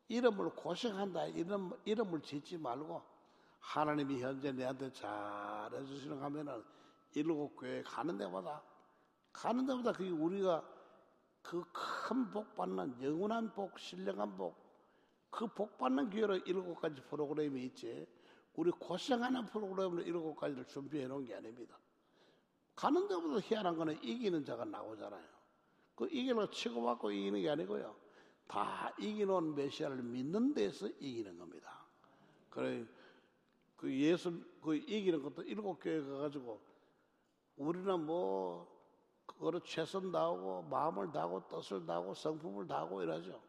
이름을 0.08 0.50
고생한다 0.50 1.26
이름 1.26 1.72
이름을 1.84 2.22
짓지 2.22 2.56
말고 2.56 3.02
하나님이 3.60 4.22
현재 4.22 4.52
내한테 4.52 4.92
잘해 4.92 5.84
주시는 5.84 6.18
거 6.18 6.24
하면은 6.24 6.62
일곱 7.14 7.56
교회 7.56 7.82
가는 7.82 8.16
데마다 8.16 8.62
가는 9.32 9.66
데마다 9.66 9.92
그게 9.92 10.10
우리가 10.10 10.62
그 11.42 11.64
큰 11.72 12.30
복 12.30 12.54
받는 12.56 13.02
영원한 13.02 13.52
복, 13.52 13.78
신령한 13.78 14.36
복, 14.36 14.56
그 15.30 15.46
복 15.46 15.78
받는 15.78 16.10
기회로 16.10 16.36
일곱 16.38 16.76
가지 16.76 17.00
프로그램이 17.02 17.64
있지. 17.64 18.06
우리 18.54 18.70
고생하는 18.70 19.46
프로그램으로 19.46 20.02
일곱 20.02 20.34
가지를 20.36 20.66
준비해 20.66 21.06
놓은 21.06 21.24
게 21.24 21.34
아닙니다. 21.34 21.78
가는 22.76 23.06
데보다 23.08 23.40
희한한 23.40 23.76
거는 23.76 24.02
이기는 24.02 24.44
자가 24.44 24.64
나오잖아요. 24.64 25.26
그 25.94 26.06
이기는 26.06 26.50
치고받고 26.50 27.10
이기는 27.12 27.40
게 27.40 27.50
아니고요. 27.50 27.96
다 28.46 28.94
이기는 28.98 29.54
메시아를 29.54 30.02
믿는 30.02 30.54
데서 30.54 30.88
이기는 30.88 31.38
겁니다. 31.38 31.86
그래, 32.50 32.86
그 33.76 33.92
예수, 33.94 34.42
그 34.62 34.74
이기는 34.76 35.22
것도 35.22 35.42
일곱 35.42 35.78
교회 35.80 36.02
가가지고 36.02 36.60
우리는 37.56 38.06
뭐, 38.06 38.71
그거를 39.34 39.60
최선 39.64 40.12
다하고 40.12 40.62
마음을 40.62 41.10
다하고 41.10 41.46
뜻을 41.48 41.84
다하고 41.86 42.14
성품을 42.14 42.66
다하고 42.66 43.02
이러죠. 43.02 43.40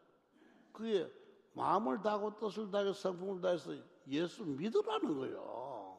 그게 0.72 1.10
마음을 1.52 2.02
다하고 2.02 2.36
뜻을 2.38 2.70
다하고 2.70 2.92
성품을 2.92 3.40
다해서 3.40 3.72
예수 4.08 4.44
믿으라는 4.44 5.16
거예요. 5.16 5.98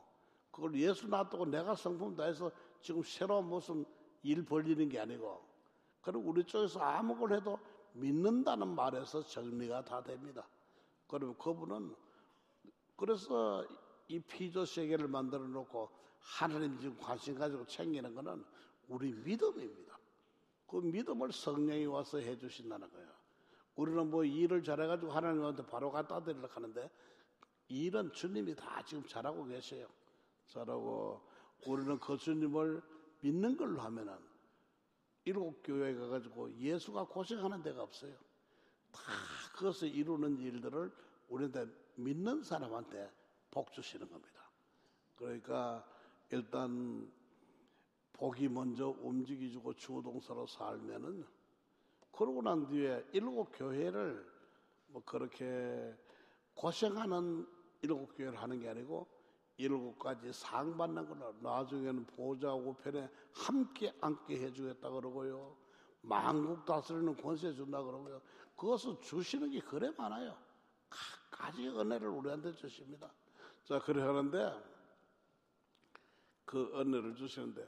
그걸 0.51 0.75
예수 0.75 1.07
놔두고 1.07 1.45
내가 1.45 1.75
성품 1.75 2.15
다해서 2.15 2.51
지금 2.81 3.03
새로운 3.03 3.47
무슨 3.47 3.86
일 4.23 4.45
벌리는 4.45 4.88
게 4.88 4.99
아니고 4.99 5.43
그리고 6.01 6.29
우리 6.29 6.43
쪽에서 6.43 6.79
아무 6.79 7.17
걸 7.17 7.33
해도 7.33 7.59
믿는다는 7.93 8.67
말에서 8.75 9.21
정리가 9.21 9.83
다 9.83 10.03
됩니다. 10.03 10.47
그러면 11.07 11.38
그분은 11.38 11.95
그래서 12.95 13.65
이 14.07 14.19
피조 14.19 14.65
세계를 14.65 15.07
만들어 15.07 15.43
놓고 15.43 15.89
하나님 16.19 16.79
지금 16.79 16.97
관심 16.97 17.38
가지고 17.38 17.65
챙기는 17.65 18.13
거는 18.13 18.43
우리 18.88 19.13
믿음입니다. 19.13 19.97
그 20.67 20.77
믿음을 20.77 21.31
성령이 21.31 21.86
와서 21.86 22.17
해주신다는 22.17 22.89
거예요. 22.91 23.09
우리는 23.75 24.09
뭐 24.09 24.23
일을 24.23 24.63
잘해가지고 24.63 25.11
하나님한테 25.11 25.65
바로 25.65 25.91
갖다 25.91 26.23
드리려고 26.23 26.53
하는데 26.53 26.89
일은 27.67 28.11
주님이 28.11 28.55
다 28.55 28.83
지금 28.83 29.05
잘하고 29.05 29.45
계세요. 29.45 29.88
잘하고 30.47 31.21
우리는 31.65 31.99
그 31.99 32.17
주님을 32.17 32.81
믿는 33.21 33.57
걸로 33.57 33.81
하면은 33.81 34.17
일곱 35.25 35.61
교회 35.63 35.93
가가지고 35.95 36.53
예수가 36.53 37.05
고생하는 37.05 37.63
데가 37.63 37.81
없어요. 37.81 38.15
다 38.91 39.01
그것을 39.55 39.89
이루는 39.89 40.39
일들을 40.39 40.91
우리한테 41.29 41.65
믿는 41.95 42.43
사람한테 42.43 43.11
복 43.49 43.71
주시는 43.73 44.07
겁니다. 44.09 44.51
그러니까 45.15 45.86
일단 46.29 47.11
복이 48.16 48.47
먼저 48.47 48.95
움직이주고 49.01 49.74
주동사로 49.74 50.47
살면은 50.47 51.26
그러고 52.11 52.41
난 52.41 52.66
뒤에 52.68 53.05
일곱 53.11 53.51
교회를 53.51 54.26
뭐 54.88 55.03
그렇게 55.05 55.93
고생하는 56.53 57.45
일곱 57.82 58.16
교회를 58.16 58.41
하는 58.41 58.59
게 58.59 58.70
아니고 58.70 59.07
일곱 59.57 59.99
가지 59.99 60.32
상 60.32 60.78
받는 60.78 61.07
걸로 61.07 61.34
나중에는 61.41 62.05
보좌 62.05 62.53
우편에 62.53 63.09
함께 63.34 63.93
앉게 63.99 64.39
해주겠다 64.39 64.89
그러고요. 64.89 65.55
만국 66.01 66.66
다스리는 66.66 67.16
권세 67.18 67.53
준다 67.53 67.84
그러고요. 67.84 68.22
그것을 68.55 68.99
주시는 69.01 69.51
게 69.51 69.59
그래 69.59 69.91
많아요. 69.97 70.38
가지 71.30 71.68
은혜를 71.68 72.07
우리한테 72.07 72.53
주십니다. 72.53 73.11
자, 73.66 73.80
그래 73.80 74.01
하는데 74.01 74.63
그 76.45 76.72
은혜를 76.80 77.16
주시는데 77.16 77.68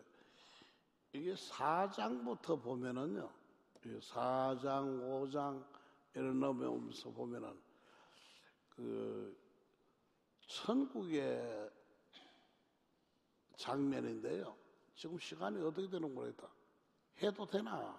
이게 1.14 1.36
사장부터 1.36 2.58
보면은요. 2.58 3.30
4장, 3.84 5.02
5장 5.02 5.66
이런 6.14 6.40
넘으면서 6.40 7.10
보면은 7.10 7.58
그 8.70 9.38
천국의 10.48 11.72
장면인데요. 13.56 14.56
지금 14.96 15.18
시간이 15.18 15.62
어떻게 15.64 15.90
되는 15.90 16.14
거겠다. 16.14 16.48
해도 17.22 17.46
되나? 17.46 17.98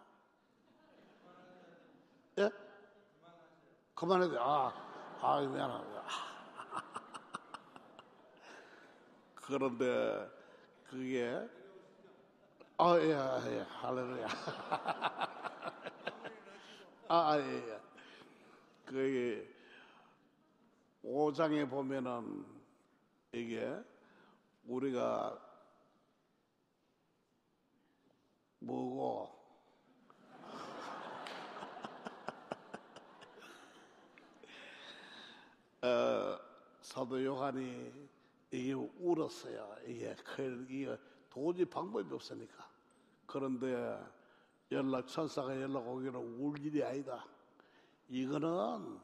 예? 2.38 2.50
그만해도 3.94 4.32
돼. 4.32 4.38
아, 4.40 4.72
아, 5.20 5.40
미안합니다. 5.40 6.04
그런데 9.34 10.30
그게 10.84 11.48
아, 12.80 12.96
예, 13.00 13.10
예, 13.10 13.66
할렐루야. 13.80 14.28
아, 17.08 17.36
예, 17.40 17.42
예. 17.42 17.80
그게 18.86 19.52
5장에 21.02 21.68
보면은 21.68 22.46
이게 23.32 23.68
우리가 24.64 25.36
뭐고 28.60 29.28
어, 35.82 36.38
사도 36.80 37.24
요한이 37.24 37.92
이게 38.52 38.72
울었어요. 38.72 39.78
이게 39.84 40.14
이게 40.68 40.96
도저히 41.28 41.64
방법이 41.64 42.14
없으니까. 42.14 42.67
그런데 43.28 44.00
연락 44.72 45.06
천사가 45.06 45.60
연락 45.60 45.86
오기로 45.86 46.18
울 46.18 46.58
일이 46.64 46.82
아니다. 46.82 47.24
이거는 48.08 48.98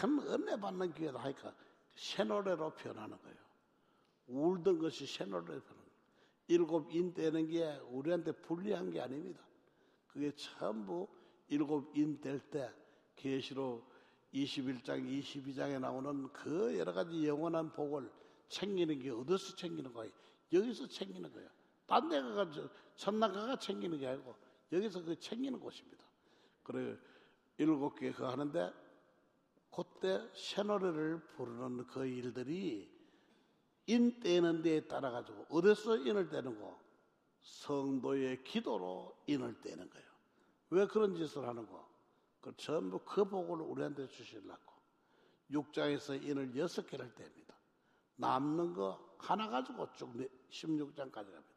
큰 0.00 0.18
은혜 0.28 0.60
받는 0.60 0.92
기회다 0.92 1.18
하니까 1.18 1.54
새 1.94 2.22
노래로 2.22 2.70
표현하는 2.74 3.16
거예요. 3.22 3.36
울던 4.26 4.78
것이 4.78 5.06
새 5.06 5.24
노래로 5.24 5.44
표현하는 5.46 5.68
거예요. 5.68 5.94
일곱 6.48 6.94
인 6.94 7.14
떼는 7.14 7.48
게 7.48 7.64
우리한테 7.90 8.32
불리한 8.32 8.90
게 8.90 9.00
아닙니다. 9.00 9.40
그게 10.08 10.30
전부 10.36 11.08
일곱 11.48 11.96
인뗄때 11.96 12.70
계시록 13.16 13.90
21장, 14.34 15.02
22장에 15.08 15.80
나오는 15.80 16.30
그 16.32 16.76
여러 16.78 16.92
가지 16.92 17.26
영원한 17.26 17.72
복을 17.72 18.10
챙기는 18.48 18.98
게 18.98 19.10
어디서 19.10 19.56
챙기는 19.56 19.92
거예요? 19.94 20.12
여기서 20.52 20.88
챙기는 20.88 21.32
거예요. 21.32 21.48
딴 21.86 22.08
데 22.08 22.20
가 22.20 22.34
가지고 22.34 22.68
천나가가 22.96 23.58
챙기는 23.58 23.98
게 23.98 24.06
아니고 24.06 24.34
여기서 24.72 25.02
그 25.02 25.18
챙기는 25.18 25.58
곳입니다. 25.58 26.04
그래 26.62 26.96
일곱 27.58 27.94
개 27.94 28.12
그 28.12 28.24
하는데 28.24 28.72
그때 29.70 30.20
새 30.34 30.62
노래를 30.62 31.20
부르는 31.36 31.86
그 31.86 32.06
일들이 32.06 32.92
인 33.86 34.20
떼는 34.20 34.62
데에 34.62 34.86
따라 34.86 35.10
가지고 35.10 35.46
어디서 35.50 35.98
인을 35.98 36.28
떼는 36.28 36.58
거? 36.58 36.80
성도의 37.40 38.42
기도로 38.44 39.14
인을 39.26 39.60
떼는 39.60 39.90
거예요. 39.90 40.06
왜 40.70 40.86
그런 40.86 41.14
짓을 41.14 41.46
하는 41.46 41.66
거? 41.66 41.86
그 42.40 42.56
전부 42.56 42.98
그 43.00 43.24
복을 43.24 43.60
우리한테 43.60 44.08
주시려고 44.08 44.72
6장에서 45.50 46.22
인을 46.22 46.56
여섯 46.56 46.86
개를 46.86 47.12
뗍니다. 47.14 47.54
남는 48.16 48.72
거 48.74 49.16
하나 49.18 49.48
가지고 49.48 49.92
쭉 49.92 50.12
16장까지 50.50 51.12
갑니다. 51.12 51.53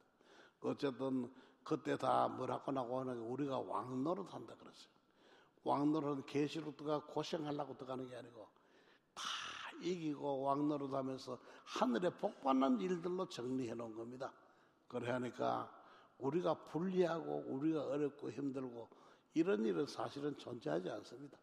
어쨌든 0.62 1.32
그때 1.64 1.98
다 1.98 2.28
뭐라고 2.28 2.72
나고 2.72 3.00
하는 3.00 3.16
게 3.16 3.20
우리가 3.20 3.60
왕 3.60 4.04
노릇 4.04 4.34
한다 4.34 4.56
그랬어요. 4.56 4.90
왕 5.64 5.92
노릇은 5.92 6.26
계시로 6.26 6.76
들어가 6.76 7.06
고생하려고 7.06 7.76
들어가는 7.76 8.08
게 8.08 8.16
아니고 8.16 8.48
다 9.14 9.24
이기고 9.82 10.44
왕 10.44 10.68
노릇 10.68 10.94
하면서 10.94 11.38
하늘에 11.66 12.10
복 12.10 12.42
받는 12.42 12.80
일들로 12.80 13.28
정리해 13.28 13.74
놓은 13.74 13.96
겁니다. 13.96 14.32
그래 14.88 15.12
하니까 15.12 15.70
우리가 16.20 16.54
불리하고 16.66 17.44
우리가 17.48 17.86
어렵고 17.88 18.32
힘들고 18.32 18.90
이런 19.34 19.66
일은 19.66 19.86
사실은 19.86 20.38
존재하지 20.38 20.90
않습니다. 20.90 21.38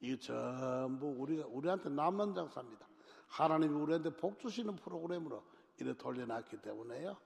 이 0.00 0.18
전부 0.18 1.06
우리가 1.06 1.46
우리한테 1.46 1.90
남는 1.90 2.34
장사입니다. 2.34 2.86
하나님이 3.28 3.74
우리한테 3.74 4.16
복 4.16 4.38
주시는 4.40 4.76
프로그램으로 4.76 5.44
이래 5.78 5.94
돌려놨기 5.94 6.62
때문에요. 6.62 7.16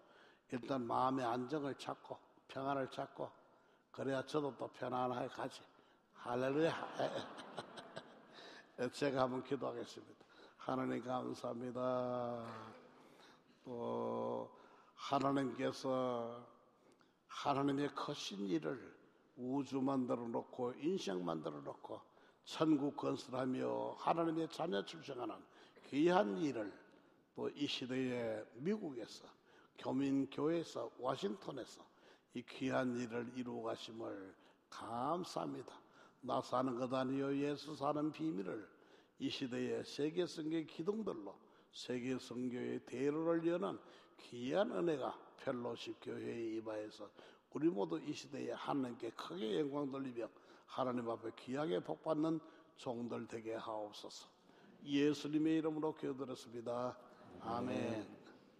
일단 0.53 0.87
마음의 0.87 1.25
안정을 1.25 1.75
찾고 1.77 2.19
평안을 2.49 2.91
찾고 2.91 3.31
그래야 3.93 4.25
저도 4.25 4.57
또 4.57 4.69
편안하게 4.69 5.29
가지. 5.29 5.61
할렐루야. 6.15 6.73
제가 8.93 9.23
한번 9.23 9.43
기도하겠습니다. 9.45 10.25
하나님 10.57 11.03
감사합니다. 11.05 12.47
또 13.65 14.51
하나님께서 14.95 16.47
하나님의 17.27 17.95
크신 17.95 18.47
일을 18.47 18.97
우주 19.37 19.81
만들어 19.81 20.23
놓고 20.29 20.75
인생 20.79 21.25
만들어 21.25 21.61
놓고 21.61 22.01
천국 22.45 22.97
건설하며 22.97 23.97
하나님의 23.99 24.49
자녀 24.51 24.85
출생하는 24.85 25.37
귀한 25.89 26.37
일을 26.39 26.73
또 27.35 27.49
이 27.55 27.67
시대에 27.67 28.45
미국에서 28.57 29.25
교민교회에서 29.81 30.91
워싱턴에서 30.99 31.85
이 32.35 32.43
귀한 32.43 32.97
일을 32.97 33.33
이루어 33.37 33.63
가심을 33.63 34.35
감사합니다. 34.69 35.73
나 36.21 36.41
사는 36.41 36.79
것 36.79 36.93
아니요 36.93 37.35
예수 37.37 37.75
사는 37.75 38.13
비밀을 38.13 38.69
이 39.19 39.29
시대에 39.29 39.83
세계 39.83 40.27
성교 40.27 40.67
기둥들로 40.67 41.35
세계 41.73 42.19
성교의 42.19 42.81
대로를 42.87 43.47
여는 43.47 43.79
귀한 44.19 44.71
은혜가 44.71 45.19
펠로십 45.39 45.97
교회에 46.03 46.57
임하여서 46.57 47.11
우리 47.53 47.69
모두 47.69 47.99
이 47.99 48.13
시대에 48.13 48.53
하나님께 48.53 49.11
크게 49.11 49.61
영광 49.61 49.91
돌리며 49.91 50.29
하나님 50.67 51.09
앞에 51.11 51.31
귀하게 51.37 51.81
복받는 51.81 52.39
종들 52.77 53.27
되게 53.27 53.55
하옵소서. 53.55 54.29
예수님의 54.85 55.59
이름으로 55.59 55.95
기도드렸습니다. 55.95 56.97
아멘. 57.41 58.20